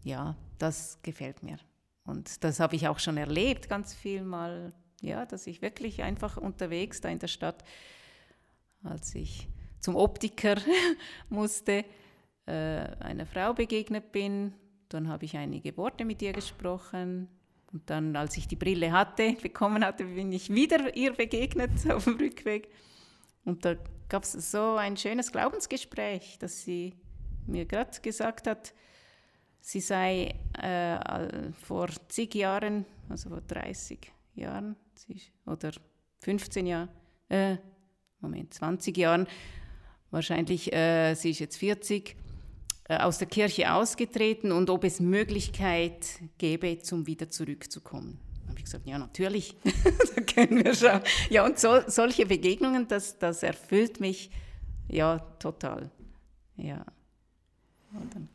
ja, 0.03 0.35
das 0.57 0.99
gefällt 1.01 1.43
mir. 1.43 1.57
Und 2.03 2.43
das 2.43 2.59
habe 2.59 2.75
ich 2.75 2.87
auch 2.87 2.99
schon 2.99 3.17
erlebt, 3.17 3.69
ganz 3.69 3.93
viel 3.93 4.21
mal, 4.21 4.73
ja, 5.01 5.25
dass 5.25 5.47
ich 5.47 5.61
wirklich 5.61 6.03
einfach 6.03 6.37
unterwegs 6.37 7.01
da 7.01 7.09
in 7.09 7.19
der 7.19 7.27
Stadt, 7.27 7.63
als 8.83 9.15
ich 9.15 9.47
zum 9.79 9.95
Optiker 9.95 10.57
musste, 11.29 11.85
äh, 12.47 12.95
einer 12.99 13.25
Frau 13.25 13.53
begegnet 13.53 14.11
bin. 14.11 14.53
Dann 14.89 15.09
habe 15.09 15.25
ich 15.25 15.37
einige 15.37 15.75
Worte 15.77 16.05
mit 16.05 16.21
ihr 16.21 16.33
gesprochen. 16.33 17.27
Und 17.73 17.89
dann, 17.89 18.15
als 18.15 18.37
ich 18.37 18.47
die 18.47 18.55
Brille 18.55 18.91
hatte, 18.91 19.33
bekommen 19.41 19.83
hatte, 19.83 20.05
bin 20.05 20.31
ich 20.31 20.53
wieder 20.53 20.95
ihr 20.95 21.13
begegnet 21.13 21.71
auf 21.91 22.05
dem 22.05 22.15
Rückweg. 22.15 22.69
Und 23.43 23.65
da 23.65 23.75
gab 24.09 24.23
es 24.23 24.33
so 24.51 24.75
ein 24.75 24.97
schönes 24.97 25.31
Glaubensgespräch, 25.31 26.37
dass 26.39 26.63
sie 26.63 26.93
mir 27.45 27.65
gerade 27.65 27.99
gesagt 28.01 28.47
hat, 28.47 28.73
sie 29.59 29.81
sei 29.81 30.35
äh, 30.61 31.51
vor 31.51 31.89
zig 32.07 32.33
Jahren, 32.35 32.85
also 33.09 33.29
vor 33.29 33.41
30 33.41 34.11
Jahren 34.35 34.75
oder 35.45 35.71
15 36.21 36.67
Jahren, 36.67 36.89
äh, 37.29 37.57
Moment, 38.19 38.53
20 38.53 38.97
Jahren, 38.97 39.27
wahrscheinlich, 40.11 40.73
äh, 40.73 41.13
sie 41.15 41.31
ist 41.31 41.39
jetzt 41.39 41.57
40, 41.57 42.11
äh, 42.11 42.26
aus 42.89 43.17
der 43.17 43.27
Kirche 43.27 43.73
ausgetreten 43.73 44.51
und 44.51 44.69
ob 44.69 44.83
es 44.83 44.99
Möglichkeit 44.99 46.07
gäbe, 46.37 46.79
zum 46.79 47.05
wieder 47.05 47.29
zurückzukommen. 47.29 48.19
Da 48.43 48.49
habe 48.49 48.59
ich 48.59 48.65
gesagt, 48.65 48.87
ja, 48.87 48.97
natürlich, 48.97 49.55
da 50.15 50.21
können 50.21 50.63
wir 50.63 50.73
schon. 50.73 51.01
Ja, 51.29 51.45
und 51.45 51.59
so, 51.59 51.81
solche 51.87 52.25
Begegnungen, 52.25 52.87
das, 52.87 53.17
das 53.19 53.43
erfüllt 53.43 53.99
mich 53.99 54.29
ja 54.87 55.19
total. 55.39 55.91
Ja. 56.55 56.85
Und 57.91 58.15
dann 58.15 58.29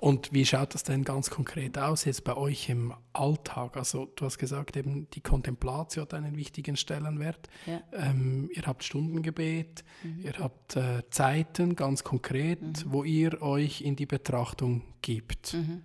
und 0.00 0.32
wie 0.32 0.46
schaut 0.46 0.74
das 0.74 0.84
denn 0.84 1.04
ganz 1.04 1.28
konkret 1.28 1.76
aus 1.76 2.04
jetzt 2.04 2.24
bei 2.24 2.36
euch 2.36 2.68
im 2.68 2.94
Alltag? 3.12 3.76
Also 3.76 4.06
du 4.14 4.24
hast 4.24 4.38
gesagt, 4.38 4.76
eben 4.76 5.10
die 5.10 5.20
Kontemplatio 5.20 6.02
hat 6.02 6.14
einen 6.14 6.36
wichtigen 6.36 6.76
Stellenwert. 6.76 7.48
Ja. 7.66 7.80
Ähm, 7.92 8.48
ihr 8.54 8.62
habt 8.62 8.84
Stundengebet, 8.84 9.84
mhm. 10.04 10.20
ihr 10.22 10.34
habt 10.38 10.76
äh, 10.76 11.02
Zeiten 11.10 11.74
ganz 11.74 12.04
konkret, 12.04 12.60
mhm. 12.62 12.74
wo 12.86 13.02
ihr 13.02 13.42
euch 13.42 13.80
in 13.80 13.96
die 13.96 14.06
Betrachtung 14.06 14.82
gibt. 15.02 15.54
Mhm. 15.54 15.82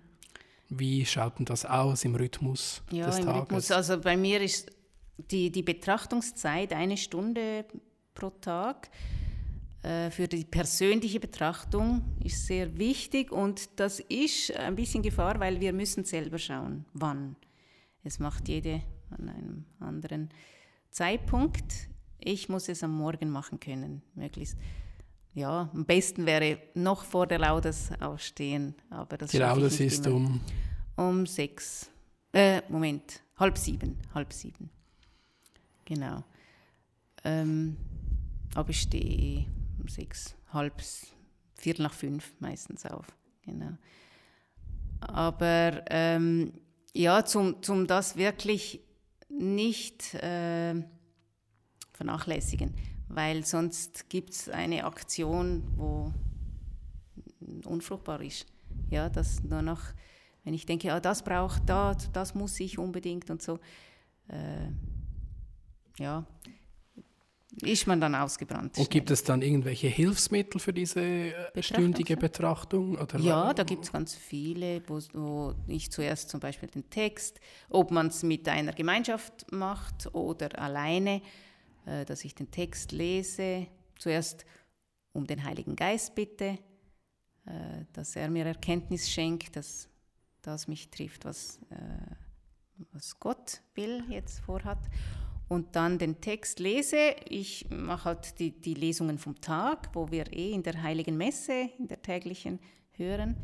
Wie 0.68 1.04
schaut 1.04 1.38
denn 1.38 1.46
das 1.46 1.66
aus 1.66 2.04
im 2.04 2.14
Rhythmus 2.14 2.82
ja, 2.90 3.06
des 3.06 3.18
im 3.18 3.24
Tages? 3.24 3.42
Rhythmus, 3.42 3.70
also 3.72 4.00
bei 4.00 4.16
mir 4.16 4.40
ist 4.40 4.70
die, 5.16 5.50
die 5.50 5.62
Betrachtungszeit 5.62 6.72
eine 6.72 6.96
Stunde 6.96 7.64
pro 8.14 8.30
Tag. 8.30 8.90
Äh, 9.84 10.10
für 10.10 10.26
die 10.26 10.44
persönliche 10.44 11.20
Betrachtung 11.20 12.16
ist 12.24 12.46
sehr 12.46 12.78
wichtig 12.78 13.30
und 13.30 13.68
das 13.78 14.00
ist 14.00 14.56
ein 14.56 14.76
bisschen 14.76 15.02
Gefahr, 15.02 15.38
weil 15.40 15.60
wir 15.60 15.74
müssen 15.74 16.04
selber 16.04 16.38
schauen, 16.38 16.86
wann. 16.94 17.36
Es 18.02 18.18
macht 18.18 18.48
jede 18.48 18.82
an 19.10 19.28
einem 19.28 19.64
anderen 19.80 20.30
Zeitpunkt. 20.90 21.90
Ich 22.18 22.48
muss 22.48 22.68
es 22.70 22.82
am 22.82 22.96
Morgen 22.96 23.28
machen 23.28 23.60
können, 23.60 24.00
möglichst. 24.14 24.56
Ja, 25.34 25.68
am 25.74 25.84
besten 25.84 26.24
wäre 26.24 26.58
noch 26.74 27.04
vor 27.04 27.26
der 27.26 27.40
Laudes 27.40 27.90
aufstehen, 28.00 28.74
aber 28.88 29.18
das 29.18 29.32
Die 29.32 29.38
Laudes 29.38 29.80
ist 29.80 30.06
um 30.06 30.40
um 30.96 31.26
sechs. 31.26 31.90
Äh, 32.32 32.62
Moment, 32.70 33.22
halb 33.36 33.58
sieben, 33.58 33.98
halb 34.14 34.32
sieben. 34.32 34.70
Genau. 35.84 36.24
Ähm, 37.24 37.76
aber 38.54 38.70
ich 38.70 38.80
stehe 38.80 39.46
um 39.84 39.88
sechs, 39.88 40.34
halb, 40.52 40.82
viertel 41.54 41.82
nach 41.82 41.92
fünf 41.92 42.34
meistens 42.40 42.86
auf. 42.86 43.06
Genau. 43.42 43.76
Aber 45.00 45.84
ähm, 45.90 46.54
ja, 46.94 47.24
zum, 47.24 47.62
zum 47.62 47.86
das 47.86 48.16
wirklich 48.16 48.80
nicht 49.28 50.14
äh, 50.14 50.74
vernachlässigen, 51.92 52.74
weil 53.08 53.44
sonst 53.44 54.08
gibt 54.08 54.30
es 54.30 54.48
eine 54.48 54.84
Aktion, 54.84 55.62
wo 55.76 56.12
unfruchtbar 57.66 58.22
ist. 58.22 58.46
Ja, 58.90 59.10
dass 59.10 59.42
nur 59.42 59.60
noch, 59.60 59.82
wenn 60.44 60.54
ich 60.54 60.64
denke, 60.64 60.92
ah, 60.92 61.00
das 61.00 61.22
braucht 61.22 61.68
das, 61.68 62.10
das 62.12 62.34
muss 62.34 62.58
ich 62.58 62.78
unbedingt 62.78 63.30
und 63.30 63.42
so, 63.42 63.58
äh, 64.28 64.68
ja, 65.98 66.26
ist 67.62 67.86
man 67.86 68.00
dann 68.00 68.14
ausgebrannt. 68.14 68.78
Und 68.78 68.90
gibt 68.90 69.10
es 69.10 69.22
dann 69.22 69.42
irgendwelche 69.42 69.88
Hilfsmittel 69.88 70.60
für 70.60 70.72
diese 70.72 71.00
äh, 71.00 71.62
stündige 71.62 72.16
Betrachtung? 72.16 72.96
Oder 72.96 73.18
ja, 73.20 73.54
da 73.54 73.62
gibt 73.62 73.84
es 73.84 73.92
ganz 73.92 74.14
viele, 74.14 74.82
wo, 74.88 74.98
wo, 75.12 75.54
ich 75.66 75.90
zuerst 75.90 76.30
zum 76.30 76.40
Beispiel 76.40 76.68
den 76.68 76.88
Text, 76.90 77.40
ob 77.68 77.90
man 77.90 78.08
es 78.08 78.22
mit 78.22 78.48
einer 78.48 78.72
Gemeinschaft 78.72 79.50
macht 79.52 80.12
oder 80.14 80.58
alleine, 80.58 81.22
äh, 81.86 82.04
dass 82.04 82.24
ich 82.24 82.34
den 82.34 82.50
Text 82.50 82.92
lese. 82.92 83.66
Zuerst 83.98 84.44
um 85.12 85.26
den 85.26 85.44
Heiligen 85.44 85.76
Geist 85.76 86.14
bitte, 86.14 86.58
äh, 87.46 87.84
dass 87.92 88.16
er 88.16 88.28
mir 88.30 88.46
Erkenntnis 88.46 89.08
schenkt, 89.08 89.56
dass 89.56 89.88
das 90.42 90.66
mich 90.66 90.90
trifft, 90.90 91.24
was, 91.24 91.60
äh, 91.70 92.84
was 92.92 93.18
Gott 93.18 93.62
will, 93.74 94.02
jetzt 94.08 94.40
vorhat 94.40 94.78
und 95.48 95.76
dann 95.76 95.98
den 95.98 96.20
Text 96.20 96.58
lese. 96.58 97.14
Ich 97.28 97.68
mache 97.70 98.04
halt 98.06 98.38
die, 98.38 98.50
die 98.50 98.74
Lesungen 98.74 99.18
vom 99.18 99.40
Tag, 99.40 99.90
wo 99.92 100.10
wir 100.10 100.32
eh 100.32 100.52
in 100.52 100.62
der 100.62 100.82
Heiligen 100.82 101.16
Messe, 101.16 101.70
in 101.78 101.88
der 101.88 102.02
täglichen, 102.02 102.58
hören. 102.92 103.36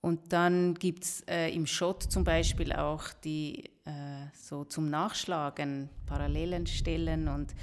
Und 0.00 0.32
dann 0.32 0.74
gibt 0.74 1.04
es 1.04 1.20
äh, 1.22 1.52
im 1.52 1.66
Schott 1.66 2.02
zum 2.04 2.24
Beispiel 2.24 2.72
auch 2.72 3.12
die 3.24 3.64
äh, 3.84 4.26
so 4.32 4.64
zum 4.64 4.90
Nachschlagen 4.90 5.90
Parallelen 6.06 6.66
stellen 6.66 7.28
und 7.28 7.54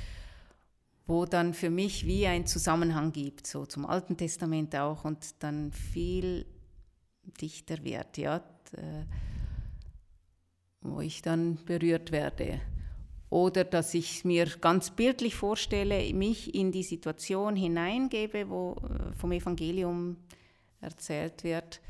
wo 1.08 1.26
dann 1.26 1.54
für 1.54 1.70
mich 1.70 2.06
wie 2.06 2.26
ein 2.28 2.46
Zusammenhang 2.46 3.12
gibt, 3.12 3.48
so 3.48 3.66
zum 3.66 3.86
Alten 3.86 4.18
Testament 4.18 4.76
auch 4.76 5.06
und 5.06 5.42
dann 5.44 5.72
viel 5.72 6.46
dichter 7.42 7.84
wird, 7.84 8.18
ja, 8.18 8.38
äh, 8.38 9.06
wo 10.82 11.02
ich 11.02 11.22
dann 11.22 11.64
berührt 11.66 12.12
werde. 12.12 12.60
Oder 13.36 13.66
dass 13.66 13.94
ich 13.94 14.24
mir 14.24 14.46
ganz 14.46 14.92
bildlich 14.92 15.36
vorstelle, 15.36 16.14
mich 16.14 16.56
in 16.56 16.72
die 16.72 16.84
Situation 16.84 17.58
hineingebe, 17.58 18.50
wo 18.50 18.78
äh, 18.78 19.12
vom 19.12 19.34
Evangelium 19.34 20.16
erzählt 20.80 21.44
wird. 21.44 21.82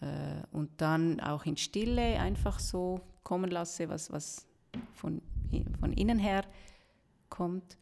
Äh, 0.00 0.06
und 0.52 0.70
dann 0.80 1.18
auch 1.18 1.46
in 1.46 1.56
Stille 1.56 2.20
einfach 2.20 2.60
so 2.60 3.00
kommen 3.24 3.50
lasse, 3.50 3.88
was, 3.88 4.12
was 4.12 4.46
von, 4.92 5.20
von 5.80 5.92
innen 5.94 6.20
her 6.20 6.44
kommt. 7.28 7.76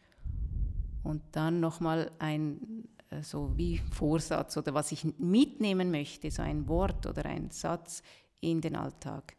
Und 1.02 1.20
dann 1.32 1.60
nochmal 1.60 2.12
ein 2.18 2.88
äh, 3.10 3.22
so 3.22 3.52
wie 3.58 3.76
Vorsatz 3.76 4.56
oder 4.56 4.72
was 4.72 4.90
ich 4.90 5.04
mitnehmen 5.18 5.90
möchte, 5.90 6.30
so 6.30 6.40
ein 6.40 6.66
Wort 6.66 7.04
oder 7.04 7.26
ein 7.26 7.50
Satz 7.50 8.02
in 8.40 8.62
den 8.62 8.74
Alltag, 8.74 9.36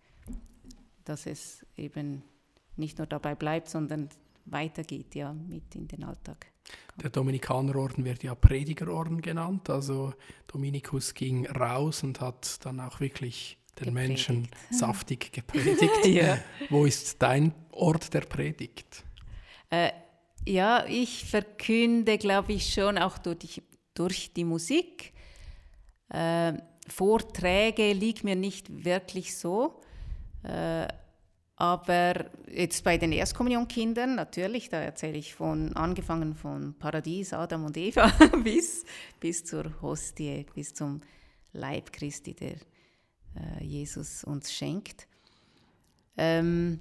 dass 1.06 1.26
es 1.26 1.66
eben 1.76 2.22
nicht 2.78 2.98
nur 2.98 3.08
dabei 3.08 3.36
bleibt, 3.36 3.70
sondern 3.70 4.10
weitergeht, 4.46 5.16
ja, 5.16 5.34
mit 5.34 5.76
in 5.76 5.88
den 5.88 6.04
Alltag. 6.04 6.48
Der 7.02 7.10
Dominikanerorden 7.10 8.06
wird 8.06 8.24
ja 8.24 8.36
Predigerorden 8.36 9.22
genannt. 9.22 9.70
Also 9.70 10.14
Dominikus 10.48 11.14
ging 11.14 11.46
raus 11.48 12.04
und 12.04 12.22
hat 12.22 12.66
dann 12.66 12.80
auch 12.80 13.00
wirklich 13.00 13.58
den 13.80 13.88
gepredigt. 13.88 13.94
Menschen 13.94 14.48
saftig 14.72 15.32
gepredigt. 15.32 16.06
ja. 16.06 16.40
Wo 16.70 16.86
ist 16.86 17.22
dein 17.22 17.54
Ort 17.72 18.14
der 18.14 18.22
Predigt? 18.22 19.04
Äh, 19.70 19.92
ja, 20.46 20.86
ich 20.88 21.26
verkünde, 21.26 22.18
glaube 22.18 22.54
ich, 22.54 22.74
schon 22.74 22.98
auch 22.98 23.18
durch 23.18 23.40
die, 23.40 23.64
durch 23.94 24.34
die 24.34 24.44
Musik. 24.44 25.14
Äh, 26.10 26.54
Vorträge 26.88 27.94
liegt 27.94 28.24
mir 28.24 28.36
nicht 28.36 28.84
wirklich 28.84 29.36
so. 29.38 29.82
Äh, 30.44 30.88
aber 31.56 32.26
jetzt 32.48 32.84
bei 32.84 32.98
den 32.98 33.12
Erstkommunionkindern 33.12 34.16
natürlich, 34.16 34.70
da 34.70 34.80
erzähle 34.80 35.18
ich 35.18 35.36
von 35.36 35.76
angefangen 35.76 36.36
von 36.36 36.74
Paradies, 36.80 37.34
Adam 37.34 37.66
und 37.66 37.78
Eva 37.78 38.12
bis, 38.44 38.86
bis 39.20 39.44
zur 39.44 39.82
Hostie, 39.82 40.46
bis 40.56 40.74
zum 40.74 41.02
Leib 41.52 41.94
Christi, 41.94 42.34
der 42.34 42.56
äh, 43.36 43.64
Jesus 43.64 44.24
uns 44.24 44.52
schenkt. 44.52 45.08
Ähm, 46.18 46.80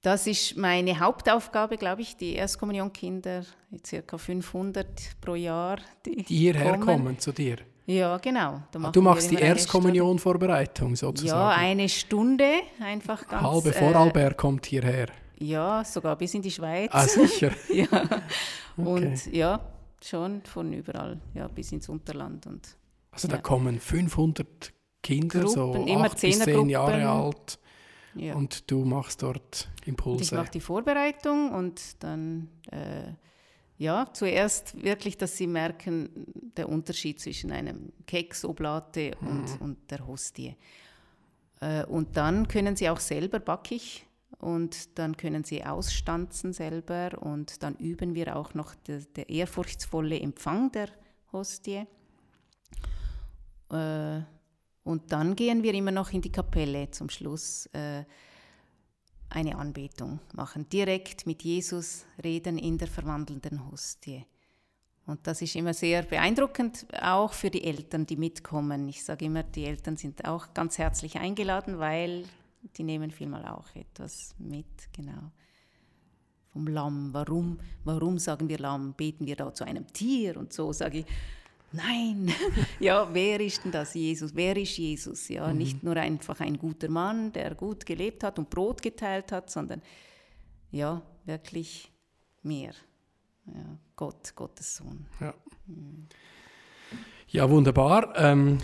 das 0.00 0.28
ist 0.28 0.56
meine 0.56 1.00
Hauptaufgabe, 1.00 1.76
glaube 1.76 2.02
ich, 2.02 2.16
die 2.16 2.34
Erstkommunionkinder, 2.34 3.44
circa 3.84 4.16
500 4.16 5.20
pro 5.20 5.34
Jahr. 5.34 5.80
Die, 6.06 6.22
die 6.22 6.36
hierher 6.36 6.78
kommen. 6.78 7.02
kommen 7.02 7.18
zu 7.18 7.32
dir? 7.32 7.56
Ja, 7.88 8.18
genau. 8.18 8.62
Ah, 8.74 8.90
du 8.90 9.00
machst 9.00 9.30
die 9.30 9.36
Erstkommunion-Vorbereitung 9.36 10.94
sozusagen? 10.94 11.40
Ja, 11.40 11.48
eine 11.48 11.88
Stunde, 11.88 12.60
einfach 12.80 13.26
ganz... 13.26 13.42
Halbe 13.42 13.72
Vorarlberg 13.72 14.32
äh, 14.32 14.36
kommt 14.36 14.66
hierher? 14.66 15.06
Ja, 15.38 15.82
sogar 15.84 16.16
bis 16.16 16.34
in 16.34 16.42
die 16.42 16.50
Schweiz. 16.50 16.90
Ah, 16.92 17.06
sicher? 17.06 17.50
ja, 17.72 17.86
und 18.76 19.06
okay. 19.06 19.30
ja, 19.32 19.60
schon 20.02 20.42
von 20.44 20.70
überall, 20.74 21.18
ja, 21.32 21.48
bis 21.48 21.72
ins 21.72 21.88
Unterland. 21.88 22.46
Und, 22.46 22.76
also 23.10 23.26
da 23.26 23.38
kommen 23.38 23.80
500 23.80 24.74
Kinder, 25.02 25.40
Gruppen, 25.40 25.86
so 25.86 25.96
acht 25.96 26.20
bis 26.20 26.40
zehn 26.40 26.68
Jahre 26.68 27.08
alt 27.08 27.58
ja. 28.14 28.34
und 28.34 28.70
du 28.70 28.84
machst 28.84 29.22
dort 29.22 29.70
Impulse. 29.86 30.18
Und 30.18 30.22
ich 30.24 30.32
mache 30.32 30.50
die 30.50 30.60
Vorbereitung 30.60 31.52
und 31.52 31.80
dann... 32.02 32.50
Äh, 32.70 33.14
ja, 33.78 34.06
zuerst 34.12 34.82
wirklich, 34.82 35.16
dass 35.16 35.36
sie 35.36 35.46
merken, 35.46 36.10
der 36.56 36.68
Unterschied 36.68 37.20
zwischen 37.20 37.52
einem 37.52 37.92
Keks, 38.06 38.44
Oblate 38.44 39.16
und, 39.20 39.54
mhm. 39.54 39.60
und 39.60 39.90
der 39.90 40.04
Hostie. 40.06 40.56
Äh, 41.60 41.84
und 41.84 42.16
dann 42.16 42.48
können 42.48 42.74
sie 42.74 42.90
auch 42.90 42.98
selber 42.98 43.38
backig 43.38 44.04
und 44.38 44.98
dann 44.98 45.16
können 45.16 45.44
sie 45.44 45.64
ausstanzen 45.64 46.52
selber 46.52 47.10
und 47.20 47.62
dann 47.62 47.76
üben 47.76 48.16
wir 48.16 48.36
auch 48.36 48.52
noch 48.54 48.74
der, 48.74 49.00
der 49.00 49.30
ehrfurchtsvolle 49.30 50.18
Empfang 50.18 50.72
der 50.72 50.88
Hostie. 51.32 51.86
Äh, 53.70 54.20
und 54.82 55.12
dann 55.12 55.36
gehen 55.36 55.62
wir 55.62 55.74
immer 55.74 55.92
noch 55.92 56.12
in 56.12 56.22
die 56.22 56.32
Kapelle 56.32 56.90
zum 56.90 57.10
Schluss. 57.10 57.66
Äh, 57.66 58.04
eine 59.30 59.56
Anbetung 59.56 60.20
machen, 60.32 60.68
direkt 60.68 61.26
mit 61.26 61.42
Jesus 61.42 62.06
reden 62.22 62.58
in 62.58 62.78
der 62.78 62.88
verwandelnden 62.88 63.70
Hostie. 63.70 64.24
Und 65.06 65.26
das 65.26 65.40
ist 65.40 65.56
immer 65.56 65.72
sehr 65.72 66.02
beeindruckend, 66.02 66.86
auch 67.00 67.32
für 67.32 67.48
die 67.50 67.64
Eltern, 67.64 68.04
die 68.04 68.16
mitkommen. 68.16 68.88
Ich 68.88 69.02
sage 69.02 69.24
immer, 69.24 69.42
die 69.42 69.64
Eltern 69.64 69.96
sind 69.96 70.26
auch 70.26 70.52
ganz 70.52 70.76
herzlich 70.76 71.16
eingeladen, 71.16 71.78
weil 71.78 72.24
die 72.76 72.82
nehmen 72.82 73.10
vielmal 73.10 73.46
auch 73.46 73.74
etwas 73.74 74.34
mit, 74.38 74.66
genau. 74.92 75.32
Vom 76.52 76.66
Lamm. 76.66 77.14
Warum, 77.14 77.58
warum 77.84 78.18
sagen 78.18 78.48
wir 78.48 78.58
Lamm? 78.58 78.94
Beten 78.94 79.26
wir 79.26 79.36
da 79.36 79.52
zu 79.54 79.64
einem 79.64 79.86
Tier? 79.92 80.36
Und 80.36 80.52
so 80.52 80.72
sage 80.72 80.98
ich, 80.98 81.06
Nein, 81.72 82.32
ja, 82.80 83.08
wer 83.12 83.40
ist 83.40 83.64
denn 83.64 83.72
das 83.72 83.94
Jesus? 83.94 84.34
Wer 84.34 84.56
ist 84.56 84.76
Jesus? 84.78 85.28
Ja, 85.28 85.48
mhm. 85.48 85.58
nicht 85.58 85.82
nur 85.82 85.96
einfach 85.96 86.40
ein 86.40 86.58
guter 86.58 86.88
Mann, 86.88 87.32
der 87.32 87.54
gut 87.54 87.84
gelebt 87.84 88.24
hat 88.24 88.38
und 88.38 88.48
Brot 88.48 88.80
geteilt 88.80 89.32
hat, 89.32 89.50
sondern 89.50 89.82
ja, 90.70 91.02
wirklich 91.24 91.90
mehr. 92.42 92.72
Ja, 93.46 93.78
Gott, 93.96 94.34
Gottes 94.34 94.76
Sohn. 94.76 95.06
Ja, 95.20 95.34
mhm. 95.66 96.06
ja 97.28 97.48
wunderbar. 97.50 98.14
Ähm, 98.16 98.58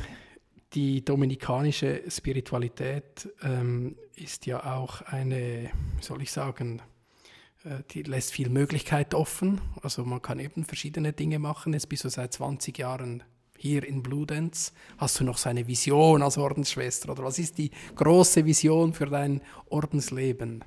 die 0.73 1.05
dominikanische 1.05 2.03
Spiritualität 2.09 3.29
ähm, 3.43 3.97
ist 4.17 4.47
ja 4.47 4.75
auch 4.75 5.03
eine, 5.03 5.71
wie 5.97 6.03
soll 6.03 6.23
ich 6.23 6.33
sagen, 6.33 6.83
die 7.93 8.03
lässt 8.03 8.33
viel 8.33 8.51
Möglichkeit 8.51 9.15
offen. 9.15 9.61
Also 9.83 10.05
man 10.05 10.21
kann 10.21 10.39
eben 10.39 10.65
verschiedene 10.65 11.13
Dinge 11.13 11.39
machen. 11.39 11.73
Jetzt 11.73 11.89
bist 11.89 12.05
du 12.05 12.11
seit 12.11 12.33
20 12.33 12.79
Jahren 12.79 13.23
hier 13.57 13.85
in 13.85 14.03
Bludenz. 14.03 14.73
Hast 14.99 15.21
du 15.21 15.25
noch 15.25 15.39
so 15.39 15.49
eine 15.49 15.67
Vision 15.67 16.23
als 16.23 16.37
Ordensschwester? 16.37 17.11
Oder 17.11 17.25
was 17.25 17.39
ist 17.39 17.57
die 17.57 17.71
große 17.97 18.45
Vision 18.45 18.93
für 18.93 19.07
dein 19.07 19.41
Ordensleben? 19.71 20.65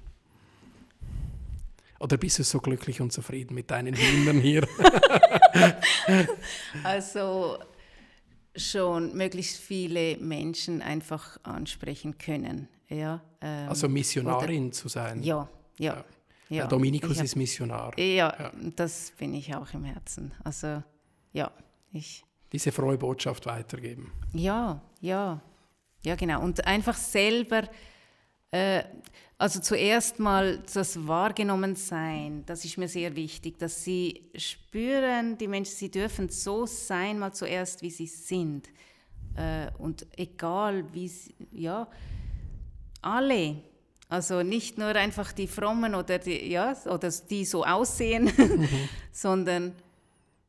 Oder 1.99 2.17
bist 2.17 2.39
du 2.39 2.43
so 2.43 2.59
glücklich 2.59 3.01
und 3.01 3.11
zufrieden 3.11 3.55
mit 3.55 3.69
deinen 3.71 3.93
Kindern 3.93 4.39
hier? 4.39 4.67
also 6.83 7.57
schon 8.55 9.15
möglichst 9.15 9.57
viele 9.57 10.17
Menschen 10.17 10.81
einfach 10.81 11.39
ansprechen 11.43 12.17
können. 12.17 12.67
Ja, 12.89 13.21
ähm, 13.41 13.69
also 13.69 13.89
Missionarin 13.89 14.65
oder, 14.65 14.71
zu 14.71 14.87
sein. 14.87 15.21
Ja, 15.21 15.49
ja. 15.77 15.95
ja. 15.95 16.05
Ja, 16.49 16.67
Dominikus 16.67 17.17
hab, 17.17 17.25
ist 17.25 17.35
Missionar. 17.35 17.97
Ja, 17.99 18.05
ja, 18.05 18.51
das 18.75 19.11
bin 19.17 19.33
ich 19.33 19.53
auch 19.55 19.73
im 19.73 19.83
Herzen. 19.83 20.33
Also 20.43 20.83
ja, 21.33 21.51
ich. 21.91 22.23
Diese 22.51 22.71
frohe 22.71 22.97
Botschaft 22.97 23.45
weitergeben. 23.45 24.11
Ja, 24.33 24.81
ja, 25.01 25.41
ja, 26.03 26.15
genau. 26.15 26.41
Und 26.41 26.65
einfach 26.65 26.95
selber, 26.95 27.63
äh, 28.51 28.83
also 29.37 29.59
zuerst 29.59 30.19
mal 30.19 30.63
das 30.73 31.05
Wahrgenommensein, 31.05 32.45
das 32.45 32.63
ist 32.63 32.77
mir 32.77 32.87
sehr 32.87 33.15
wichtig, 33.15 33.59
dass 33.59 33.83
sie 33.83 34.31
spüren, 34.35 35.37
die 35.37 35.47
Menschen, 35.47 35.75
sie 35.75 35.91
dürfen 35.91 36.29
so 36.29 36.65
sein, 36.65 37.19
mal 37.19 37.33
zuerst, 37.33 37.81
wie 37.81 37.91
sie 37.91 38.07
sind. 38.07 38.69
Äh, 39.35 39.69
und 39.77 40.07
egal, 40.17 40.91
wie 40.93 41.09
sie, 41.09 41.35
ja, 41.51 41.87
alle 43.01 43.61
also 44.09 44.41
nicht 44.41 44.77
nur 44.77 44.87
einfach 44.87 45.31
die 45.33 45.47
Frommen 45.47 45.93
oder 45.93 46.19
die, 46.19 46.49
ja, 46.49 46.75
oder 46.85 47.11
die 47.29 47.45
so 47.45 47.65
aussehen, 47.65 48.25
mhm. 48.25 48.67
sondern 49.11 49.73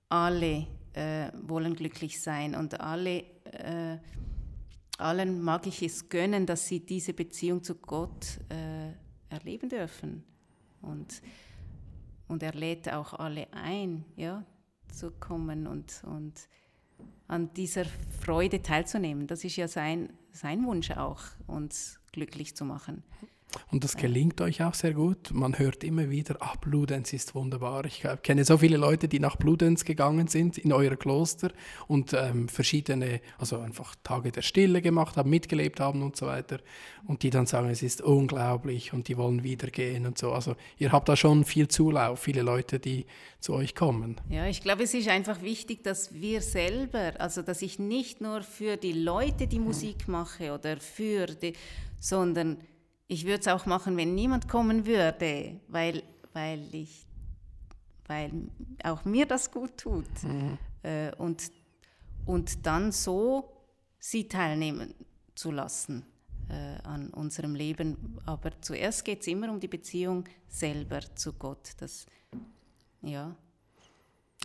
alle 0.08 0.66
äh, 0.92 1.30
wollen 1.42 1.74
glücklich 1.74 2.20
sein 2.20 2.54
und 2.54 2.80
alle, 2.80 3.24
äh, 3.44 3.98
allen 4.96 5.42
mag 5.42 5.66
ich 5.66 5.82
es 5.82 6.08
gönnen, 6.08 6.46
dass 6.46 6.66
sie 6.66 6.80
diese 6.80 7.12
Beziehung 7.12 7.62
zu 7.62 7.74
Gott 7.76 8.38
äh, 8.48 8.92
erleben 9.34 9.68
dürfen. 9.68 10.24
Und, 10.80 11.20
und 12.28 12.42
er 12.42 12.54
lädt 12.54 12.92
auch 12.92 13.14
alle 13.14 13.52
ein, 13.52 14.04
ja, 14.16 14.44
zu 14.92 15.10
kommen 15.10 15.66
und, 15.66 16.02
und 16.04 16.48
an 17.26 17.52
dieser 17.54 17.84
Freude 18.20 18.62
teilzunehmen. 18.62 19.26
Das 19.26 19.44
ist 19.44 19.56
ja 19.56 19.68
sein, 19.68 20.12
sein 20.32 20.64
Wunsch 20.64 20.90
auch, 20.92 21.22
uns 21.46 22.00
glücklich 22.12 22.56
zu 22.56 22.64
machen. 22.64 23.02
Und 23.70 23.84
das 23.84 23.96
gelingt 23.96 24.40
euch 24.40 24.62
auch 24.62 24.74
sehr 24.74 24.92
gut. 24.92 25.32
Man 25.32 25.58
hört 25.58 25.82
immer 25.84 26.10
wieder, 26.10 26.36
ah, 26.40 26.54
Bludenz 26.60 27.12
ist 27.12 27.34
wunderbar. 27.34 27.84
Ich 27.86 28.04
kenne 28.22 28.44
so 28.44 28.58
viele 28.58 28.76
Leute, 28.76 29.08
die 29.08 29.20
nach 29.20 29.36
Bludenz 29.36 29.84
gegangen 29.84 30.28
sind, 30.28 30.58
in 30.58 30.72
euer 30.72 30.96
Kloster 30.96 31.50
und 31.86 32.12
ähm, 32.12 32.48
verschiedene, 32.48 33.20
also 33.38 33.58
einfach 33.58 33.94
Tage 34.02 34.32
der 34.32 34.42
Stille 34.42 34.82
gemacht 34.82 35.16
haben, 35.16 35.30
mitgelebt 35.30 35.80
haben 35.80 36.02
und 36.02 36.16
so 36.16 36.26
weiter. 36.26 36.58
Und 37.06 37.22
die 37.22 37.30
dann 37.30 37.46
sagen, 37.46 37.70
es 37.70 37.82
ist 37.82 38.02
unglaublich 38.02 38.92
und 38.92 39.08
die 39.08 39.16
wollen 39.16 39.42
wieder 39.42 39.68
gehen 39.68 40.06
und 40.06 40.18
so. 40.18 40.32
Also 40.32 40.54
ihr 40.76 40.92
habt 40.92 41.08
da 41.08 41.16
schon 41.16 41.44
viel 41.44 41.68
Zulauf, 41.68 42.20
viele 42.20 42.42
Leute, 42.42 42.78
die 42.78 43.06
zu 43.40 43.54
euch 43.54 43.74
kommen. 43.74 44.20
Ja, 44.28 44.46
ich 44.46 44.62
glaube, 44.62 44.82
es 44.82 44.94
ist 44.94 45.08
einfach 45.08 45.42
wichtig, 45.42 45.84
dass 45.84 46.12
wir 46.12 46.42
selber, 46.42 47.12
also 47.18 47.42
dass 47.42 47.62
ich 47.62 47.78
nicht 47.78 48.20
nur 48.20 48.42
für 48.42 48.76
die 48.76 48.92
Leute 48.92 49.46
die 49.46 49.60
Musik 49.60 50.08
mache 50.08 50.52
oder 50.52 50.78
für 50.78 51.26
die, 51.26 51.54
sondern 52.00 52.58
ich 53.08 53.24
würde 53.24 53.40
es 53.40 53.48
auch 53.48 53.66
machen, 53.66 53.96
wenn 53.96 54.14
niemand 54.14 54.48
kommen 54.48 54.86
würde, 54.86 55.58
weil, 55.68 56.02
weil, 56.34 56.62
ich, 56.72 57.06
weil 58.06 58.30
auch 58.84 59.04
mir 59.04 59.26
das 59.26 59.50
gut 59.50 59.76
tut. 59.78 60.22
Mhm. 60.22 60.58
Äh, 60.82 61.12
und, 61.16 61.50
und 62.26 62.66
dann 62.66 62.92
so 62.92 63.50
sie 63.98 64.28
teilnehmen 64.28 64.94
zu 65.34 65.50
lassen 65.50 66.04
äh, 66.50 66.86
an 66.86 67.08
unserem 67.10 67.54
Leben. 67.54 68.18
Aber 68.26 68.50
zuerst 68.60 69.04
geht 69.04 69.22
es 69.22 69.26
immer 69.26 69.50
um 69.50 69.58
die 69.58 69.68
Beziehung 69.68 70.24
selber 70.46 71.00
zu 71.14 71.32
Gott. 71.32 71.72
Das, 71.78 72.06
ja, 73.00 73.34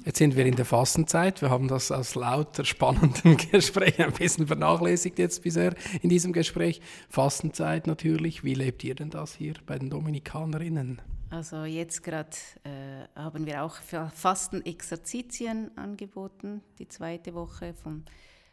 Jetzt 0.05 0.17
sind 0.17 0.35
wir 0.35 0.45
in 0.45 0.55
der 0.55 0.65
Fastenzeit. 0.65 1.41
Wir 1.41 1.49
haben 1.49 1.67
das 1.67 1.91
aus 1.91 2.15
lauter 2.15 2.65
spannenden 2.65 3.37
Gespräch 3.51 3.99
ein 4.01 4.11
bisschen 4.11 4.47
vernachlässigt 4.47 5.17
jetzt 5.19 5.43
bisher 5.43 5.75
in 6.01 6.09
diesem 6.09 6.33
Gespräch. 6.33 6.81
Fastenzeit 7.09 7.87
natürlich. 7.87 8.43
Wie 8.43 8.55
lebt 8.55 8.83
ihr 8.83 8.95
denn 8.95 9.11
das 9.11 9.35
hier 9.35 9.53
bei 9.65 9.77
den 9.77 9.89
Dominikanerinnen? 9.89 11.01
Also 11.29 11.63
jetzt 11.63 12.03
gerade 12.03 12.35
äh, 12.63 13.07
haben 13.15 13.45
wir 13.45 13.63
auch 13.63 13.77
Fastenexerzitien 14.13 15.71
angeboten, 15.77 16.61
die 16.79 16.87
zweite 16.87 17.33
Woche 17.33 17.73
vom, 17.73 18.03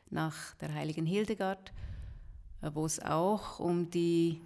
nach 0.09 0.55
der 0.57 0.73
heiligen 0.73 1.05
Hildegard, 1.05 1.73
äh, 2.63 2.71
wo 2.73 2.87
es 2.87 3.01
auch 3.03 3.59
um 3.59 3.91
die 3.91 4.41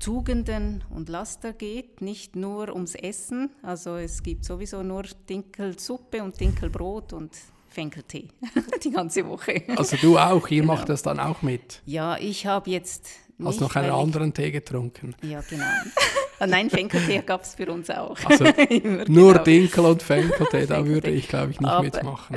Tugenden 0.00 0.82
und 0.90 1.08
Laster 1.08 1.52
geht, 1.52 2.00
nicht 2.00 2.34
nur 2.34 2.72
ums 2.74 2.94
Essen. 2.94 3.50
Also 3.62 3.96
es 3.96 4.22
gibt 4.22 4.44
sowieso 4.44 4.82
nur 4.82 5.04
Dinkelsuppe 5.28 6.22
und 6.22 6.40
Dinkelbrot 6.40 7.12
und 7.12 7.30
Fenkeltee 7.68 8.28
die 8.84 8.90
ganze 8.90 9.26
Woche. 9.28 9.62
Also 9.76 9.96
du 9.98 10.18
auch, 10.18 10.48
ihr 10.48 10.62
Genau. 10.62 10.74
macht 10.74 10.88
das 10.88 11.02
dann 11.02 11.20
auch 11.20 11.42
mit. 11.42 11.82
Ja, 11.86 12.16
ich 12.18 12.46
habe 12.46 12.70
jetzt 12.70 13.08
nicht, 13.38 13.46
Hast 13.46 13.60
noch 13.60 13.76
einen 13.76 13.90
weil 13.90 13.94
ich- 13.96 14.02
anderen 14.02 14.34
Tee 14.34 14.50
getrunken. 14.50 15.14
Ja, 15.22 15.40
genau. 15.48 15.64
Ah, 16.40 16.46
Nein, 16.46 16.70
Fenkeltee 16.70 17.20
gab 17.24 17.42
es 17.42 17.54
für 17.54 17.70
uns 17.70 17.90
auch. 17.90 18.18
Also 18.24 18.44
Immer, 18.68 19.04
Nur 19.06 19.32
genau. 19.34 19.44
Dinkel 19.44 19.84
und 19.84 20.02
Fenkeltee, 20.02 20.64
da 20.66 20.84
würde 20.86 21.10
ich 21.10 21.28
glaube 21.28 21.52
ich 21.52 21.60
nicht 21.60 21.68
Aber- 21.70 21.82
mitmachen. 21.84 22.36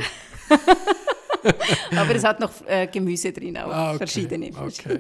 Aber 1.95 2.15
es 2.15 2.23
hat 2.23 2.39
noch 2.39 2.51
äh, 2.67 2.87
Gemüse 2.87 3.31
drin, 3.31 3.57
auch 3.57 3.71
Ah, 3.71 3.89
okay, 3.91 3.97
verschiedene. 3.99 4.51
okay. 4.55 4.99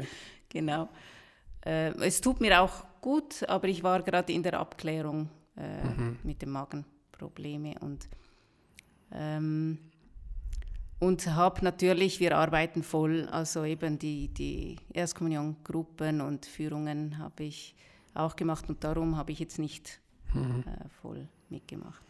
Genau. 0.49 0.89
Äh, 1.65 1.91
es 2.05 2.21
tut 2.21 2.41
mir 2.41 2.61
auch 2.61 2.85
gut, 3.01 3.43
aber 3.47 3.67
ich 3.67 3.83
war 3.83 4.01
gerade 4.01 4.33
in 4.33 4.43
der 4.43 4.59
Abklärung 4.59 5.29
äh, 5.57 5.83
Mhm. 5.83 6.17
mit 6.23 6.41
den 6.41 6.49
Magenproblemen 6.49 7.77
und 7.77 8.07
ähm, 9.11 9.77
und 10.99 11.27
habe 11.27 11.63
natürlich, 11.65 12.19
wir 12.21 12.37
arbeiten 12.37 12.81
voll, 12.81 13.27
also 13.29 13.65
eben 13.65 13.99
die, 13.99 14.29
die 14.29 14.77
Erstkommunion-Gruppen 14.93 16.21
und 16.21 16.45
Führungen 16.45 17.17
habe 17.17 17.43
ich 17.43 17.75
auch 18.13 18.35
gemacht 18.37 18.69
und 18.69 18.83
darum 18.83 19.17
habe 19.17 19.31
ich 19.33 19.39
jetzt 19.39 19.59
nicht 19.59 19.99
Mhm. 20.33 20.63
äh, 20.65 20.89
voll 21.01 21.27
mitgemacht. 21.49 22.01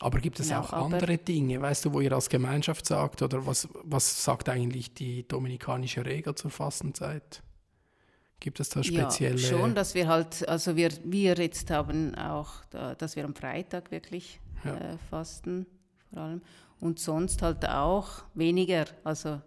Aber 0.00 0.18
gibt 0.20 0.38
es 0.38 0.48
Genau, 0.48 0.60
auch 0.60 0.72
andere 0.72 1.16
Dinge, 1.18 1.60
weißt 1.60 1.84
du, 1.86 1.92
wo 1.92 2.00
ihr 2.00 2.12
als 2.12 2.28
Gemeinschaft 2.28 2.86
sagt 2.86 3.22
oder 3.22 3.44
was, 3.46 3.68
was 3.84 4.22
sagt 4.22 4.48
eigentlich 4.48 4.94
die 4.94 5.26
dominikanische 5.26 6.04
Regel 6.04 6.34
zur 6.34 6.50
Fastenzeit? 6.50 7.42
Gibt 8.42 8.58
es 8.58 8.68
da 8.70 8.82
spezielle? 8.82 9.36
Ja, 9.36 9.48
schon, 9.48 9.72
dass 9.76 9.94
wir 9.94 10.08
halt, 10.08 10.48
also 10.48 10.74
wir, 10.74 10.90
wir 11.04 11.34
jetzt 11.36 11.70
haben 11.70 12.16
auch, 12.16 12.50
da, 12.70 12.96
dass 12.96 13.14
wir 13.14 13.24
am 13.24 13.36
Freitag 13.36 13.92
wirklich 13.92 14.40
Ja. 14.64 14.74
äh, 14.76 14.98
fasten, 15.10 15.64
vor 16.12 16.22
allem. 16.22 16.42
Und 16.80 16.98
sonst 16.98 17.40
halt 17.42 17.64
auch 17.68 18.08
weniger, 18.34 18.86
also 19.04 19.40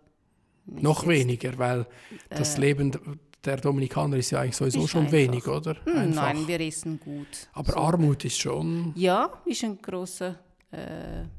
Noch 0.65 1.01
jetzt- 1.03 1.09
weniger, 1.09 1.57
weil 1.57 1.85
das 2.29 2.57
äh, 2.57 2.61
Leben 2.61 3.19
der 3.43 3.57
Dominikaner 3.57 4.15
ist 4.15 4.31
ja 4.31 4.39
eigentlich 4.39 4.55
sowieso 4.55 4.87
schon 4.87 5.01
einfach. 5.01 5.11
wenig, 5.13 5.45
oder? 5.45 5.75
Hm, 5.85 5.97
Einfach. 5.97 6.21
nein, 6.23 6.47
wir 6.47 6.59
essen 6.61 6.97
gut. 6.99 7.49
Aber 7.51 7.73
So. 7.73 7.77
Armut 7.79 8.23
ist 8.23 8.39
schon 8.39 8.93
Ja, 8.95 9.29
ist 9.45 9.61
ein 9.65 9.77
großer, 9.81 10.39
äh, 10.71 10.77
Teil 10.77 11.29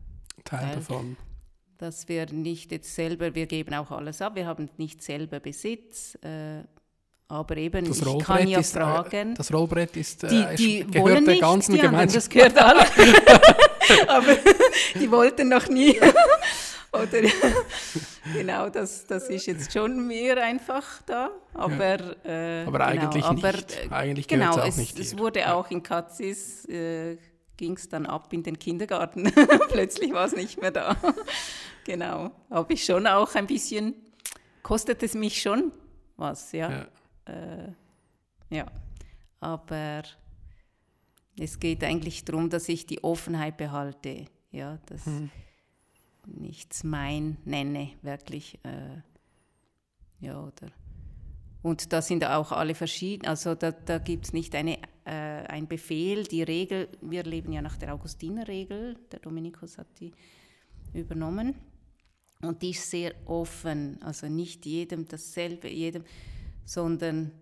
Teil. 0.45 0.75
davon. 0.75 1.17
dass 1.79 2.07
wir 2.09 2.27
nicht 2.33 2.71
jetzt 2.73 2.95
selber, 2.95 3.35
wir 3.35 3.47
geben 3.47 3.75
auch 3.75 3.91
alles 3.91 4.21
ab, 4.23 4.35
wir 4.35 4.47
haben 4.47 4.69
nicht 4.77 5.03
selber 5.03 5.41
Besitz, 5.41 6.15
äh, 6.23 6.63
aber 7.29 7.57
eben, 7.57 7.85
Das 7.89 7.99
ich 8.01 8.19
kann 8.25 8.47
ja 8.49 8.61
ist, 8.61 8.77
äh, 8.77 8.81
fragen. 8.81 9.35
das 9.35 9.53
Rollbrett 9.53 9.97
ist, 9.97 10.25
äh, 10.25 10.55
Die, 10.55 10.57
die 10.57 10.79
gehört 10.87 10.95
wollen 11.05 11.25
der 11.25 11.35
nicht, 11.35 11.41
ganzen 11.43 11.73
anderen, 11.73 11.91
Gemeinschaft. 11.91 12.17
das 12.17 12.31
gehört 12.31 12.59
alle. 12.59 12.87
Aber 14.09 14.37
die 14.95 15.11
wollten 15.11 15.49
noch 15.49 15.69
nie. 15.69 15.99
Oder 16.93 17.29
genau, 18.33 18.69
das, 18.71 19.05
das 19.07 19.29
ist 19.29 19.47
jetzt 19.47 19.73
schon 19.73 20.07
mehr 20.07 20.43
einfach 20.43 21.03
da. 21.05 21.31
Aber, 21.53 21.99
äh, 22.25 22.65
Aber 22.65 22.79
genau, 22.79 22.85
eigentlich 22.85 23.25
aber, 23.25 23.53
nicht. 23.53 23.73
äh, 23.73 23.89
Eigentlich 23.95 24.29
genau, 24.29 24.59
es, 24.61 24.77
nicht 24.77 24.99
es 24.99 25.19
wurde 25.19 25.41
Ja. 25.41 25.55
auch 25.55 25.71
in 25.71 25.83
Katzis, 25.83 26.65
äh, 26.67 27.19
ging 27.57 27.75
es 27.77 27.89
dann 27.89 28.07
ab 28.07 28.33
in 28.33 28.43
den 28.43 28.59
Kindergarten. 28.59 29.31
Plötzlich 29.69 30.13
war 30.13 30.25
es 30.27 30.35
nicht 30.37 30.61
mehr 30.61 30.71
da. 30.71 30.97
genau, 31.85 32.31
habe 32.51 32.73
ich 32.73 32.85
schon 32.85 33.07
auch 33.07 33.35
ein 33.35 33.47
bisschen, 33.47 33.95
kostet 34.63 35.03
es 35.03 35.15
mich 35.15 35.43
schon 35.43 35.73
was, 36.17 36.53
ja. 36.53 36.71
Ja. 36.71 36.87
Äh, 37.27 37.73
ja, 38.51 38.67
aber 39.41 40.03
es 41.39 41.59
geht 41.61 41.85
eigentlich 41.85 42.25
darum, 42.25 42.49
dass 42.49 42.69
ich 42.69 42.87
die 42.87 43.03
Offenheit 43.05 43.57
behalte, 43.57 44.27
ja, 44.51 44.79
dass 44.87 45.07
Mhm. 45.07 45.31
nichts 46.27 46.85
mein 46.85 47.37
nenne, 47.45 47.91
wirklich, 48.03 48.59
äh, 48.65 49.03
ja, 50.21 50.41
oder. 50.41 50.69
Und 51.63 51.93
da 51.93 52.01
sind 52.01 52.25
auch 52.25 52.53
alle 52.53 52.75
verschieden, 52.75 53.27
also 53.27 53.55
da, 53.55 53.73
da 53.73 53.99
gibt 53.99 54.27
es 54.27 54.33
nicht 54.33 54.55
eine, 54.55 54.79
äh, 55.05 55.11
ein 55.49 55.67
Befehl, 55.67 56.23
die 56.25 56.43
Regel, 56.43 56.89
wir 57.01 57.25
leben 57.25 57.53
ja 57.53 57.61
nach 57.61 57.77
der 57.77 57.93
Augustinerregel, 57.93 58.97
der 59.11 59.19
Dominikus 59.19 59.77
hat 59.77 59.89
die 59.99 60.13
übernommen. 60.95 61.57
Und 62.43 62.63
die 62.63 62.71
ist 62.71 62.91
sehr 62.91 63.15
offen, 63.25 64.01
also 64.03 64.29
nicht 64.29 64.65
jedem 64.67 65.09
dasselbe, 65.09 65.69
jedem, 65.69 66.05
sondern 66.67 67.33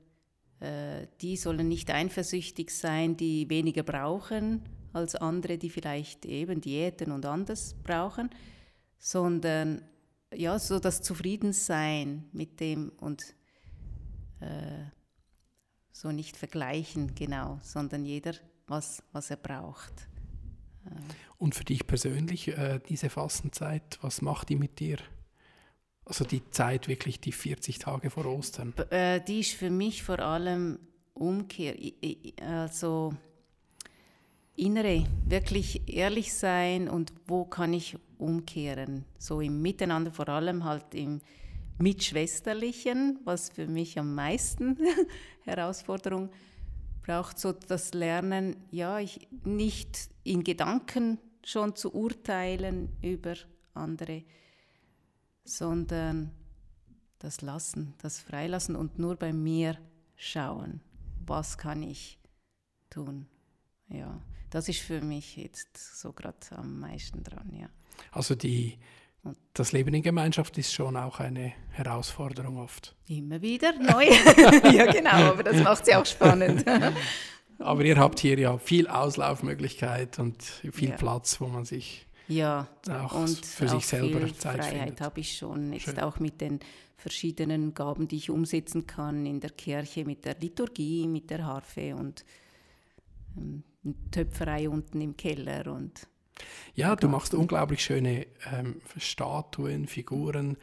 äh, 0.61 1.09
die 1.21 1.37
sollen 1.37 1.67
nicht 1.67 1.91
eifersüchtig 1.91 2.71
sein, 2.71 3.17
die 3.17 3.51
weniger 3.51 3.83
brauchen 3.83 4.63
als 4.93 5.17
andere, 5.17 5.59
die 5.59 5.71
vielleicht 5.71 6.25
eben 6.25 6.61
Diäten 6.61 7.11
und 7.11 7.27
anders 7.27 7.75
brauchen, 7.83 8.31
sondern 8.99 9.83
ja, 10.33 10.59
so 10.59 10.79
das 10.79 11.03
Zufriedensein 11.03 12.25
mit 12.33 12.61
dem 12.61 12.91
und 13.01 13.23
äh, 14.41 14.85
so 15.91 16.13
nicht 16.13 16.37
vergleichen, 16.37 17.15
genau, 17.15 17.59
sondern 17.63 18.05
jeder, 18.05 18.35
was, 18.67 19.03
was 19.13 19.31
er 19.31 19.37
braucht. 19.37 20.09
Und 21.39 21.55
für 21.55 21.65
dich 21.65 21.87
persönlich, 21.87 22.49
äh, 22.49 22.81
diese 22.89 23.11
Fastenzeit, 23.11 23.99
was 24.03 24.23
macht 24.23 24.49
die 24.49 24.57
mit 24.57 24.81
dir? 24.81 24.99
Also 26.07 26.25
die 26.25 26.43
Zeit 26.51 26.89
wirklich, 26.89 27.21
die 27.21 27.33
40 27.33 27.79
Tage 27.79 28.11
vor 28.11 28.27
Ostern. 28.27 28.75
Äh, 28.91 29.21
die 29.21 29.41
ist 29.41 29.53
für 29.53 29.71
mich 29.71 30.03
vor 30.03 30.19
allem 30.19 30.79
Umkehr, 31.15 31.77
also 32.41 33.15
innere, 34.57 35.05
wirklich 35.27 35.83
ehrlich 35.89 36.35
sein 36.35 36.89
und 36.89 37.13
wo 37.27 37.45
kann 37.45 37.73
ich 37.73 37.97
umkehren? 38.19 39.05
So 39.19 39.41
im 39.41 39.63
Miteinander, 39.63 40.11
vor 40.11 40.29
allem 40.29 40.65
halt 40.65 40.95
im 40.95 41.21
Mitschwesterlichen, 41.79 43.21
was 43.25 43.51
für 43.51 43.67
mich 43.67 43.99
am 43.99 44.15
meisten 44.15 44.79
Herausforderung 45.45 46.31
braucht, 47.03 47.39
so 47.39 47.53
das 47.53 47.95
Lernen, 47.95 48.57
ja, 48.71 48.99
ich 48.99 49.29
nicht 49.45 50.09
in 50.23 50.45
Gedanken 50.45 51.19
schon 51.45 51.77
zu 51.77 51.93
urteilen 51.95 52.91
über 53.03 53.35
andere, 53.75 54.23
sondern 55.45 56.31
das 57.19 57.41
Lassen, 57.43 57.95
das 58.03 58.19
Freilassen 58.21 58.77
und 58.77 58.99
nur 58.99 59.17
bei 59.17 59.33
mir 59.33 59.79
schauen, 60.17 60.81
was 61.25 61.59
kann 61.59 61.83
ich 61.83 62.19
tun. 62.91 63.27
Ja, 63.89 64.21
das 64.51 64.69
ist 64.69 64.81
für 64.81 65.01
mich 65.01 65.37
jetzt 65.37 66.01
so 66.01 66.13
gerade 66.13 66.37
am 66.51 66.81
meisten 66.81 67.23
dran, 67.23 67.51
ja. 67.55 67.69
Also 68.11 68.35
die, 68.35 68.79
das 69.53 69.73
Leben 69.73 69.95
in 69.95 70.03
Gemeinschaft 70.03 70.59
ist 70.59 70.73
schon 70.73 70.97
auch 70.97 71.21
eine 71.21 71.53
Herausforderung 71.71 72.59
oft. 72.59 72.95
Immer 73.09 73.41
wieder 73.41 73.73
neu. 73.79 74.05
ja, 74.73 74.91
genau, 74.91 75.31
aber 75.33 75.43
das 75.43 75.63
macht 75.63 75.87
sie 75.87 75.95
auch 75.95 76.07
spannend. 76.07 76.65
Aber 77.59 77.85
ihr 77.85 77.97
habt 77.97 78.19
hier 78.19 78.39
ja 78.39 78.59
viel 78.59 78.89
Auslaufmöglichkeit 78.89 80.19
und 80.19 80.43
viel 80.43 80.91
Ja. 80.91 80.97
Platz, 80.97 81.41
wo 81.41 81.47
man 81.47 81.65
sich 81.65 82.07
ja, 82.29 82.69
auch 82.89 83.13
und 83.13 83.45
für 83.45 83.67
auch 83.67 83.75
sich 83.75 83.87
selber 83.87 84.21
viel 84.21 84.35
Zeit 84.35 84.57
Freiheit 84.59 84.81
findet. 84.81 85.01
habe 85.01 85.21
ich 85.21 85.37
schon, 85.37 85.73
jetzt 85.73 85.85
Schön. 85.85 86.01
auch 86.01 86.19
mit 86.19 86.41
den 86.41 86.61
verschiedenen 86.97 87.75
Gaben, 87.75 88.09
die 88.09 88.17
ich 88.17 88.31
umsetzen 88.31 88.87
kann 88.87 89.27
in 89.27 89.41
der 89.41 89.51
Kirche, 89.51 90.05
mit 90.05 90.25
der 90.25 90.37
Liturgie, 90.39 91.07
mit 91.07 91.31
der 91.31 91.45
Harfe 91.45 91.95
und 91.95 92.25
ähm, 93.37 93.63
Töpferei 94.11 94.69
unten 94.69 95.01
im 95.01 95.17
Keller 95.17 95.73
und 95.73 96.07
Ja, 96.75 96.97
du 96.97 97.09
machst 97.09 97.35
unglaublich 97.35 97.85
schöne 97.85 98.27
ähm, 98.51 98.81
Statuen, 98.97 99.87
Figuren, 99.87 100.57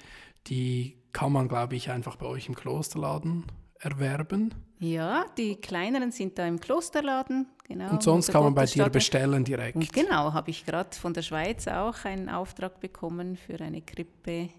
die 0.47 0.97
kann 1.13 1.31
man, 1.31 1.47
glaube 1.47 1.75
ich, 1.75 1.91
einfach 1.91 2.15
bei 2.15 2.25
euch 2.25 2.47
im 2.47 2.55
Klosterladen 2.55 3.45
erwerben. 3.81 4.53
Ja, 4.79 5.25
die 5.37 5.55
kleineren 5.57 6.11
sind 6.11 6.37
da 6.39 6.47
im 6.47 6.59
Klosterladen, 6.59 7.47
genau. 7.67 7.91
Und 7.91 8.03
sonst 8.03 8.31
kann 8.31 8.43
man 8.43 8.55
bei 8.55 8.65
dir 8.65 8.89
bestellen 8.89 9.43
direkt. 9.43 9.75
Und 9.75 9.91
genau, 9.93 10.33
habe 10.33 10.49
ich 10.49 10.65
gerade 10.65 10.95
von 10.95 11.13
der 11.13 11.21
Schweiz 11.21 11.67
auch 11.67 12.05
einen 12.05 12.29
Auftrag 12.29 12.79
bekommen 12.79 13.37
für 13.37 13.59
eine 13.61 13.81
Krippe, 13.81 14.49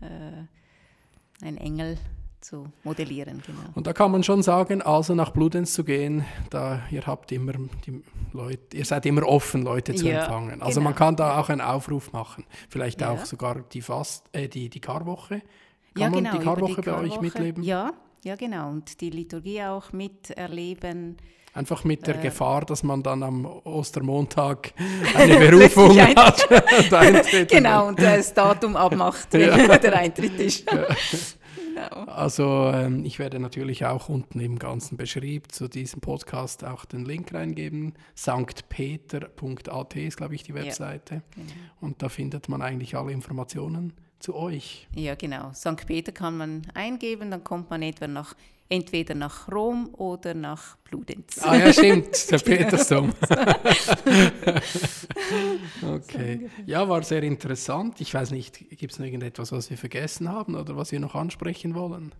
äh, 0.00 1.44
einen 1.44 1.58
Engel 1.58 1.98
zu 2.40 2.66
modellieren, 2.84 3.42
genau. 3.44 3.58
Und 3.74 3.86
da 3.86 3.92
kann 3.92 4.12
man 4.12 4.22
schon 4.22 4.42
sagen, 4.42 4.80
also 4.80 5.14
nach 5.14 5.30
Bludenz 5.30 5.74
zu 5.74 5.84
gehen, 5.84 6.24
da 6.50 6.80
ihr 6.90 7.04
habt 7.06 7.32
immer 7.32 7.52
die 7.86 8.02
Leute, 8.32 8.76
ihr 8.76 8.84
seid 8.84 9.04
immer 9.06 9.26
offen, 9.26 9.62
Leute 9.62 9.94
zu 9.94 10.06
Ja, 10.06 10.20
empfangen. 10.20 10.62
Also 10.62 10.80
genau. 10.80 10.90
man 10.90 10.94
kann 10.94 11.16
da 11.16 11.38
auch 11.40 11.48
einen 11.48 11.60
Aufruf 11.60 12.12
machen. 12.12 12.44
Vielleicht 12.68 13.00
Ja. 13.00 13.10
auch 13.10 13.24
sogar 13.24 13.62
die 13.72 13.82
Fast, 13.82 14.28
äh, 14.32 14.48
die, 14.48 14.68
die 14.70 14.80
Karwoche. 14.80 15.40
Kann 15.40 16.02
ja, 16.02 16.10
man 16.10 16.24
genau, 16.24 16.30
die 16.32 16.36
über 16.36 16.54
Karwoche 16.54 16.82
bei 16.82 16.92
euch 16.92 17.08
Karwoche. 17.10 17.20
mitleben? 17.22 17.62
Ja, 17.64 17.92
ja, 18.26 18.34
genau. 18.36 18.70
Und 18.70 19.00
die 19.00 19.10
Liturgie 19.10 19.62
auch 19.62 19.92
miterleben. 19.92 21.16
Einfach 21.54 21.84
mit 21.84 22.06
der 22.06 22.16
Äh. 22.18 22.22
Gefahr, 22.22 22.66
dass 22.66 22.82
man 22.82 23.02
dann 23.02 23.22
am 23.22 23.46
Ostermontag 23.46 24.74
eine 25.16 25.36
Berufung 25.38 25.98
hat 25.98 26.46
und 26.78 26.92
eintritt. 26.92 27.50
Genau, 27.50 27.88
und 27.88 27.98
das 28.00 28.34
Datum 28.34 28.76
abmacht, 28.76 29.28
wenn 29.32 29.48
Ja. 29.48 29.78
der 29.78 29.96
Eintritt 29.96 30.38
ist. 30.40 30.66
genau. 30.66 32.04
Also 32.06 32.70
ähm, 32.74 33.04
ich 33.04 33.18
werde 33.18 33.38
natürlich 33.38 33.86
auch 33.86 34.08
unten 34.08 34.40
im 34.40 34.58
ganzen 34.58 34.96
Beschrieb 34.96 35.52
zu 35.52 35.68
diesem 35.68 36.00
Podcast 36.00 36.64
auch 36.64 36.84
den 36.84 37.04
Link 37.06 37.32
reingeben. 37.32 37.94
sanktpeter.at 38.14 39.96
ist, 39.96 40.16
glaube 40.16 40.34
ich, 40.34 40.42
die 40.42 40.54
Webseite. 40.54 41.14
Ja, 41.14 41.20
genau. 41.36 41.52
Und 41.80 42.02
da 42.02 42.08
findet 42.08 42.48
man 42.48 42.60
eigentlich 42.60 42.96
alle 42.96 43.12
Informationen 43.12 43.92
zu 44.18 44.34
euch. 44.34 44.88
Ja, 44.94 45.14
genau. 45.14 45.52
St. 45.52 45.86
Peter 45.86 46.12
kann 46.12 46.36
man 46.36 46.62
eingeben, 46.74 47.30
dann 47.30 47.44
kommt 47.44 47.70
man 47.70 47.82
etwa 47.82 48.06
nach 48.06 48.34
entweder 48.68 49.14
nach 49.14 49.50
Rom 49.50 49.94
oder 49.94 50.34
nach 50.34 50.76
Bludenz. 50.78 51.40
Ah 51.42 51.56
ja, 51.56 51.72
stimmt, 51.72 52.14
der 52.30 52.38
genau. 52.38 52.56
Petersdom. 52.56 53.14
okay. 55.82 56.50
Ja, 56.66 56.88
war 56.88 57.02
sehr 57.02 57.22
interessant. 57.22 58.00
Ich 58.00 58.12
weiß 58.12 58.32
nicht, 58.32 58.68
gibt 58.70 58.92
es 58.92 58.98
noch 58.98 59.06
irgendetwas, 59.06 59.52
was 59.52 59.70
wir 59.70 59.78
vergessen 59.78 60.28
haben 60.28 60.56
oder 60.56 60.76
was 60.76 60.92
wir 60.92 61.00
noch 61.00 61.14
ansprechen 61.14 61.74
wollen? 61.74 62.12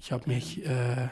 Ich 0.00 0.12
habe 0.12 0.30
mich 0.30 0.64
äh, 0.64 1.08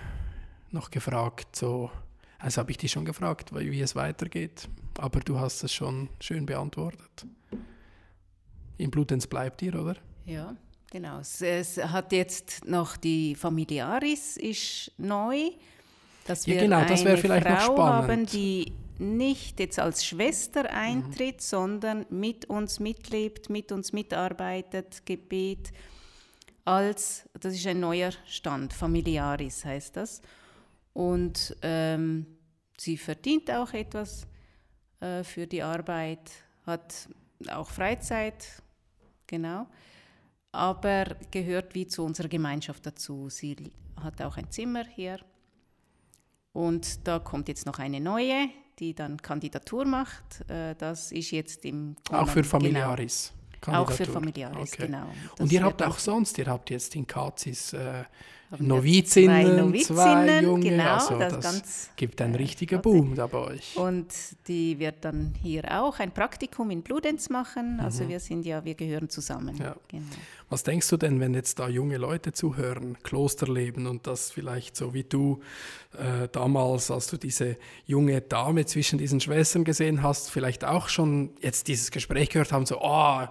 noch 0.71 0.91
gefragt, 0.91 1.57
so, 1.57 1.91
also 2.39 2.61
habe 2.61 2.71
ich 2.71 2.79
dich 2.79 2.93
schon 2.93 3.05
gefragt, 3.05 3.53
wie 3.53 3.81
es 3.81 3.97
weitergeht, 3.97 4.69
aber 4.99 5.21
du 5.21 5.41
hast 5.41 5.65
es 5.65 5.75
schon 5.75 6.09
schön 6.21 6.47
beantwortet. 6.47 7.27
In 8.79 8.91
Bludenz 8.91 9.27
bleibt 9.27 9.63
ihr, 9.63 9.75
oder? 9.75 9.97
Ja. 10.25 10.57
Genau, 10.91 11.19
es, 11.19 11.43
es, 11.43 11.79
hat 11.79 12.13
jetzt 12.13 12.65
noch 12.65 12.97
die 12.97 13.35
Familiaris 13.35 14.37
ist 14.37 14.93
neu, 14.99 15.51
dass 16.27 16.47
wir 16.47 16.55
ja, 16.55 16.61
genau, 16.63 16.85
das 16.85 17.05
eine 17.05 17.17
vielleicht 17.17 17.47
Frau 17.47 17.55
noch 17.55 17.63
spannend. 17.75 18.11
haben, 18.11 18.27
die 18.27 18.73
nicht 18.99 19.61
jetzt 19.61 19.79
als 19.79 20.07
Schwester 20.07 20.71
eintritt, 20.71 21.37
mhm. 21.37 21.41
sondern 21.41 22.07
mit 22.09 22.47
uns 22.47 22.81
mitlebt, 22.81 23.51
mit 23.51 23.73
uns 23.73 23.93
mitarbeitet, 23.93 25.05
Gebet, 25.05 25.73
als, 26.65 27.29
das 27.39 27.55
ist 27.55 27.67
ein 27.67 27.81
neuer 27.81 28.11
Stand, 28.27 28.73
Familiaris 28.73 29.65
heißt 29.65 29.97
das. 29.97 30.21
Und 30.93 31.57
ähm, 31.63 32.27
sie 32.79 32.97
verdient 32.97 33.51
auch 33.51 33.73
etwas 33.73 34.27
äh, 35.01 35.23
für 35.23 35.47
die 35.47 35.63
Arbeit, 35.63 36.31
hat 36.65 37.09
auch 37.51 37.71
Freizeit, 37.71 38.63
genau 39.27 39.67
aber 40.57 41.17
gehört 41.31 41.75
wie 41.75 41.87
zu 41.87 42.03
unserer 42.05 42.29
Gemeinschaft 42.29 42.85
dazu. 42.87 43.29
Sie 43.29 43.57
hat 44.03 44.21
auch 44.23 44.37
ein 44.37 44.51
Zimmer 44.51 44.85
hier 44.85 45.19
und 46.53 47.07
da 47.07 47.19
kommt 47.19 47.49
jetzt 47.49 47.67
noch 47.67 47.79
eine 47.79 48.01
neue, 48.01 48.49
die 48.79 48.95
dann 48.95 49.21
Kandidatur 49.21 49.85
macht. 49.85 50.49
Äh, 50.51 50.75
das 50.77 51.13
ist 51.13 51.31
jetzt 51.31 51.65
im 51.65 51.97
Auch 52.11 52.29
für 52.29 52.43
Familiaris. 52.43 53.33
Genau. 53.61 53.83
Auch 53.83 53.91
für 53.91 54.05
Familiaris, 54.05 54.75
okay. 54.75 54.87
genau. 54.87 55.07
Das 55.33 55.41
und 55.41 55.53
ihr 55.53 55.63
habt 55.63 55.83
auch 55.83 55.99
sonst, 55.99 56.39
ihr 56.39 56.47
habt 56.47 56.71
jetzt 56.71 56.95
in 56.95 57.07
Kazis 57.07 57.73
äh, 57.73 58.05
Novizinnen, 58.59 59.45
zwei, 59.45 59.61
Novizinnen, 59.61 59.97
zwei 59.97 60.41
Junge, 60.43 60.71
genau, 60.71 60.95
also 60.95 61.19
das, 61.19 61.41
das 61.41 61.91
gibt 61.97 62.21
einen 62.21 62.35
richtigen 62.35 62.81
Boom 62.81 63.15
da 63.15 63.27
bei 63.27 63.39
euch. 63.39 63.77
Und 63.77 64.07
die 64.47 64.79
wird 64.79 65.05
dann 65.05 65.35
hier 65.43 65.65
auch 65.81 65.99
ein 65.99 66.13
Praktikum 66.13 66.71
in 66.71 66.83
Bludenz 66.83 67.29
machen, 67.29 67.81
also 67.81 68.05
mhm. 68.05 68.09
wir 68.09 68.21
sind 68.21 68.47
ja, 68.47 68.65
wir 68.65 68.75
gehören 68.75 69.09
zusammen. 69.09 69.57
Ja. 69.57 69.77
Genau. 69.89 70.05
Was 70.49 70.63
denkst 70.63 70.89
du 70.89 70.97
denn, 70.97 71.19
wenn 71.19 71.35
jetzt 71.35 71.59
da 71.59 71.69
junge 71.69 71.97
Leute 71.97 72.33
zuhören, 72.33 72.97
Klosterleben 73.03 73.87
und 73.87 74.07
das 74.07 74.31
vielleicht 74.31 74.77
so 74.77 74.95
wie 74.95 75.03
du 75.03 75.41
äh, 75.99 76.29
damals, 76.31 76.91
als 76.91 77.09
du 77.09 77.17
diese 77.17 77.57
junge 77.85 78.21
Dame 78.21 78.65
zwischen 78.65 78.99
diesen 78.99 79.21
Schwestern 79.21 79.65
gesehen 79.65 80.03
hast, 80.05 80.31
vielleicht 80.31 80.65
auch 80.65 80.89
schon 80.89 81.31
jetzt 81.41 81.67
dieses 81.67 81.91
Gespräch 81.91 82.31
gehört 82.31 82.53
haben, 82.53 82.65
so, 82.65 82.81
oh, 82.81 83.27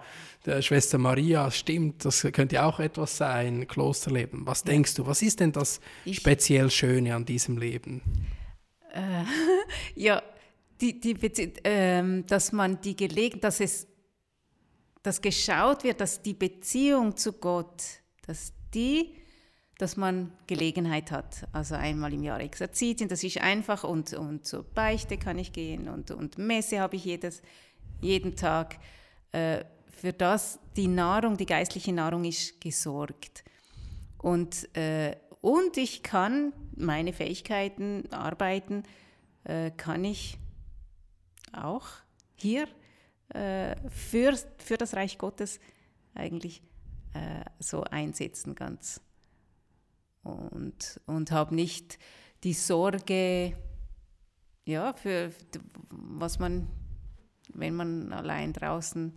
Schwester 0.61 0.97
Maria, 0.97 1.49
stimmt, 1.51 2.05
das 2.05 2.21
könnte 2.33 2.63
auch 2.63 2.79
etwas 2.79 3.17
sein, 3.17 3.67
Klosterleben. 3.67 4.45
Was 4.45 4.63
denkst 4.63 4.95
du, 4.95 5.05
was 5.05 5.21
ist 5.21 5.39
denn 5.39 5.51
das 5.51 5.79
ich, 6.05 6.17
speziell 6.17 6.69
Schöne 6.69 7.15
an 7.15 7.25
diesem 7.25 7.57
Leben? 7.57 8.01
Äh, 8.93 9.23
ja, 9.95 10.21
die, 10.81 10.99
die, 10.99 11.13
äh, 11.63 12.23
dass 12.23 12.51
man 12.51 12.79
die 12.81 12.95
Gelegenheit, 12.95 13.43
dass 13.43 13.59
es, 13.59 13.87
dass 15.01 15.21
geschaut 15.21 15.83
wird, 15.83 16.01
dass 16.01 16.21
die 16.21 16.33
Beziehung 16.33 17.15
zu 17.15 17.33
Gott, 17.33 17.83
dass 18.27 18.53
die, 18.73 19.15
dass 19.77 19.97
man 19.97 20.31
Gelegenheit 20.47 21.11
hat, 21.11 21.47
also 21.51 21.75
einmal 21.75 22.13
im 22.13 22.23
Jahr 22.23 22.39
Exerzitien, 22.39 23.09
das 23.09 23.23
ist 23.23 23.41
einfach 23.41 23.83
und, 23.83 24.13
und 24.13 24.45
zur 24.45 24.63
Beichte 24.63 25.17
kann 25.17 25.37
ich 25.37 25.51
gehen 25.51 25.89
und, 25.89 26.11
und 26.11 26.37
Messe 26.37 26.79
habe 26.79 26.95
ich 26.95 27.05
jedes, 27.05 27.41
jeden 27.99 28.35
Tag. 28.35 28.77
Äh, 29.31 29.65
für 29.95 30.13
das 30.13 30.59
die 30.75 30.87
Nahrung, 30.87 31.37
die 31.37 31.45
geistliche 31.45 31.93
Nahrung 31.93 32.25
ist 32.25 32.59
gesorgt. 32.61 33.43
Und, 34.17 34.75
äh, 34.75 35.15
und 35.41 35.77
ich 35.77 36.03
kann 36.03 36.53
meine 36.75 37.13
Fähigkeiten 37.13 38.11
arbeiten, 38.11 38.83
äh, 39.43 39.71
kann 39.71 40.03
ich 40.03 40.37
auch 41.53 41.85
hier 42.35 42.67
äh, 43.29 43.75
für, 43.89 44.35
für 44.57 44.77
das 44.77 44.95
Reich 44.95 45.17
Gottes 45.17 45.59
eigentlich 46.13 46.61
äh, 47.13 47.45
so 47.59 47.83
einsetzen 47.83 48.55
ganz. 48.55 49.01
Und, 50.23 50.99
und 51.05 51.31
habe 51.31 51.53
nicht 51.53 51.99
die 52.43 52.53
Sorge, 52.53 53.55
ja, 54.65 54.93
für 54.93 55.31
was 55.89 56.39
man, 56.39 56.67
wenn 57.53 57.75
man 57.75 58.11
allein 58.11 58.53
draußen 58.53 59.13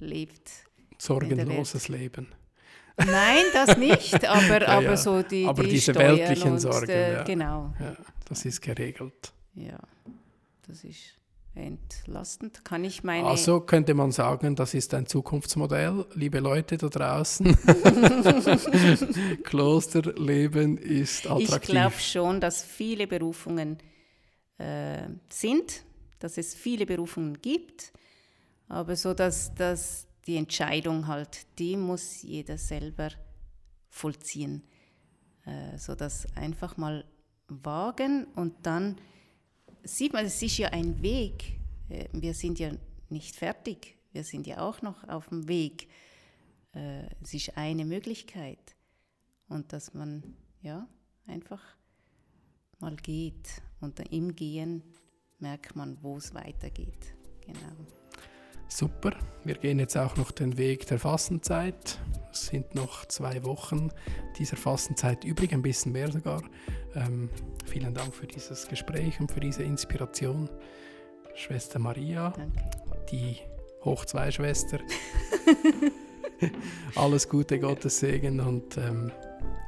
lebt. 0.00 0.50
Sorgenloses 0.98 1.88
Leben. 1.88 2.28
Nein, 2.96 3.44
das 3.52 3.76
nicht, 3.76 4.24
aber, 4.28 4.62
ja, 4.62 4.68
aber 4.68 4.82
ja. 4.82 4.96
so 4.96 5.22
die, 5.22 5.46
aber 5.46 5.62
die 5.62 5.70
diese 5.70 5.94
weltlichen 5.94 6.58
Sorgen, 6.58 6.90
äh, 6.90 7.12
ja. 7.12 7.22
genau. 7.22 7.72
das 8.28 8.44
ist 8.44 8.60
geregelt. 8.60 9.32
Ja, 9.54 9.78
das 10.66 10.82
ist 10.84 11.14
entlastend. 11.54 12.64
Kann 12.64 12.84
ich 12.84 13.02
meine. 13.04 13.26
Also 13.26 13.60
könnte 13.60 13.94
man 13.94 14.12
sagen, 14.12 14.56
das 14.56 14.74
ist 14.74 14.94
ein 14.94 15.06
Zukunftsmodell, 15.06 16.06
liebe 16.14 16.40
Leute 16.40 16.76
da 16.76 16.88
draußen. 16.88 17.56
Klosterleben 19.44 20.78
ist 20.78 21.26
attraktiv. 21.26 21.54
Ich 21.54 21.62
glaube 21.62 21.98
schon, 21.98 22.40
dass 22.40 22.62
viele 22.62 23.06
Berufungen 23.06 23.78
äh, 24.58 25.08
sind, 25.28 25.84
dass 26.18 26.38
es 26.38 26.54
viele 26.54 26.86
Berufungen 26.86 27.40
gibt 27.40 27.92
aber 28.68 28.96
so, 28.96 29.14
dass, 29.14 29.54
dass 29.54 30.06
die 30.26 30.36
Entscheidung 30.36 31.06
halt, 31.06 31.46
die 31.58 31.76
muss 31.76 32.22
jeder 32.22 32.58
selber 32.58 33.10
vollziehen. 33.88 34.62
Äh, 35.44 35.78
so 35.78 35.94
dass 35.94 36.26
einfach 36.36 36.76
mal 36.76 37.04
wagen 37.48 38.26
und 38.34 38.54
dann 38.66 38.96
sieht 39.82 40.12
man, 40.12 40.26
es 40.26 40.42
ist 40.42 40.58
ja 40.58 40.68
ein 40.68 41.00
Weg. 41.02 41.58
Äh, 41.88 42.08
wir 42.12 42.34
sind 42.34 42.58
ja 42.58 42.70
nicht 43.08 43.36
fertig, 43.36 43.96
wir 44.12 44.24
sind 44.24 44.46
ja 44.46 44.60
auch 44.60 44.82
noch 44.82 45.08
auf 45.08 45.28
dem 45.28 45.48
Weg. 45.48 45.88
Äh, 46.74 47.06
es 47.22 47.32
ist 47.32 47.56
eine 47.56 47.84
Möglichkeit. 47.84 48.76
Und 49.48 49.72
dass 49.72 49.94
man 49.94 50.36
ja 50.60 50.86
einfach 51.26 51.62
mal 52.80 52.96
geht 52.96 53.62
und 53.80 53.98
im 54.12 54.36
Gehen 54.36 54.82
merkt 55.38 55.74
man, 55.74 55.96
wo 56.02 56.18
es 56.18 56.34
weitergeht. 56.34 57.14
Genau. 57.40 58.07
Super, 58.68 59.12
wir 59.44 59.54
gehen 59.54 59.78
jetzt 59.78 59.96
auch 59.96 60.16
noch 60.16 60.30
den 60.30 60.58
Weg 60.58 60.86
der 60.86 60.98
Fastenzeit. 60.98 61.98
Es 62.30 62.46
sind 62.46 62.74
noch 62.74 63.06
zwei 63.06 63.42
Wochen 63.44 63.90
dieser 64.38 64.56
Fastenzeit 64.56 65.24
übrig, 65.24 65.52
ein 65.52 65.62
bisschen 65.62 65.92
mehr 65.92 66.12
sogar. 66.12 66.42
Ähm, 66.94 67.30
vielen 67.64 67.94
Dank 67.94 68.14
für 68.14 68.26
dieses 68.26 68.68
Gespräch 68.68 69.18
und 69.20 69.32
für 69.32 69.40
diese 69.40 69.62
Inspiration. 69.62 70.48
Schwester 71.34 71.78
Maria, 71.78 72.30
Danke. 72.30 72.52
die 73.10 73.36
Hoch-2-Schwester. 73.84 74.78
alles 76.94 77.28
Gute, 77.28 77.58
Gottes 77.58 78.00
Segen 78.00 78.40
und 78.40 78.76
ähm, 78.76 79.10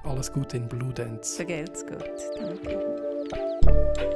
alles 0.04 0.32
Gute 0.32 0.58
in 0.58 0.68
Bludenz. 0.68 1.36
Vergelt's 1.36 1.86
Gott. 1.86 2.10
Danke. 2.36 4.09